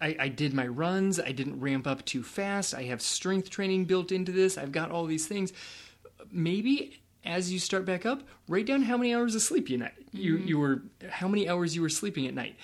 I, 0.00 0.16
I 0.18 0.28
did 0.28 0.52
my 0.52 0.66
runs. 0.66 1.20
I 1.20 1.32
didn't 1.32 1.60
ramp 1.60 1.86
up 1.86 2.04
too 2.04 2.22
fast. 2.22 2.74
I 2.74 2.82
have 2.84 3.00
strength 3.00 3.50
training 3.50 3.84
built 3.84 4.12
into 4.12 4.32
this. 4.32 4.58
I've 4.58 4.72
got 4.72 4.90
all 4.90 5.06
these 5.06 5.26
things. 5.26 5.52
Maybe 6.30 7.01
as 7.24 7.52
you 7.52 7.58
start 7.58 7.84
back 7.84 8.04
up, 8.04 8.22
write 8.48 8.66
down 8.66 8.82
how 8.82 8.96
many 8.96 9.14
hours 9.14 9.34
of 9.34 9.42
sleep 9.42 9.68
you 9.70 9.78
night 9.78 9.94
you 10.12 10.36
mm-hmm. 10.36 10.48
you 10.48 10.58
were 10.58 10.82
how 11.08 11.28
many 11.28 11.48
hours 11.48 11.74
you 11.74 11.82
were 11.82 11.88
sleeping 11.88 12.26
at 12.26 12.34
night. 12.34 12.56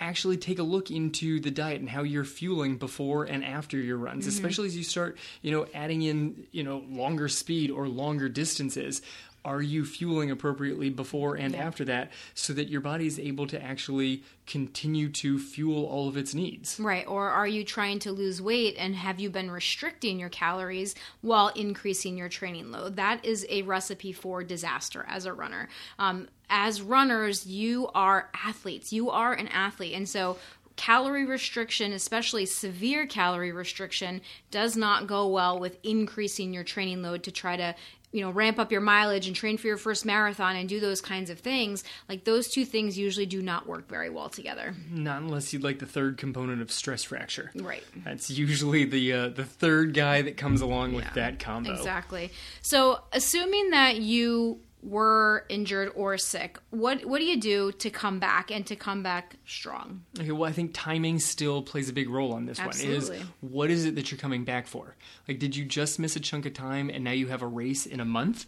Actually, 0.00 0.36
take 0.36 0.60
a 0.60 0.62
look 0.62 0.92
into 0.92 1.40
the 1.40 1.50
diet 1.50 1.80
and 1.80 1.88
how 1.88 2.04
you're 2.04 2.24
fueling 2.24 2.76
before 2.76 3.24
and 3.24 3.44
after 3.44 3.76
your 3.76 3.96
runs, 3.96 4.24
mm-hmm. 4.24 4.28
especially 4.28 4.66
as 4.66 4.76
you 4.76 4.84
start, 4.84 5.18
you 5.42 5.50
know, 5.50 5.66
adding 5.74 6.02
in, 6.02 6.46
you 6.52 6.62
know, 6.62 6.84
longer 6.88 7.26
speed 7.26 7.68
or 7.68 7.88
longer 7.88 8.28
distances. 8.28 9.02
Are 9.48 9.62
you 9.62 9.86
fueling 9.86 10.30
appropriately 10.30 10.90
before 10.90 11.34
and 11.34 11.56
after 11.56 11.82
that 11.86 12.12
so 12.34 12.52
that 12.52 12.68
your 12.68 12.82
body 12.82 13.06
is 13.06 13.18
able 13.18 13.46
to 13.46 13.62
actually 13.62 14.22
continue 14.46 15.08
to 15.12 15.38
fuel 15.38 15.86
all 15.86 16.06
of 16.06 16.18
its 16.18 16.34
needs? 16.34 16.78
Right. 16.78 17.08
Or 17.08 17.30
are 17.30 17.46
you 17.46 17.64
trying 17.64 17.98
to 18.00 18.12
lose 18.12 18.42
weight 18.42 18.76
and 18.78 18.94
have 18.94 19.18
you 19.18 19.30
been 19.30 19.50
restricting 19.50 20.20
your 20.20 20.28
calories 20.28 20.94
while 21.22 21.48
increasing 21.48 22.18
your 22.18 22.28
training 22.28 22.70
load? 22.70 22.96
That 22.96 23.24
is 23.24 23.46
a 23.48 23.62
recipe 23.62 24.12
for 24.12 24.44
disaster 24.44 25.06
as 25.08 25.24
a 25.24 25.32
runner. 25.32 25.70
Um, 25.98 26.28
as 26.50 26.82
runners, 26.82 27.46
you 27.46 27.88
are 27.94 28.28
athletes. 28.34 28.92
You 28.92 29.08
are 29.08 29.32
an 29.32 29.48
athlete. 29.48 29.94
And 29.94 30.06
so, 30.06 30.36
calorie 30.76 31.26
restriction, 31.26 31.92
especially 31.92 32.46
severe 32.46 33.04
calorie 33.06 33.52
restriction, 33.52 34.20
does 34.50 34.76
not 34.76 35.06
go 35.06 35.26
well 35.26 35.58
with 35.58 35.76
increasing 35.82 36.54
your 36.54 36.64
training 36.64 37.02
load 37.02 37.24
to 37.24 37.32
try 37.32 37.56
to 37.56 37.74
you 38.12 38.20
know 38.22 38.30
ramp 38.30 38.58
up 38.58 38.72
your 38.72 38.80
mileage 38.80 39.26
and 39.26 39.36
train 39.36 39.56
for 39.58 39.66
your 39.66 39.76
first 39.76 40.06
marathon 40.06 40.56
and 40.56 40.68
do 40.68 40.80
those 40.80 41.00
kinds 41.00 41.28
of 41.30 41.38
things 41.40 41.84
like 42.08 42.24
those 42.24 42.48
two 42.48 42.64
things 42.64 42.96
usually 42.98 43.26
do 43.26 43.42
not 43.42 43.66
work 43.66 43.86
very 43.88 44.08
well 44.08 44.28
together 44.30 44.74
Not 44.90 45.20
unless 45.22 45.52
you'd 45.52 45.62
like 45.62 45.78
the 45.78 45.86
third 45.86 46.16
component 46.16 46.62
of 46.62 46.72
stress 46.72 47.02
fracture. 47.04 47.50
right 47.56 47.84
That's 48.04 48.30
usually 48.30 48.84
the 48.84 49.12
uh, 49.12 49.28
the 49.28 49.44
third 49.44 49.92
guy 49.94 50.22
that 50.22 50.36
comes 50.36 50.60
along 50.62 50.94
with 50.94 51.04
Yeah, 51.04 51.12
that 51.14 51.38
combo. 51.38 51.72
Exactly. 51.72 52.30
So, 52.62 53.00
assuming 53.12 53.70
that 53.70 53.96
you 53.98 54.60
were 54.82 55.44
injured 55.48 55.92
or 55.94 56.16
sick, 56.18 56.58
what 56.70 57.04
what 57.04 57.18
do 57.18 57.24
you 57.24 57.40
do 57.40 57.72
to 57.72 57.90
come 57.90 58.18
back 58.18 58.50
and 58.50 58.66
to 58.66 58.76
come 58.76 59.02
back 59.02 59.36
strong? 59.44 60.04
Okay, 60.18 60.32
well, 60.32 60.48
I 60.48 60.52
think 60.52 60.72
timing 60.74 61.18
still 61.18 61.62
plays 61.62 61.88
a 61.88 61.92
big 61.92 62.08
role 62.08 62.32
on 62.32 62.46
this 62.46 62.58
one. 62.58 62.70
Is 62.80 63.12
what 63.40 63.70
is 63.70 63.84
it 63.84 63.94
that 63.96 64.10
you're 64.10 64.18
coming 64.18 64.44
back 64.44 64.66
for? 64.66 64.96
Like, 65.26 65.38
did 65.38 65.56
you 65.56 65.64
just 65.64 65.98
miss 65.98 66.16
a 66.16 66.20
chunk 66.20 66.46
of 66.46 66.54
time 66.54 66.90
and 66.90 67.04
now 67.04 67.12
you 67.12 67.28
have 67.28 67.42
a 67.42 67.46
race 67.46 67.86
in 67.86 68.00
a 68.00 68.04
month? 68.04 68.46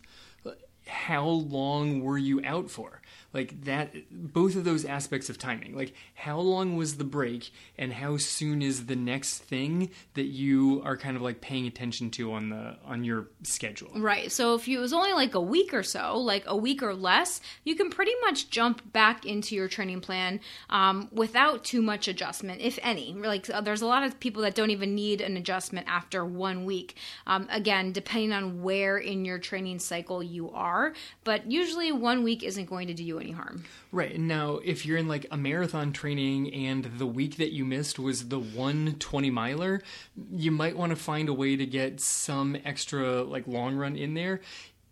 How 0.86 1.24
long 1.24 2.00
were 2.00 2.18
you 2.18 2.40
out 2.44 2.68
for? 2.68 2.99
Like 3.32 3.64
that, 3.64 3.94
both 4.10 4.56
of 4.56 4.64
those 4.64 4.84
aspects 4.84 5.30
of 5.30 5.38
timing. 5.38 5.76
Like, 5.76 5.94
how 6.14 6.40
long 6.40 6.76
was 6.76 6.96
the 6.96 7.04
break, 7.04 7.52
and 7.78 7.92
how 7.92 8.16
soon 8.16 8.60
is 8.60 8.86
the 8.86 8.96
next 8.96 9.38
thing 9.38 9.90
that 10.14 10.24
you 10.24 10.82
are 10.84 10.96
kind 10.96 11.16
of 11.16 11.22
like 11.22 11.40
paying 11.40 11.66
attention 11.66 12.10
to 12.12 12.32
on 12.32 12.48
the 12.48 12.76
on 12.84 13.04
your 13.04 13.28
schedule? 13.44 13.92
Right. 13.94 14.32
So 14.32 14.54
if 14.54 14.66
it 14.66 14.78
was 14.78 14.92
only 14.92 15.12
like 15.12 15.34
a 15.34 15.40
week 15.40 15.72
or 15.72 15.84
so, 15.84 16.18
like 16.18 16.42
a 16.46 16.56
week 16.56 16.82
or 16.82 16.92
less, 16.92 17.40
you 17.62 17.76
can 17.76 17.88
pretty 17.88 18.14
much 18.22 18.50
jump 18.50 18.92
back 18.92 19.24
into 19.24 19.54
your 19.54 19.68
training 19.68 20.00
plan 20.00 20.40
um, 20.68 21.08
without 21.12 21.62
too 21.62 21.82
much 21.82 22.08
adjustment, 22.08 22.60
if 22.60 22.80
any. 22.82 23.12
Like 23.12 23.48
uh, 23.48 23.60
there's 23.60 23.82
a 23.82 23.86
lot 23.86 24.02
of 24.02 24.18
people 24.18 24.42
that 24.42 24.56
don't 24.56 24.70
even 24.70 24.96
need 24.96 25.20
an 25.20 25.36
adjustment 25.36 25.86
after 25.88 26.24
one 26.24 26.64
week. 26.64 26.96
Um, 27.28 27.46
again, 27.50 27.92
depending 27.92 28.32
on 28.32 28.62
where 28.62 28.98
in 28.98 29.24
your 29.24 29.38
training 29.38 29.78
cycle 29.78 30.20
you 30.20 30.50
are, 30.50 30.94
but 31.22 31.48
usually 31.48 31.92
one 31.92 32.24
week 32.24 32.42
isn't 32.42 32.66
going 32.66 32.88
to 32.88 32.94
do 32.94 33.04
you 33.04 33.19
any 33.20 33.32
harm. 33.32 33.64
Right. 33.92 34.18
Now, 34.18 34.60
if 34.64 34.86
you're 34.86 34.96
in 34.96 35.08
like 35.08 35.26
a 35.30 35.36
marathon 35.36 35.92
training 35.92 36.52
and 36.54 36.84
the 36.98 37.06
week 37.06 37.36
that 37.36 37.52
you 37.52 37.64
missed 37.64 37.98
was 37.98 38.28
the 38.28 38.38
one 38.38 38.96
20 38.98 39.30
miler, 39.30 39.82
you 40.32 40.50
might 40.50 40.76
want 40.76 40.90
to 40.90 40.96
find 40.96 41.28
a 41.28 41.34
way 41.34 41.56
to 41.56 41.66
get 41.66 42.00
some 42.00 42.56
extra 42.64 43.22
like 43.22 43.46
long 43.46 43.76
run 43.76 43.96
in 43.96 44.14
there. 44.14 44.40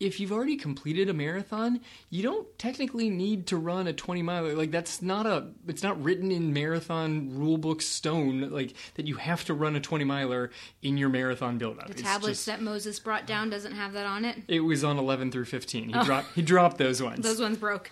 If 0.01 0.21
you've 0.21 0.33
already 0.33 0.57
completed 0.57 1.09
a 1.09 1.13
marathon, 1.13 1.81
you 2.11 2.23
don't 2.23 2.47
technically 2.59 3.11
need 3.11 3.47
to 3.49 3.57
run 3.57 3.87
a 3.87 3.93
20 3.93 4.23
miler. 4.23 4.55
Like 4.55 4.71
that's 4.71 5.03
not 5.03 5.27
a 5.27 5.49
it's 5.67 5.83
not 5.83 6.03
written 6.03 6.31
in 6.31 6.53
marathon 6.53 7.31
rule 7.37 7.59
book 7.59 7.83
stone 7.83 8.51
like 8.51 8.75
that 8.95 9.07
you 9.07 9.17
have 9.17 9.45
to 9.47 9.55
run 9.55 9.77
a 9.77 9.81
20 9.81 10.05
miler 10.05 10.51
in 10.83 10.97
your 10.97 11.09
marathon 11.09 11.59
build 11.59 11.79
up. 11.79 11.89
The 11.89 11.95
tablets 11.95 12.45
that 12.45 12.63
Moses 12.63 13.01
brought 13.01 13.27
down 13.27 13.51
doesn't 13.51 13.73
have 13.73 13.93
that 13.95 14.07
on 14.07 14.25
it. 14.25 14.39
It 14.47 14.61
was 14.61 14.85
on 14.85 14.99
11 14.99 15.33
through 15.33 15.47
15. 15.47 15.89
He 15.89 15.95
oh. 15.95 16.05
dropped 16.05 16.35
he 16.35 16.43
dropped 16.43 16.79
those 16.79 17.03
ones. 17.03 17.21
Those 17.25 17.41
ones 17.41 17.59
broke. 17.59 17.91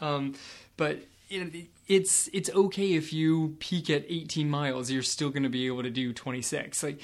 Um 0.00 0.34
but 0.76 1.00
it's 1.88 2.28
it's 2.32 2.50
okay 2.50 2.94
if 2.94 3.12
you 3.12 3.56
peak 3.58 3.88
at 3.88 4.04
18 4.08 4.50
miles 4.50 4.90
you're 4.90 5.02
still 5.02 5.30
going 5.30 5.42
to 5.42 5.48
be 5.48 5.66
able 5.66 5.82
to 5.82 5.90
do 5.90 6.12
26 6.12 6.82
like 6.82 7.00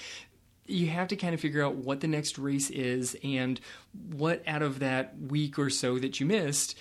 you 0.69 0.89
have 0.89 1.09
to 1.09 1.17
kind 1.17 1.35
of 1.35 1.41
figure 1.41 1.65
out 1.65 1.77
what 1.77 2.01
the 2.01 2.09
next 2.09 2.39
race 2.39 2.71
is 2.71 3.17
and 3.25 3.61
what 4.13 4.43
out 4.47 4.63
of 4.63 4.81
that 4.81 5.19
week 5.19 5.59
or 5.59 5.71
so 5.71 5.99
that 5.99 6.21
you 6.21 6.27
missed 6.27 6.77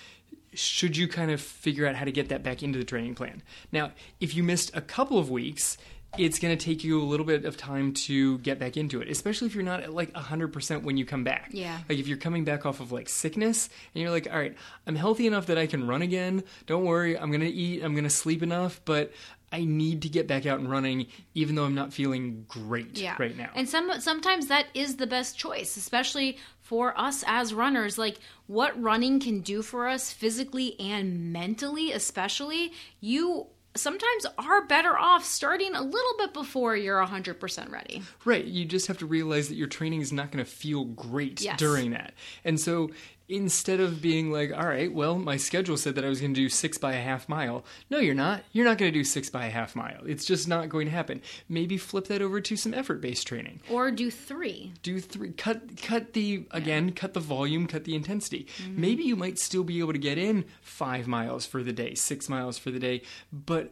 should 0.54 0.98
you 0.98 1.08
kind 1.08 1.32
of 1.32 1.40
figure 1.40 1.86
out 1.86 1.96
how 1.96 2.06
to 2.06 2.12
get 2.12 2.30
that 2.30 2.42
back 2.44 2.64
into 2.64 2.80
the 2.80 2.86
training 2.86 3.16
plan. 3.16 3.44
Now, 3.72 3.92
if 4.20 4.36
you 4.36 4.44
missed 4.44 4.76
a 4.76 4.82
couple 4.82 5.20
of 5.20 5.30
weeks, 5.30 5.78
it's 6.18 6.40
going 6.40 6.58
to 6.58 6.66
take 6.66 6.84
you 6.84 7.02
a 7.02 7.04
little 7.04 7.26
bit 7.26 7.46
of 7.46 7.58
time 7.58 7.94
to 7.94 8.38
get 8.40 8.58
back 8.58 8.78
into 8.78 9.02
it, 9.02 9.10
especially 9.10 9.48
if 9.48 9.56
you're 9.56 9.64
not 9.64 9.82
at 9.82 9.94
like 9.94 10.12
100% 10.14 10.84
when 10.84 10.98
you 10.98 11.06
come 11.06 11.24
back. 11.24 11.50
Yeah. 11.52 11.78
Like 11.88 12.00
if 12.00 12.08
you're 12.08 12.18
coming 12.18 12.44
back 12.44 12.66
off 12.66 12.80
of 12.80 12.92
like 12.92 13.10
sickness 13.10 13.70
and 13.94 14.02
you're 14.02 14.12
like, 14.12 14.28
all 14.32 14.40
right, 14.40 14.56
I'm 14.88 14.96
healthy 14.96 15.28
enough 15.28 15.48
that 15.48 15.58
I 15.58 15.68
can 15.68 15.86
run 15.86 16.02
again. 16.02 16.44
Don't 16.66 16.86
worry, 16.86 17.18
I'm 17.18 17.30
going 17.30 17.42
to 17.42 17.48
eat, 17.48 17.84
I'm 17.84 17.94
going 17.94 18.06
to 18.06 18.10
sleep 18.10 18.42
enough, 18.42 18.82
but 18.86 19.12
I 19.52 19.64
need 19.64 20.02
to 20.02 20.10
get 20.10 20.28
back 20.28 20.46
out 20.46 20.60
and 20.60 20.70
running, 20.70 21.08
even 21.34 21.56
though 21.56 21.64
I'm 21.64 21.76
not 21.76 21.94
feeling 21.94 22.46
great 22.50 23.00
yeah. 23.00 23.16
right 23.18 23.36
now. 23.38 23.50
And 23.56 23.68
some 23.68 24.00
sometimes 24.02 24.48
that 24.48 24.68
is 24.74 24.98
the 24.98 25.08
best 25.08 25.38
choice, 25.38 25.78
especially 25.78 26.38
for 26.62 26.98
us 27.00 27.24
as 27.26 27.54
runners. 27.54 27.98
Like 27.98 28.20
what 28.48 28.82
running 28.82 29.20
can 29.20 29.40
do 29.40 29.62
for 29.62 29.88
us 29.88 30.12
physically 30.12 30.78
and 30.80 31.32
mentally, 31.32 31.94
especially 31.94 32.74
you 33.00 33.48
sometimes 33.78 34.26
are 34.38 34.66
better 34.66 34.98
off 34.98 35.24
starting 35.24 35.76
a 35.76 35.82
little 35.82 36.14
bit 36.18 36.34
before 36.34 36.76
you're 36.76 37.04
100% 37.06 37.72
ready. 37.72 38.02
Right. 38.26 38.44
You 38.44 38.66
just 38.66 38.88
have 38.88 38.98
to 39.00 39.06
realize 39.06 39.48
that 39.50 39.56
your 39.56 39.68
training 39.68 40.02
is 40.02 40.12
not 40.12 40.32
going 40.32 40.44
to 40.44 40.50
feel 40.50 40.84
great 40.84 41.42
yes. 41.42 41.58
during 41.58 41.92
that. 41.92 42.14
And 42.44 42.60
so 42.60 42.90
instead 43.30 43.82
of 43.82 44.02
being 44.02 44.32
like, 44.32 44.54
all 44.54 44.68
right, 44.68 44.92
well, 44.92 45.18
my 45.18 45.36
schedule 45.36 45.76
said 45.76 45.96
that 45.96 46.06
I 46.06 46.10
was 46.10 46.22
going 46.22 46.34
to 46.34 46.40
do 46.40 46.48
six 46.48 46.78
by 46.78 46.94
a 46.94 47.02
half 47.02 47.28
mile. 47.28 47.66
No, 47.90 48.00
you're 48.00 48.16
not. 48.16 48.44
You're 48.54 48.66
not 48.66 48.78
going 48.78 48.92
to 48.92 48.98
do 48.98 49.04
six 49.04 49.30
by 49.30 49.48
a 49.48 49.50
half 49.50 49.76
mile. 49.76 50.02
It's 50.06 50.26
just 50.26 50.48
not 50.48 50.70
going 50.70 50.86
to 50.86 50.92
happen. 50.92 51.22
Maybe 51.50 51.78
flip 51.78 52.08
that 52.08 52.22
over 52.22 52.40
to 52.40 52.56
some 52.56 52.74
effort 52.74 53.02
based 53.02 53.28
training. 53.28 53.60
Or 53.70 53.92
do 53.92 54.10
three. 54.10 54.74
Do 54.82 55.00
three. 55.00 55.32
Cut, 55.32 55.82
cut 55.82 56.14
the, 56.14 56.46
again, 56.52 56.88
yeah. 56.88 56.94
cut 56.94 57.14
the 57.14 57.20
volume, 57.20 57.68
cut 57.68 57.84
the 57.84 57.96
intensity. 57.96 58.48
Mm-hmm. 58.60 58.82
Maybe 58.82 59.04
you 59.04 59.16
might 59.16 59.40
still 59.40 59.64
be 59.64 59.80
able 59.80 59.94
to 59.94 60.00
get 60.00 60.18
in 60.18 60.46
five 60.62 61.08
miles 61.08 61.46
for 61.46 61.64
the 61.64 61.74
day, 61.74 61.96
six 61.96 62.30
miles 62.30 62.58
for 62.58 62.72
the 62.72 62.80
day, 62.80 63.02
but 63.32 63.72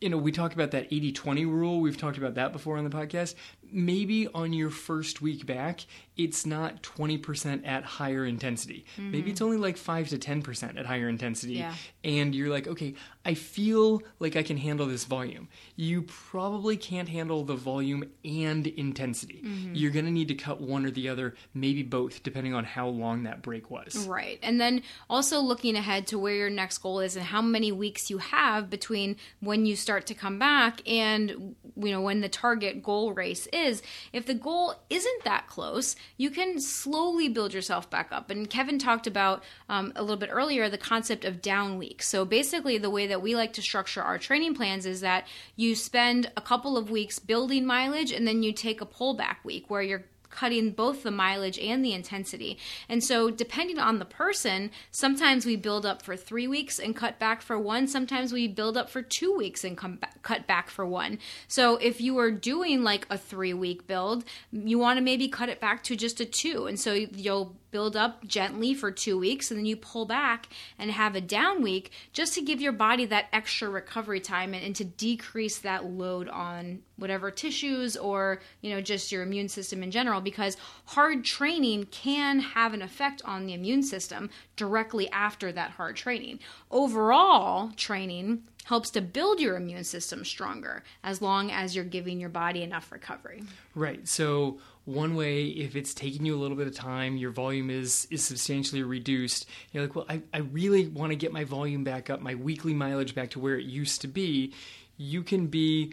you 0.00 0.10
know, 0.10 0.18
we 0.18 0.30
talked 0.30 0.54
about 0.54 0.72
that 0.72 0.86
80 0.90 1.12
20 1.12 1.46
rule. 1.46 1.80
We've 1.80 1.96
talked 1.96 2.18
about 2.18 2.34
that 2.34 2.52
before 2.52 2.76
on 2.76 2.84
the 2.84 2.90
podcast 2.90 3.34
maybe 3.72 4.28
on 4.28 4.52
your 4.52 4.70
first 4.70 5.20
week 5.20 5.46
back, 5.46 5.86
it's 6.16 6.46
not 6.46 6.82
20% 6.82 7.66
at 7.66 7.84
higher 7.84 8.24
intensity. 8.24 8.86
Mm-hmm. 8.96 9.10
Maybe 9.10 9.30
it's 9.30 9.42
only 9.42 9.58
like 9.58 9.76
5 9.76 10.08
to 10.08 10.18
10% 10.18 10.78
at 10.78 10.86
higher 10.86 11.08
intensity. 11.08 11.54
Yeah. 11.54 11.74
And 12.04 12.34
you're 12.34 12.48
like, 12.48 12.66
okay, 12.66 12.94
I 13.24 13.34
feel 13.34 14.02
like 14.18 14.36
I 14.36 14.42
can 14.42 14.56
handle 14.56 14.86
this 14.86 15.04
volume. 15.04 15.48
You 15.74 16.02
probably 16.02 16.76
can't 16.76 17.08
handle 17.08 17.44
the 17.44 17.56
volume 17.56 18.04
and 18.24 18.66
intensity. 18.66 19.42
Mm-hmm. 19.44 19.74
You're 19.74 19.90
going 19.90 20.06
to 20.06 20.10
need 20.10 20.28
to 20.28 20.34
cut 20.34 20.60
one 20.60 20.86
or 20.86 20.90
the 20.90 21.08
other, 21.08 21.34
maybe 21.52 21.82
both, 21.82 22.22
depending 22.22 22.54
on 22.54 22.64
how 22.64 22.88
long 22.88 23.24
that 23.24 23.42
break 23.42 23.70
was. 23.70 24.06
Right. 24.06 24.38
And 24.42 24.60
then 24.60 24.82
also 25.10 25.40
looking 25.40 25.76
ahead 25.76 26.06
to 26.08 26.18
where 26.18 26.34
your 26.34 26.50
next 26.50 26.78
goal 26.78 27.00
is 27.00 27.16
and 27.16 27.26
how 27.26 27.42
many 27.42 27.72
weeks 27.72 28.08
you 28.10 28.18
have 28.18 28.70
between 28.70 29.16
when 29.40 29.66
you 29.66 29.76
start 29.76 30.06
to 30.06 30.14
come 30.14 30.38
back 30.38 30.80
and 30.88 31.54
you 31.76 31.90
know 31.90 32.00
when 32.00 32.20
the 32.20 32.28
target 32.28 32.82
goal 32.82 33.12
race 33.12 33.46
is 33.56 33.82
if 34.12 34.26
the 34.26 34.34
goal 34.34 34.74
isn't 34.90 35.24
that 35.24 35.48
close, 35.48 35.96
you 36.16 36.30
can 36.30 36.60
slowly 36.60 37.28
build 37.28 37.54
yourself 37.54 37.88
back 37.90 38.08
up. 38.12 38.30
And 38.30 38.48
Kevin 38.48 38.78
talked 38.78 39.06
about 39.06 39.42
um, 39.68 39.92
a 39.96 40.02
little 40.02 40.16
bit 40.16 40.30
earlier 40.32 40.68
the 40.68 40.78
concept 40.78 41.24
of 41.24 41.42
down 41.42 41.78
weeks. 41.78 42.08
So 42.08 42.24
basically, 42.24 42.78
the 42.78 42.90
way 42.90 43.06
that 43.06 43.22
we 43.22 43.34
like 43.34 43.52
to 43.54 43.62
structure 43.62 44.02
our 44.02 44.18
training 44.18 44.54
plans 44.54 44.86
is 44.86 45.00
that 45.00 45.26
you 45.56 45.74
spend 45.74 46.30
a 46.36 46.40
couple 46.40 46.76
of 46.76 46.90
weeks 46.90 47.18
building 47.18 47.66
mileage 47.66 48.12
and 48.12 48.26
then 48.26 48.42
you 48.42 48.52
take 48.52 48.80
a 48.80 48.86
pullback 48.86 49.36
week 49.44 49.70
where 49.70 49.82
you're 49.82 50.04
cutting 50.36 50.70
both 50.70 51.02
the 51.02 51.10
mileage 51.10 51.58
and 51.58 51.82
the 51.82 51.94
intensity. 51.94 52.58
And 52.88 53.02
so, 53.02 53.30
depending 53.30 53.78
on 53.78 53.98
the 53.98 54.04
person, 54.04 54.70
sometimes 54.90 55.46
we 55.46 55.56
build 55.56 55.86
up 55.86 56.02
for 56.02 56.14
three 56.14 56.46
weeks 56.46 56.78
and 56.78 56.94
cut 56.94 57.18
back 57.18 57.40
for 57.40 57.58
one. 57.58 57.88
Sometimes 57.88 58.32
we 58.32 58.46
build 58.46 58.76
up 58.76 58.90
for 58.90 59.00
two 59.00 59.34
weeks 59.34 59.64
and 59.64 59.78
come 59.78 59.96
back, 59.96 60.22
cut 60.22 60.46
back 60.46 60.68
for 60.68 60.84
one. 60.84 61.18
So, 61.48 61.76
if 61.76 62.00
you 62.00 62.18
are 62.18 62.30
doing 62.30 62.84
like 62.84 63.06
a 63.08 63.16
three 63.16 63.54
week 63.54 63.86
build, 63.86 64.24
you 64.52 64.78
want 64.78 64.98
to 64.98 65.02
maybe 65.02 65.26
cut 65.26 65.48
it 65.48 65.58
back 65.58 65.82
to 65.84 65.96
just 65.96 66.20
a 66.20 66.26
two. 66.26 66.66
And 66.66 66.78
so, 66.78 66.92
you'll 66.92 67.56
build 67.70 67.96
up 67.96 68.26
gently 68.26 68.72
for 68.72 68.90
two 68.90 69.18
weeks 69.18 69.50
and 69.50 69.58
then 69.58 69.66
you 69.66 69.76
pull 69.76 70.06
back 70.06 70.48
and 70.78 70.90
have 70.90 71.14
a 71.14 71.20
down 71.20 71.62
week 71.62 71.90
just 72.12 72.32
to 72.34 72.40
give 72.40 72.58
your 72.58 72.72
body 72.72 73.04
that 73.04 73.26
extra 73.34 73.68
recovery 73.68 74.20
time 74.20 74.54
and, 74.54 74.64
and 74.64 74.74
to 74.74 74.84
decrease 74.84 75.58
that 75.58 75.84
load 75.84 76.26
on 76.28 76.80
whatever 76.96 77.30
tissues 77.30 77.96
or 77.96 78.40
you 78.60 78.70
know 78.70 78.80
just 78.80 79.12
your 79.12 79.22
immune 79.22 79.48
system 79.48 79.82
in 79.82 79.90
general 79.90 80.20
because 80.20 80.56
hard 80.86 81.24
training 81.24 81.84
can 81.86 82.40
have 82.40 82.74
an 82.74 82.82
effect 82.82 83.22
on 83.24 83.46
the 83.46 83.54
immune 83.54 83.82
system 83.82 84.30
directly 84.56 85.08
after 85.10 85.52
that 85.52 85.72
hard 85.72 85.96
training. 85.96 86.38
Overall 86.70 87.70
training 87.76 88.42
helps 88.64 88.90
to 88.90 89.00
build 89.00 89.40
your 89.40 89.56
immune 89.56 89.84
system 89.84 90.24
stronger 90.24 90.82
as 91.04 91.22
long 91.22 91.50
as 91.52 91.76
you're 91.76 91.84
giving 91.84 92.18
your 92.18 92.28
body 92.28 92.62
enough 92.62 92.90
recovery. 92.90 93.42
Right. 93.74 94.08
So 94.08 94.58
one 94.86 95.14
way 95.16 95.46
if 95.46 95.76
it's 95.76 95.92
taking 95.92 96.24
you 96.24 96.34
a 96.34 96.38
little 96.38 96.56
bit 96.56 96.66
of 96.68 96.74
time 96.74 97.16
your 97.16 97.32
volume 97.32 97.70
is 97.70 98.06
is 98.10 98.24
substantially 98.24 98.84
reduced 98.84 99.44
you're 99.72 99.82
like 99.82 99.96
well 99.96 100.06
i, 100.08 100.22
I 100.32 100.38
really 100.38 100.86
want 100.86 101.10
to 101.10 101.16
get 101.16 101.32
my 101.32 101.42
volume 101.42 101.82
back 101.82 102.08
up 102.08 102.20
my 102.20 102.36
weekly 102.36 102.72
mileage 102.72 103.12
back 103.12 103.30
to 103.30 103.40
where 103.40 103.58
it 103.58 103.66
used 103.66 104.00
to 104.02 104.06
be 104.06 104.54
you 104.96 105.24
can 105.24 105.48
be 105.48 105.92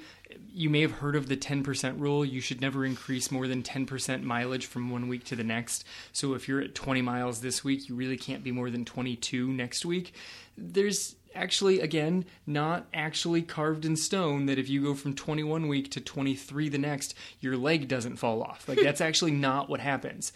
you 0.51 0.69
may 0.69 0.81
have 0.81 0.91
heard 0.91 1.15
of 1.15 1.27
the 1.27 1.37
10% 1.37 1.99
rule. 1.99 2.23
You 2.23 2.41
should 2.41 2.61
never 2.61 2.85
increase 2.85 3.31
more 3.31 3.47
than 3.47 3.63
10% 3.63 4.23
mileage 4.23 4.65
from 4.65 4.89
one 4.89 5.07
week 5.07 5.23
to 5.25 5.35
the 5.35 5.43
next. 5.43 5.85
So 6.11 6.33
if 6.33 6.47
you're 6.47 6.61
at 6.61 6.75
20 6.75 7.01
miles 7.01 7.41
this 7.41 7.63
week 7.63 7.89
you 7.89 7.95
really 7.95 8.17
can't 8.17 8.43
be 8.43 8.51
more 8.51 8.69
than 8.69 8.85
22 8.85 9.47
next 9.47 9.85
week. 9.85 10.13
There's 10.57 11.15
actually 11.35 11.79
again 11.79 12.25
not 12.45 12.85
actually 12.93 13.41
carved 13.41 13.85
in 13.85 13.95
stone 13.95 14.45
that 14.45 14.59
if 14.59 14.69
you 14.69 14.83
go 14.83 14.93
from 14.93 15.15
21 15.15 15.67
week 15.67 15.89
to 15.89 15.99
23 15.99 16.69
the 16.69 16.77
next 16.77 17.15
your 17.39 17.57
leg 17.57 17.87
doesn't 17.87 18.17
fall 18.17 18.43
off. 18.43 18.67
Like 18.69 18.79
that's 18.79 19.01
actually 19.09 19.31
not 19.31 19.69
what 19.69 19.79
happens 19.79 20.31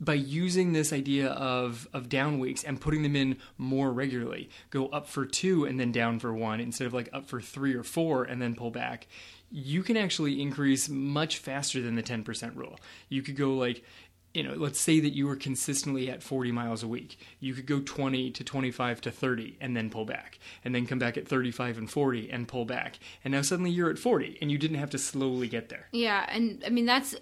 by 0.00 0.14
using 0.14 0.72
this 0.72 0.92
idea 0.92 1.28
of 1.28 1.88
of 1.92 2.08
down 2.08 2.38
weeks 2.38 2.64
and 2.64 2.80
putting 2.80 3.02
them 3.02 3.16
in 3.16 3.36
more 3.56 3.92
regularly 3.92 4.48
go 4.70 4.86
up 4.88 5.08
for 5.08 5.26
2 5.26 5.64
and 5.64 5.78
then 5.78 5.92
down 5.92 6.18
for 6.18 6.32
1 6.32 6.60
instead 6.60 6.86
of 6.86 6.94
like 6.94 7.08
up 7.12 7.26
for 7.26 7.40
3 7.40 7.74
or 7.74 7.82
4 7.82 8.24
and 8.24 8.40
then 8.40 8.54
pull 8.54 8.70
back 8.70 9.06
you 9.50 9.82
can 9.82 9.96
actually 9.96 10.42
increase 10.42 10.88
much 10.88 11.38
faster 11.38 11.80
than 11.80 11.94
the 11.94 12.02
10% 12.02 12.54
rule 12.54 12.78
you 13.08 13.22
could 13.22 13.36
go 13.36 13.54
like 13.54 13.82
you 14.34 14.42
know, 14.42 14.54
let's 14.54 14.80
say 14.80 15.00
that 15.00 15.14
you 15.14 15.26
were 15.26 15.36
consistently 15.36 16.10
at 16.10 16.22
40 16.22 16.52
miles 16.52 16.82
a 16.82 16.86
week. 16.88 17.18
You 17.40 17.54
could 17.54 17.66
go 17.66 17.80
20 17.80 18.30
to 18.32 18.44
25 18.44 19.00
to 19.02 19.10
30 19.10 19.56
and 19.60 19.76
then 19.76 19.90
pull 19.90 20.04
back, 20.04 20.38
and 20.64 20.74
then 20.74 20.86
come 20.86 20.98
back 20.98 21.16
at 21.16 21.26
35 21.26 21.78
and 21.78 21.90
40 21.90 22.30
and 22.30 22.46
pull 22.46 22.64
back. 22.64 22.98
And 23.24 23.32
now 23.32 23.42
suddenly 23.42 23.70
you're 23.70 23.90
at 23.90 23.98
40 23.98 24.38
and 24.40 24.50
you 24.50 24.58
didn't 24.58 24.78
have 24.78 24.90
to 24.90 24.98
slowly 24.98 25.48
get 25.48 25.70
there. 25.70 25.88
Yeah. 25.92 26.26
And 26.28 26.62
I 26.64 26.68
mean, 26.68 26.86
that's, 26.86 27.14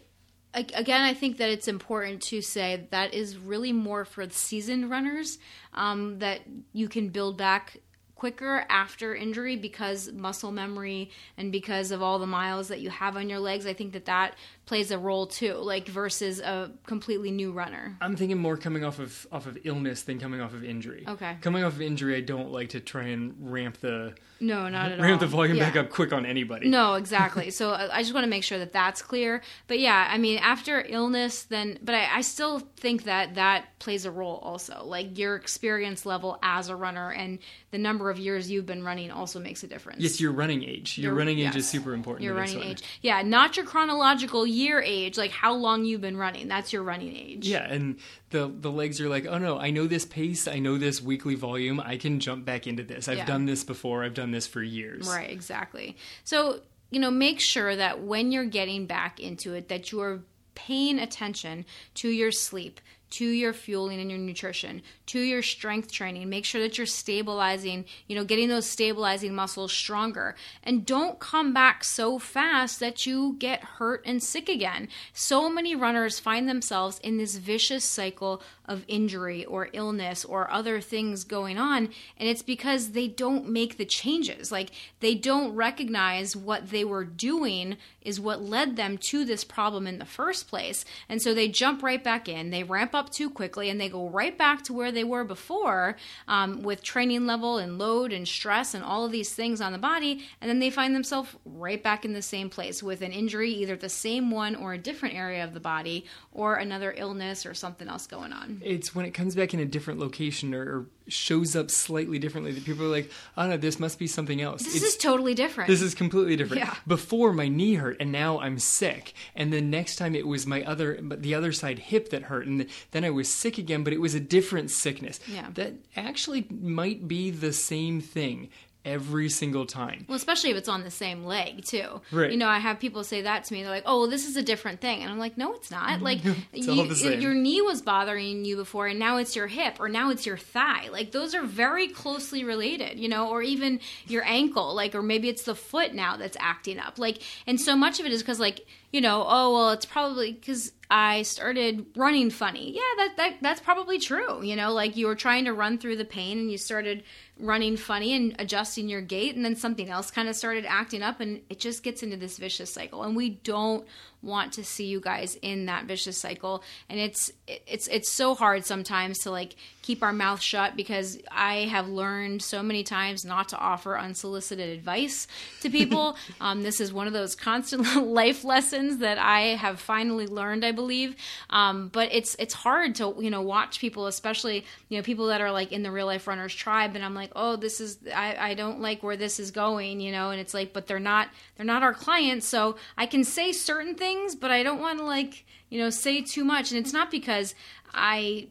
again, 0.56 1.02
I 1.02 1.14
think 1.14 1.38
that 1.38 1.50
it's 1.50 1.68
important 1.68 2.22
to 2.22 2.40
say 2.40 2.86
that 2.90 3.14
is 3.14 3.36
really 3.36 3.72
more 3.72 4.04
for 4.04 4.28
seasoned 4.30 4.90
runners 4.90 5.38
um, 5.74 6.18
that 6.20 6.40
you 6.72 6.88
can 6.88 7.08
build 7.08 7.36
back 7.36 7.78
quicker 8.16 8.64
after 8.70 9.14
injury 9.14 9.56
because 9.56 10.10
muscle 10.10 10.50
memory 10.50 11.10
and 11.36 11.52
because 11.52 11.90
of 11.90 12.02
all 12.02 12.18
the 12.18 12.26
miles 12.26 12.68
that 12.68 12.80
you 12.80 12.90
have 12.90 13.16
on 13.16 13.28
your 13.28 13.38
legs. 13.38 13.66
I 13.66 13.74
think 13.74 13.92
that 13.92 14.06
that 14.06 14.34
plays 14.64 14.90
a 14.90 14.98
role 14.98 15.26
too, 15.26 15.54
like 15.54 15.86
versus 15.86 16.40
a 16.40 16.72
completely 16.86 17.30
new 17.30 17.52
runner. 17.52 17.96
I'm 18.00 18.16
thinking 18.16 18.38
more 18.38 18.56
coming 18.56 18.84
off 18.84 18.98
of 18.98 19.26
off 19.30 19.46
of 19.46 19.58
illness 19.64 20.02
than 20.02 20.18
coming 20.18 20.40
off 20.40 20.54
of 20.54 20.64
injury. 20.64 21.04
Okay. 21.06 21.36
Coming 21.42 21.62
off 21.62 21.74
of 21.74 21.82
injury, 21.82 22.16
I 22.16 22.20
don't 22.20 22.50
like 22.50 22.70
to 22.70 22.80
try 22.80 23.04
and 23.08 23.34
ramp 23.38 23.78
the 23.80 24.14
no, 24.38 24.68
not 24.68 24.92
at 24.92 25.00
ramp 25.00 25.22
all. 25.22 25.28
the 25.28 25.34
volume 25.34 25.56
yeah. 25.56 25.64
back 25.64 25.76
up 25.76 25.90
quick 25.90 26.12
on 26.12 26.26
anybody. 26.26 26.68
No, 26.68 26.94
exactly. 27.06 27.50
so 27.50 27.70
uh, 27.70 27.88
I 27.92 28.02
just 28.02 28.12
want 28.12 28.24
to 28.24 28.30
make 28.30 28.44
sure 28.44 28.58
that 28.58 28.72
that's 28.72 29.02
clear. 29.02 29.42
But 29.66 29.78
yeah, 29.78 30.08
I 30.10 30.18
mean, 30.18 30.38
after 30.38 30.84
illness, 30.86 31.44
then, 31.44 31.78
but 31.82 31.94
I, 31.94 32.16
I 32.16 32.20
still 32.20 32.60
think 32.76 33.04
that 33.04 33.36
that 33.36 33.78
plays 33.78 34.04
a 34.04 34.10
role 34.10 34.36
also, 34.42 34.84
like 34.84 35.16
your 35.18 35.36
experience 35.36 36.04
level 36.04 36.38
as 36.42 36.68
a 36.68 36.76
runner 36.76 37.10
and 37.12 37.38
the 37.70 37.78
number 37.78 38.05
number 38.06 38.20
of 38.20 38.24
years 38.24 38.48
you've 38.50 38.66
been 38.66 38.84
running 38.84 39.10
also 39.10 39.40
makes 39.40 39.64
a 39.64 39.66
difference. 39.66 40.00
Yes, 40.00 40.20
your 40.20 40.30
running 40.32 40.62
age. 40.62 40.96
Your, 40.98 41.10
Your- 41.10 41.18
running 41.18 41.38
age 41.38 41.46
yes. 41.46 41.56
is 41.56 41.68
super 41.68 41.92
important. 41.92 42.24
your 42.24 42.34
running 42.34 42.62
age. 42.62 42.82
Yeah, 43.02 43.22
not 43.22 43.56
your 43.56 43.66
chronological 43.66 44.46
year 44.46 44.80
age, 44.80 45.18
like 45.18 45.32
how 45.32 45.54
long 45.54 45.84
you've 45.84 46.00
been 46.00 46.16
running. 46.16 46.46
That's 46.46 46.72
your 46.72 46.82
running 46.84 47.16
age. 47.16 47.48
Yeah, 47.48 47.64
and 47.68 47.98
the 48.30 48.48
the 48.48 48.70
legs 48.70 49.00
are 49.00 49.08
like, 49.08 49.26
oh 49.26 49.38
no, 49.38 49.58
I 49.58 49.70
know 49.70 49.86
this 49.88 50.04
pace, 50.04 50.46
I 50.46 50.58
know 50.60 50.78
this 50.78 51.02
weekly 51.02 51.34
volume, 51.34 51.80
I 51.80 51.96
can 51.96 52.20
jump 52.20 52.44
back 52.44 52.66
into 52.66 52.84
this. 52.84 53.08
I've 53.08 53.18
Yeah. 53.18 53.26
done 53.26 53.46
this 53.46 53.64
before, 53.64 54.04
I've 54.04 54.14
done 54.14 54.30
this 54.30 54.46
for 54.46 54.62
years. 54.62 55.08
Right, 55.08 55.30
exactly. 55.30 55.96
So, 56.22 56.60
you 56.90 57.00
know, 57.00 57.10
make 57.10 57.40
sure 57.40 57.74
that 57.74 58.02
when 58.02 58.30
you're 58.30 58.44
getting 58.44 58.86
back 58.86 59.18
into 59.18 59.54
it 59.54 59.68
that 59.68 59.90
you 59.90 60.00
are 60.00 60.20
paying 60.54 60.98
attention 61.00 61.64
to 61.94 62.08
your 62.08 62.30
sleep, 62.32 62.80
to 63.10 63.24
your 63.24 63.52
fueling 63.52 64.00
and 64.00 64.10
your 64.10 64.18
nutrition, 64.18 64.82
to 65.06 65.20
your 65.20 65.42
strength 65.42 65.90
training. 65.90 66.28
Make 66.28 66.44
sure 66.44 66.60
that 66.60 66.78
you're 66.78 66.86
stabilizing, 66.86 67.84
you 68.06 68.16
know, 68.16 68.24
getting 68.24 68.48
those 68.48 68.66
stabilizing 68.66 69.34
muscles 69.34 69.72
stronger. 69.72 70.34
And 70.62 70.84
don't 70.84 71.18
come 71.18 71.52
back 71.52 71.84
so 71.84 72.18
fast 72.18 72.80
that 72.80 73.06
you 73.06 73.36
get 73.38 73.62
hurt 73.62 74.02
and 74.04 74.22
sick 74.22 74.48
again. 74.48 74.88
So 75.12 75.48
many 75.48 75.74
runners 75.74 76.18
find 76.18 76.48
themselves 76.48 76.98
in 77.00 77.18
this 77.18 77.36
vicious 77.36 77.84
cycle 77.84 78.42
of 78.64 78.84
injury 78.88 79.44
or 79.44 79.68
illness 79.72 80.24
or 80.24 80.50
other 80.50 80.80
things 80.80 81.24
going 81.24 81.58
on. 81.58 81.88
And 82.18 82.28
it's 82.28 82.42
because 82.42 82.90
they 82.90 83.08
don't 83.08 83.48
make 83.48 83.76
the 83.76 83.84
changes. 83.84 84.50
Like 84.50 84.70
they 85.00 85.14
don't 85.14 85.54
recognize 85.54 86.36
what 86.36 86.70
they 86.70 86.84
were 86.84 87.04
doing 87.04 87.76
is 88.02 88.20
what 88.20 88.42
led 88.42 88.76
them 88.76 88.98
to 88.98 89.24
this 89.24 89.44
problem 89.44 89.86
in 89.86 89.98
the 89.98 90.04
first 90.04 90.48
place. 90.48 90.84
And 91.08 91.20
so 91.20 91.34
they 91.34 91.48
jump 91.48 91.82
right 91.82 92.02
back 92.02 92.28
in, 92.28 92.50
they 92.50 92.62
ramp 92.62 92.94
up 92.94 93.10
too 93.10 93.30
quickly, 93.30 93.68
and 93.68 93.80
they 93.80 93.88
go 93.88 94.08
right 94.08 94.36
back 94.36 94.62
to 94.64 94.72
where 94.72 94.92
they 94.96 95.04
were 95.04 95.24
before 95.24 95.96
um, 96.28 96.62
with 96.62 96.82
training 96.82 97.26
level 97.26 97.58
and 97.58 97.78
load 97.78 98.12
and 98.12 98.26
stress 98.26 98.74
and 98.74 98.82
all 98.82 99.04
of 99.04 99.12
these 99.12 99.32
things 99.32 99.60
on 99.60 99.72
the 99.72 99.78
body. 99.78 100.24
And 100.40 100.48
then 100.48 100.58
they 100.58 100.70
find 100.70 100.94
themselves 100.94 101.30
right 101.44 101.82
back 101.82 102.04
in 102.04 102.12
the 102.12 102.22
same 102.22 102.50
place 102.50 102.82
with 102.82 103.02
an 103.02 103.12
injury, 103.12 103.50
either 103.52 103.76
the 103.76 103.88
same 103.88 104.30
one 104.30 104.56
or 104.56 104.72
a 104.72 104.78
different 104.78 105.14
area 105.14 105.44
of 105.44 105.54
the 105.54 105.60
body 105.60 106.06
or 106.32 106.56
another 106.56 106.94
illness 106.96 107.46
or 107.46 107.54
something 107.54 107.88
else 107.88 108.06
going 108.06 108.32
on. 108.32 108.60
It's 108.64 108.94
when 108.94 109.06
it 109.06 109.12
comes 109.12 109.34
back 109.34 109.54
in 109.54 109.60
a 109.60 109.64
different 109.64 110.00
location 110.00 110.54
or, 110.54 110.62
or 110.62 110.86
shows 111.08 111.54
up 111.54 111.70
slightly 111.70 112.18
differently 112.18 112.52
that 112.52 112.64
people 112.64 112.84
are 112.84 112.88
like, 112.88 113.10
oh 113.36 113.48
no, 113.48 113.56
this 113.56 113.78
must 113.78 113.98
be 113.98 114.06
something 114.06 114.40
else. 114.40 114.62
This 114.64 114.76
It's- 114.76 114.92
is 114.92 114.96
totally 114.96 115.34
different. 115.34 115.68
This 115.68 115.82
is 115.82 115.94
completely 115.94 116.36
different. 116.36 116.62
Yeah. 116.64 116.74
Before 116.86 117.32
my 117.32 117.48
knee 117.48 117.74
hurt, 117.74 117.96
and 118.00 118.10
now 118.10 118.40
I'm 118.40 118.58
sick. 118.58 119.12
And 119.34 119.52
then 119.52 119.70
next 119.70 119.96
time 119.96 120.14
it 120.14 120.26
was 120.26 120.46
my 120.46 120.62
other, 120.64 120.98
but 121.02 121.22
the 121.22 121.34
other 121.34 121.52
side 121.52 121.78
hip 121.78 122.10
that 122.10 122.24
hurt, 122.24 122.46
and 122.46 122.66
then 122.90 123.04
I 123.04 123.10
was 123.10 123.28
sick 123.28 123.58
again. 123.58 123.84
But 123.84 123.92
it 123.92 124.00
was 124.00 124.14
a 124.14 124.20
different 124.20 124.70
sickness. 124.70 125.20
Yeah. 125.26 125.48
That 125.54 125.74
actually 125.96 126.46
might 126.50 127.06
be 127.06 127.30
the 127.30 127.52
same 127.52 128.00
thing 128.00 128.48
every 128.86 129.28
single 129.28 129.66
time. 129.66 130.06
Well, 130.08 130.16
especially 130.16 130.50
if 130.50 130.56
it's 130.56 130.68
on 130.68 130.84
the 130.84 130.90
same 130.90 131.24
leg 131.24 131.64
too. 131.64 132.00
Right. 132.10 132.30
You 132.30 132.38
know, 132.38 132.48
I 132.48 132.58
have 132.58 132.78
people 132.78 133.04
say 133.04 133.22
that 133.22 133.44
to 133.44 133.52
me. 133.52 133.62
They're 133.62 133.70
like, 133.70 133.82
"Oh, 133.84 134.00
well, 134.00 134.08
this 134.08 134.26
is 134.26 134.36
a 134.36 134.42
different 134.42 134.80
thing," 134.80 135.02
and 135.02 135.10
I'm 135.10 135.18
like, 135.18 135.36
"No, 135.36 135.52
it's 135.54 135.70
not. 135.70 136.00
Like, 136.00 136.20
It's 136.52 136.66
you, 137.02 137.10
your 137.10 137.34
knee 137.34 137.60
was 137.60 137.82
bothering 137.82 138.44
you 138.44 138.56
before, 138.56 138.86
and 138.86 138.98
now 138.98 139.18
it's 139.18 139.36
your 139.36 139.48
hip, 139.48 139.76
or 139.80 139.88
now 139.88 140.10
it's 140.10 140.24
your 140.24 140.38
thigh. 140.38 140.88
Like, 140.90 141.12
those 141.12 141.34
are 141.34 141.42
very 141.42 141.88
closely 141.88 142.44
related. 142.44 142.98
You 142.98 143.08
know, 143.08 143.28
or 143.28 143.42
even 143.42 143.80
your 144.06 144.24
ankle, 144.24 144.74
like, 144.74 144.94
or 144.94 145.02
maybe 145.02 145.28
it's 145.28 145.42
the 145.42 145.54
foot 145.54 145.92
now 145.92 146.16
that's 146.16 146.36
acting 146.40 146.78
up. 146.78 146.98
Like, 146.98 147.18
and 147.46 147.60
so 147.60 147.76
much 147.76 148.00
of 148.00 148.06
it 148.06 148.12
is 148.12 148.22
because, 148.22 148.40
like, 148.40 148.66
you 148.92 149.00
know, 149.00 149.24
oh 149.28 149.52
well, 149.52 149.70
it's 149.70 149.84
probably 149.84 150.32
because 150.32 150.72
I 150.90 151.22
started 151.22 151.84
running 151.96 152.30
funny. 152.30 152.72
Yeah, 152.72 152.80
that 152.98 153.16
that 153.16 153.34
that's 153.42 153.60
probably 153.60 153.98
true. 153.98 154.42
You 154.42 154.56
know, 154.56 154.72
like 154.72 154.96
you 154.96 155.06
were 155.06 155.16
trying 155.16 155.44
to 155.46 155.52
run 155.52 155.78
through 155.78 155.96
the 155.96 156.04
pain 156.04 156.38
and 156.38 156.50
you 156.50 156.58
started 156.58 157.02
running 157.38 157.76
funny 157.76 158.14
and 158.14 158.34
adjusting 158.38 158.88
your 158.88 159.02
gait 159.02 159.36
and 159.36 159.44
then 159.44 159.56
something 159.56 159.90
else 159.90 160.10
kind 160.10 160.28
of 160.28 160.34
started 160.34 160.64
acting 160.66 161.02
up 161.02 161.20
and 161.20 161.42
it 161.50 161.58
just 161.58 161.82
gets 161.82 162.02
into 162.02 162.16
this 162.16 162.38
vicious 162.38 162.72
cycle. 162.72 163.02
And 163.02 163.14
we 163.14 163.30
don't 163.30 163.86
want 164.22 164.52
to 164.54 164.64
see 164.64 164.86
you 164.86 165.00
guys 165.00 165.36
in 165.40 165.66
that 165.66 165.84
vicious 165.84 166.18
cycle. 166.18 166.62
And 166.88 166.98
it's 166.98 167.30
it's 167.46 167.86
it's 167.88 168.10
so 168.10 168.34
hard 168.34 168.64
sometimes 168.64 169.18
to 169.20 169.30
like 169.30 169.56
keep 169.82 170.02
our 170.02 170.12
mouth 170.12 170.40
shut 170.40 170.74
because 170.76 171.18
I 171.30 171.66
have 171.66 171.88
learned 171.88 172.42
so 172.42 172.62
many 172.62 172.82
times 172.82 173.24
not 173.24 173.50
to 173.50 173.56
offer 173.56 173.96
unsolicited 173.96 174.70
advice 174.70 175.28
to 175.60 175.70
people. 175.70 176.16
Um, 176.40 176.62
this 176.62 176.80
is 176.80 176.92
one 176.92 177.06
of 177.06 177.12
those 177.12 177.34
constant 177.34 177.96
life 178.06 178.44
lessons 178.44 178.98
that 178.98 179.16
I 179.16 179.54
have 179.54 179.80
finally 179.80 180.26
learned 180.26 180.64
I 180.64 180.72
believe. 180.72 181.14
Um, 181.50 181.88
but 181.88 182.08
it's 182.12 182.34
it's 182.38 182.52
hard 182.52 182.96
to 182.96 183.14
you 183.18 183.30
know 183.30 183.42
watch 183.42 183.78
people 183.80 184.06
especially 184.06 184.64
you 184.88 184.98
know 184.98 185.02
people 185.02 185.28
that 185.28 185.40
are 185.40 185.50
like 185.50 185.72
in 185.72 185.82
the 185.82 185.90
real 185.90 186.06
life 186.06 186.26
runners 186.26 186.54
tribe 186.54 186.94
and 186.94 187.04
I'm 187.04 187.14
like 187.14 187.25
oh 187.34 187.56
this 187.56 187.80
is 187.80 187.98
I, 188.14 188.50
I 188.50 188.54
don't 188.54 188.80
like 188.80 189.02
where 189.02 189.16
this 189.16 189.40
is 189.40 189.50
going 189.50 190.00
you 190.00 190.12
know 190.12 190.30
and 190.30 190.40
it's 190.40 190.54
like 190.54 190.72
but 190.72 190.86
they're 190.86 190.98
not 190.98 191.28
they're 191.56 191.66
not 191.66 191.82
our 191.82 191.94
clients. 191.94 192.46
So 192.46 192.76
I 192.96 193.06
can 193.06 193.24
say 193.24 193.52
certain 193.52 193.94
things 193.94 194.34
but 194.34 194.50
I 194.50 194.62
don't 194.62 194.80
want 194.80 194.98
to 194.98 195.04
like 195.04 195.44
you 195.68 195.78
know 195.80 195.90
say 195.90 196.22
too 196.22 196.44
much. 196.44 196.70
And 196.70 196.78
it's 196.78 196.92
not 196.92 197.10
because 197.10 197.54
I 197.94 198.48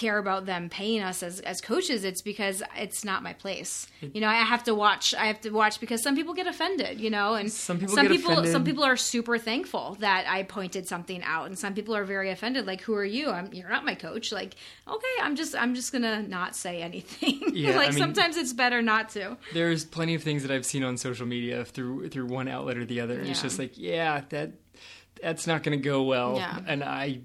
care 0.00 0.18
about 0.18 0.46
them 0.46 0.68
paying 0.68 1.02
us 1.02 1.22
as, 1.22 1.40
as 1.40 1.60
coaches 1.60 2.04
it's 2.04 2.22
because 2.22 2.62
it's 2.76 3.04
not 3.04 3.22
my 3.22 3.32
place 3.34 3.86
you 4.00 4.20
know 4.20 4.28
i 4.28 4.34
have 4.36 4.62
to 4.64 4.74
watch 4.74 5.14
i 5.14 5.26
have 5.26 5.40
to 5.40 5.50
watch 5.50 5.78
because 5.80 6.02
some 6.02 6.14
people 6.16 6.34
get 6.34 6.46
offended 6.46 6.98
you 7.00 7.10
know 7.10 7.34
and 7.34 7.52
Some 7.52 7.78
people 7.78 7.94
some 7.94 8.06
get 8.06 8.16
people 8.16 8.32
offended. 8.32 8.52
some 8.52 8.64
people 8.64 8.84
are 8.84 8.96
super 8.96 9.36
thankful 9.38 9.96
that 10.00 10.24
i 10.28 10.42
pointed 10.42 10.88
something 10.88 11.22
out 11.22 11.46
and 11.46 11.58
some 11.58 11.74
people 11.74 11.94
are 11.94 12.04
very 12.04 12.30
offended 12.30 12.66
like 12.66 12.80
who 12.80 12.94
are 12.94 13.04
you 13.04 13.30
I'm, 13.30 13.52
you're 13.52 13.68
not 13.68 13.84
my 13.84 13.94
coach 13.94 14.32
like 14.32 14.54
okay 14.88 15.14
i'm 15.22 15.36
just 15.36 15.54
i'm 15.54 15.74
just 15.74 15.92
gonna 15.92 16.22
not 16.22 16.56
say 16.56 16.82
anything 16.82 17.42
Yeah, 17.52 17.76
like 17.76 17.88
I 17.88 17.90
mean- 17.90 17.98
sometimes 17.98 18.36
it's 18.36 18.52
better 18.52 18.80
not 18.82 19.10
to 19.10 19.36
There's 19.52 19.84
plenty 19.84 20.14
of 20.14 20.22
things 20.22 20.42
that 20.42 20.50
I've 20.50 20.64
seen 20.64 20.82
on 20.84 20.96
social 20.96 21.26
media 21.26 21.64
through 21.64 22.08
through 22.08 22.26
one 22.26 22.48
outlet 22.48 22.78
or 22.78 22.84
the 22.86 23.00
other, 23.00 23.18
and 23.18 23.28
it's 23.28 23.42
just 23.42 23.58
like, 23.58 23.72
yeah, 23.76 24.22
that 24.30 24.52
that's 25.22 25.46
not 25.46 25.62
going 25.62 25.78
to 25.78 25.82
go 25.84 26.02
well, 26.02 26.36
Yeah. 26.36 26.58
and 26.66 26.82
I. 26.82 27.20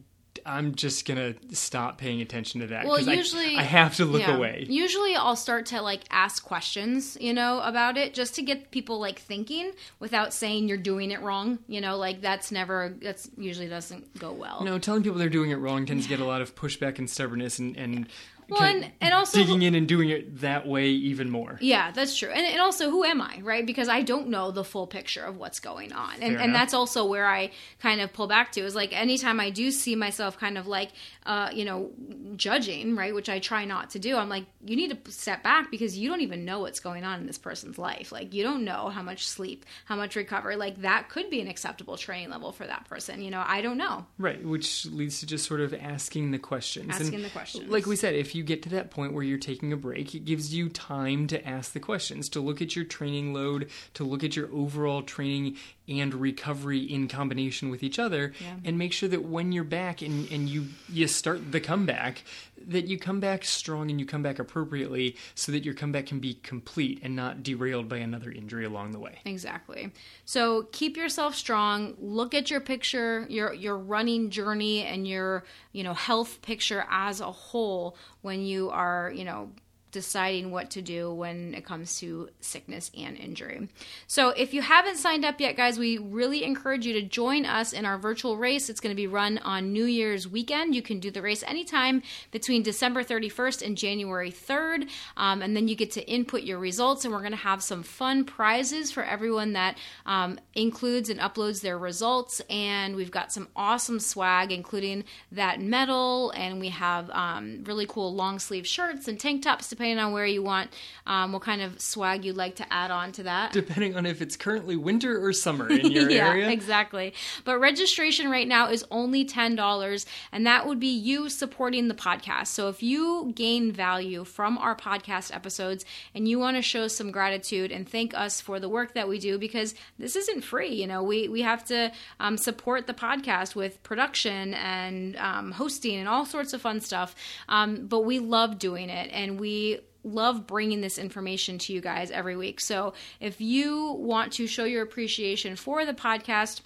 I'm 0.46 0.76
just 0.76 1.08
gonna 1.08 1.36
stop 1.52 1.98
paying 1.98 2.22
attention 2.22 2.62
to 2.62 2.68
that 2.68 2.86
Well, 2.86 2.98
'cause 2.98 3.08
I- 3.08 3.14
usually 3.14 3.56
I, 3.58 3.64
have 3.64 3.96
to 3.98 4.06
look 4.06 4.22
yeah. 4.22 4.36
away. 4.36 4.66
Usually, 4.70 5.16
I'll 5.16 5.36
start 5.36 5.66
to 5.68 5.82
like 5.82 6.02
ask 6.10 6.44
questions, 6.44 7.18
you 7.22 7.34
know, 7.34 7.60
about 7.62 7.98
it, 7.98 8.14
just 8.14 8.36
to 8.36 8.42
get 8.42 8.72
people 8.72 9.00
like 9.00 9.20
thinking 9.20 9.72
without 10.00 10.34
saying 10.34 10.68
you're 10.68 10.78
doing 10.78 11.12
it 11.12 11.22
wrong. 11.22 11.60
You 11.68 11.82
know, 11.82 11.98
like 11.98 12.22
that's 12.22 12.52
never 12.52 12.96
that's 13.02 13.30
usually 13.38 13.68
doesn't 13.68 14.18
go 14.20 14.32
well. 14.34 14.64
No, 14.64 14.80
telling 14.80 15.04
people 15.04 15.18
they're 15.18 15.30
doing 15.30 15.52
it 15.52 15.56
wrong 15.58 15.86
tends 15.86 16.06
to 16.06 16.10
get 16.10 16.20
a 16.20 16.26
lot 16.26 16.42
of 16.42 16.56
pushback 16.56 17.00
and 17.00 17.10
stubbornness, 17.10 17.60
and 17.60 17.76
and, 17.78 18.08
Well, 18.50 18.64
and- 18.64 18.92
and 19.02 19.14
also- 19.14 19.38
digging 19.40 19.62
in 19.62 19.76
and 19.76 19.88
doing 19.88 20.10
it 20.10 20.42
that 20.42 20.68
way 20.68 20.88
even 20.90 21.30
more. 21.30 21.58
Yeah, 21.62 21.92
that's 21.92 22.18
true. 22.18 22.30
And, 22.30 22.46
and 22.46 22.60
also, 22.62 22.90
who 22.90 23.04
am 23.04 23.22
I, 23.22 23.40
right? 23.42 23.66
Because 23.66 23.88
I 23.90 24.02
don't 24.02 24.30
know 24.30 24.52
the 24.52 24.64
full 24.64 24.88
picture 24.88 25.24
of 25.24 25.38
what's 25.38 25.60
going 25.60 25.94
on. 25.94 26.22
And, 26.22 26.38
and 26.38 26.54
that's 26.54 26.74
also 26.74 27.06
where 27.06 27.28
I 27.28 27.52
kind 27.80 28.02
of 28.02 28.14
pull 28.14 28.28
back 28.28 28.52
to 28.54 28.62
is 28.62 28.76
like 28.76 28.94
anytime 29.00 29.40
I 29.40 29.50
do 29.50 29.72
see 29.72 29.96
myself 29.96 30.38
kind 30.40 30.58
of 30.58 30.68
like, 30.68 30.90
uh, 31.26 31.50
you 31.54 31.66
know, 31.66 31.92
judging, 32.36 32.96
right? 32.96 33.14
Which 33.14 33.30
I 33.30 33.40
try 33.40 33.66
not 33.66 33.92
to 33.92 34.00
do. 34.00 34.18
I'm 34.18 34.30
like, 34.30 34.46
you 34.64 34.76
need 34.76 35.04
to 35.06 35.12
step 35.12 35.44
back 35.44 35.72
because 35.72 35.98
you 35.98 36.10
don't 36.10 36.22
even 36.22 36.46
know 36.46 36.60
what's 36.60 36.80
going 36.80 37.04
on 37.04 37.20
in 37.20 37.26
this 37.28 37.38
person's 37.38 37.78
life. 37.78 38.12
Like, 38.12 38.34
you 38.34 38.44
don't 38.44 38.64
know 38.66 38.90
how 38.90 39.02
much 39.02 39.28
sleep, 39.28 39.66
how 39.86 39.96
much 39.96 40.16
recovery. 40.16 40.56
Like, 40.56 40.82
that 40.82 41.10
could 41.10 41.30
be 41.30 41.42
an 41.42 41.48
acceptable 41.48 41.98
training 41.98 42.30
level 42.30 42.52
for 42.52 42.66
that 42.68 42.86
person. 42.90 43.22
You 43.22 43.32
know, 43.32 43.44
I 43.46 43.62
don't 43.62 43.78
know. 43.78 44.06
Right, 44.18 44.44
which 44.44 44.86
leads 44.88 45.20
to 45.22 45.26
just 45.26 45.46
sort 45.46 45.62
of 45.62 45.74
asking 45.74 46.32
the 46.32 46.40
questions. 46.40 46.90
Asking 46.94 47.16
and 47.16 47.26
the 47.26 47.30
questions. 47.30 47.70
Like 47.70 47.86
we 47.86 47.96
said, 47.96 48.16
if 48.16 48.35
you 48.36 48.44
get 48.44 48.62
to 48.64 48.70
that 48.70 48.92
point 48.92 49.14
where 49.14 49.24
you're 49.24 49.38
taking 49.38 49.72
a 49.74 49.78
break, 49.78 50.14
it 50.14 50.26
gives 50.26 50.54
you 50.54 50.70
time 50.70 51.28
to 51.28 51.48
ask 51.48 51.74
the 51.74 51.80
questions, 51.80 52.30
to 52.30 52.40
look 52.42 52.62
at 52.62 52.76
your 52.76 52.86
training 52.86 53.34
load, 53.34 53.70
to 53.96 54.04
look 54.04 54.24
at 54.24 54.36
your 54.36 54.50
overall 54.54 55.02
training 55.02 55.56
and 55.88 56.14
recovery 56.14 56.80
in 56.80 57.08
combination 57.08 57.70
with 57.70 57.84
each 57.84 58.00
other, 58.00 58.34
Yeah. 58.42 58.56
and 58.66 58.78
make 58.78 58.92
sure 58.92 59.08
that 59.10 59.24
when 59.24 59.52
you're 59.52 59.64
back 59.64 60.02
and, 60.02 60.30
and 60.32 60.50
you 60.50 60.66
you 60.92 61.08
start 61.08 61.52
the 61.52 61.60
comeback, 61.60 62.24
that 62.68 62.88
you 62.88 62.98
come 62.98 63.20
back 63.20 63.46
strong 63.46 63.90
and 63.90 64.00
you 64.00 64.06
come 64.06 64.24
back 64.24 64.40
appropriately 64.40 65.16
so 65.36 65.52
that 65.52 65.64
your 65.64 65.74
comeback 65.74 66.06
can 66.08 66.20
be 66.20 66.36
complete 66.36 67.00
and 67.04 67.16
not 67.16 67.44
derailed 67.44 67.88
by 67.88 67.98
another 67.98 68.32
injury 68.32 68.66
along 68.66 68.92
the 68.92 69.00
way. 69.00 69.20
Exactly. 69.26 69.92
So 70.26 70.64
keep 70.72 70.98
yourself 70.98 71.36
strong. 71.36 71.96
Look 72.00 72.34
at 72.34 72.50
your 72.50 72.62
picture, 72.62 73.26
your 73.30 73.54
your 73.54 73.78
running 73.78 74.30
journey, 74.30 74.84
and 74.84 75.08
your 75.08 75.44
you 75.72 75.84
know 75.84 75.94
health 75.94 76.42
picture 76.42 76.86
as 76.90 77.22
a 77.22 77.32
whole 77.32 77.98
when 78.22 78.42
you 78.42 78.70
are 78.70 79.12
you 79.16 79.24
know 79.24 79.52
deciding 79.96 80.52
what 80.52 80.70
to 80.70 80.82
do 80.82 81.10
when 81.10 81.54
it 81.54 81.64
comes 81.64 81.98
to 81.98 82.28
sickness 82.42 82.92
and 82.98 83.16
injury. 83.16 83.70
So 84.08 84.32
if 84.32 84.54
you 84.54 84.62
haven't 84.62 84.98
signed 84.98 85.24
up 85.24 85.40
yet 85.40 85.56
guys, 85.56 85.80
we 85.80 85.98
really 85.98 86.44
encourage 86.44 86.86
you 86.86 86.92
to 86.96 87.02
join 87.02 87.46
us 87.46 87.72
in 87.72 87.86
our 87.86 87.98
virtual 87.98 88.36
race. 88.36 88.70
It's 88.70 88.82
going 88.82 88.94
to 88.94 89.02
be 89.02 89.08
run 89.08 89.38
on 89.38 89.72
New 89.72 89.86
Year's 89.86 90.28
weekend. 90.28 90.76
You 90.76 90.82
can 90.82 91.00
do 91.00 91.12
the 91.12 91.22
race 91.22 91.46
anytime 91.48 92.04
between 92.32 92.62
December 92.62 93.06
31st 93.06 93.66
and 93.66 93.78
January 93.78 94.34
3rd. 94.34 94.90
Um, 95.16 95.42
and 95.42 95.56
then 95.56 95.70
you 95.70 95.78
get 95.78 95.92
to 95.92 96.06
input 96.06 96.42
your 96.42 96.60
results 96.60 97.06
and 97.06 97.14
we're 97.14 97.22
going 97.22 97.32
to 97.32 97.38
have 97.38 97.64
some 97.64 97.82
fun 97.82 98.26
prizes 98.26 98.92
for 98.92 99.06
everyone 99.06 99.54
that 99.54 99.78
um, 100.06 100.38
includes 100.56 101.10
and 101.10 101.22
uploads 101.22 101.62
their 101.62 101.78
results. 101.78 102.42
And 102.50 102.98
we've 102.98 103.12
got 103.12 103.32
some 103.32 103.48
awesome 103.56 104.02
swag, 104.02 104.52
including 104.52 105.06
that 105.32 105.62
medal, 105.62 106.32
and 106.32 106.60
we 106.60 106.68
have 106.68 107.10
um, 107.12 107.64
really 107.64 107.86
cool 107.86 108.14
long 108.14 108.40
sleeve 108.40 108.68
shirts 108.68 109.08
and 109.08 109.18
tank 109.18 109.44
tops 109.44 109.70
to 109.70 109.78
depending 109.86 110.04
on 110.04 110.12
where 110.12 110.26
you 110.26 110.42
want, 110.42 110.72
um, 111.06 111.32
what 111.32 111.44
kind 111.44 111.62
of 111.62 111.80
swag 111.80 112.26
you'd 112.26 112.36
like 112.36 112.56
to 112.56 112.74
add 112.74 112.90
on 112.90 113.12
to 113.12 113.24
that. 113.24 113.52
Depending 113.54 113.96
on 113.96 114.06
if 114.06 114.20
it's 114.20 114.36
currently 114.36 114.76
winter 114.76 115.24
or 115.24 115.32
summer 115.32 115.70
in 115.70 115.92
your 115.92 116.10
yeah, 116.10 116.30
area. 116.30 116.50
exactly. 116.50 117.14
But 117.44 117.60
registration 117.60 118.30
right 118.30 118.48
now 118.48 118.70
is 118.70 118.84
only 118.90 119.26
$10, 119.26 120.06
and 120.32 120.48
that 120.48 120.66
would 120.66 120.80
be 120.80 120.88
you 120.88 121.30
supporting 121.30 121.88
the 121.88 121.94
podcast. 121.94 122.48
So 122.48 122.68
if 122.68 122.82
you 122.82 123.32
gain 123.36 123.72
value 123.72 124.24
from 124.24 124.58
our 124.58 124.76
podcast 124.76 125.34
episodes 125.34 125.86
and 126.16 126.28
you 126.28 126.40
want 126.40 126.58
to 126.58 126.64
show 126.64 126.88
some 126.88 127.12
gratitude 127.12 127.72
and 127.72 127.88
thank 127.88 128.16
us 128.16 128.42
for 128.42 128.60
the 128.60 128.70
work 128.70 128.96
that 128.96 129.08
we 129.08 129.20
do, 129.20 129.38
because 129.38 129.76
this 130.00 130.16
isn't 130.16 130.44
free, 130.44 130.74
you 130.74 130.88
know, 130.88 131.04
we, 131.04 131.28
we 131.28 131.44
have 131.44 131.64
to 131.66 131.92
um, 132.20 132.38
support 132.38 132.88
the 132.88 132.94
podcast 132.94 133.54
with 133.56 133.84
production 133.84 134.56
and 134.56 135.16
um, 135.18 135.52
hosting 135.52 135.98
and 135.98 136.10
all 136.10 136.26
sorts 136.26 136.54
of 136.54 136.62
fun 136.62 136.82
stuff. 136.82 137.16
Um, 137.48 137.86
but 137.86 138.02
we 138.02 138.18
love 138.18 138.58
doing 138.58 138.90
it, 138.90 139.12
and 139.14 139.40
we 139.40 139.75
love 140.06 140.48
bringing 140.48 140.82
this 140.82 140.98
information 140.98 141.58
to 141.58 141.74
you 141.74 141.82
guys 141.82 142.12
every 142.12 142.38
week. 142.38 142.62
So 142.62 142.94
if 143.20 143.42
you 143.42 143.94
want 144.00 144.34
to 144.34 144.48
show 144.48 144.64
your 144.64 144.84
appreciation 144.84 145.56
for 145.56 145.86
the 145.86 145.94
podcast, 145.94 146.62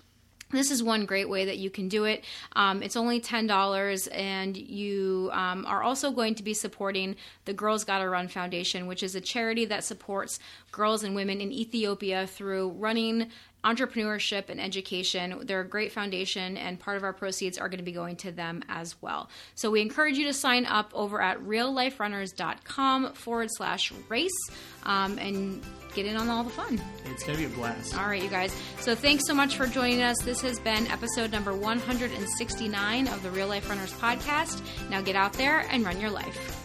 this 0.52 0.72
is 0.72 0.82
one 0.82 1.06
great 1.06 1.30
way 1.30 1.46
that 1.46 1.58
you 1.58 1.70
can 1.70 1.88
do 1.88 2.06
it. 2.06 2.24
Um, 2.56 2.82
it's 2.82 2.96
only 2.96 3.22
$10, 3.22 4.08
and 4.12 4.58
you 4.58 5.30
um, 5.34 5.66
are 5.66 5.84
also 5.84 6.12
going 6.12 6.36
to 6.36 6.44
be 6.44 6.54
supporting 6.54 7.16
the 7.46 7.54
Girls 7.54 7.84
Gotta 7.84 8.10
Run 8.10 8.28
Foundation, 8.28 8.88
which 8.88 9.04
is 9.04 9.16
a 9.16 9.22
charity 9.22 9.66
that 9.66 9.84
supports 9.84 10.40
girls 10.72 11.04
and 11.04 11.16
women 11.16 11.42
in 11.42 11.52
Ethiopia 11.52 12.26
through 12.26 12.70
running 12.70 13.30
entrepreneurship 13.64 14.50
and 14.50 14.60
education. 14.60 15.42
They're 15.44 15.62
a 15.62 15.68
great 15.68 15.92
foundation, 15.92 16.58
and 16.58 16.80
part 16.80 16.98
of 16.98 17.04
our 17.04 17.14
proceeds 17.14 17.58
are 17.58 17.68
going 17.68 17.80
to 17.80 17.84
be 17.84 17.92
going 17.92 18.16
to 18.18 18.32
them 18.32 18.64
as 18.70 19.02
well. 19.02 19.30
So 19.56 19.70
we 19.70 19.82
encourage 19.82 20.18
you 20.18 20.26
to 20.26 20.34
sign 20.34 20.66
up 20.66 20.92
over 20.94 21.22
at 21.22 21.40
realliferunners.com 21.40 23.14
forward 23.14 23.50
slash 23.52 23.92
race 24.08 24.50
um, 24.84 25.18
and 25.20 25.62
get 25.94 26.06
in 26.06 26.16
on 26.16 26.30
all 26.30 26.44
the 26.44 26.50
fun. 26.50 26.82
It's 27.06 27.24
going 27.24 27.38
to 27.38 27.48
be 27.48 27.52
a 27.52 27.56
blast. 27.56 27.98
All 27.98 28.08
right, 28.08 28.22
you 28.22 28.30
guys. 28.30 28.56
So 28.80 28.96
thanks 28.96 29.26
so 29.26 29.34
much 29.34 29.56
for 29.56 29.68
joining 29.68 30.02
us. 30.02 30.22
This 30.22 30.42
has 30.42 30.60
been 30.60 30.88
episode 30.88 31.32
number 31.32 31.54
169 31.56 33.08
of 33.08 33.24
the 33.24 33.32
Real 33.32 33.48
Life 33.48 33.70
Runners 33.70 33.94
podcast. 33.94 34.62
Now 34.90 35.02
get 35.02 35.16
out 35.16 35.34
there 35.34 35.66
and 35.72 35.86
run 35.86 36.00
your 36.00 36.12
life. 36.12 36.59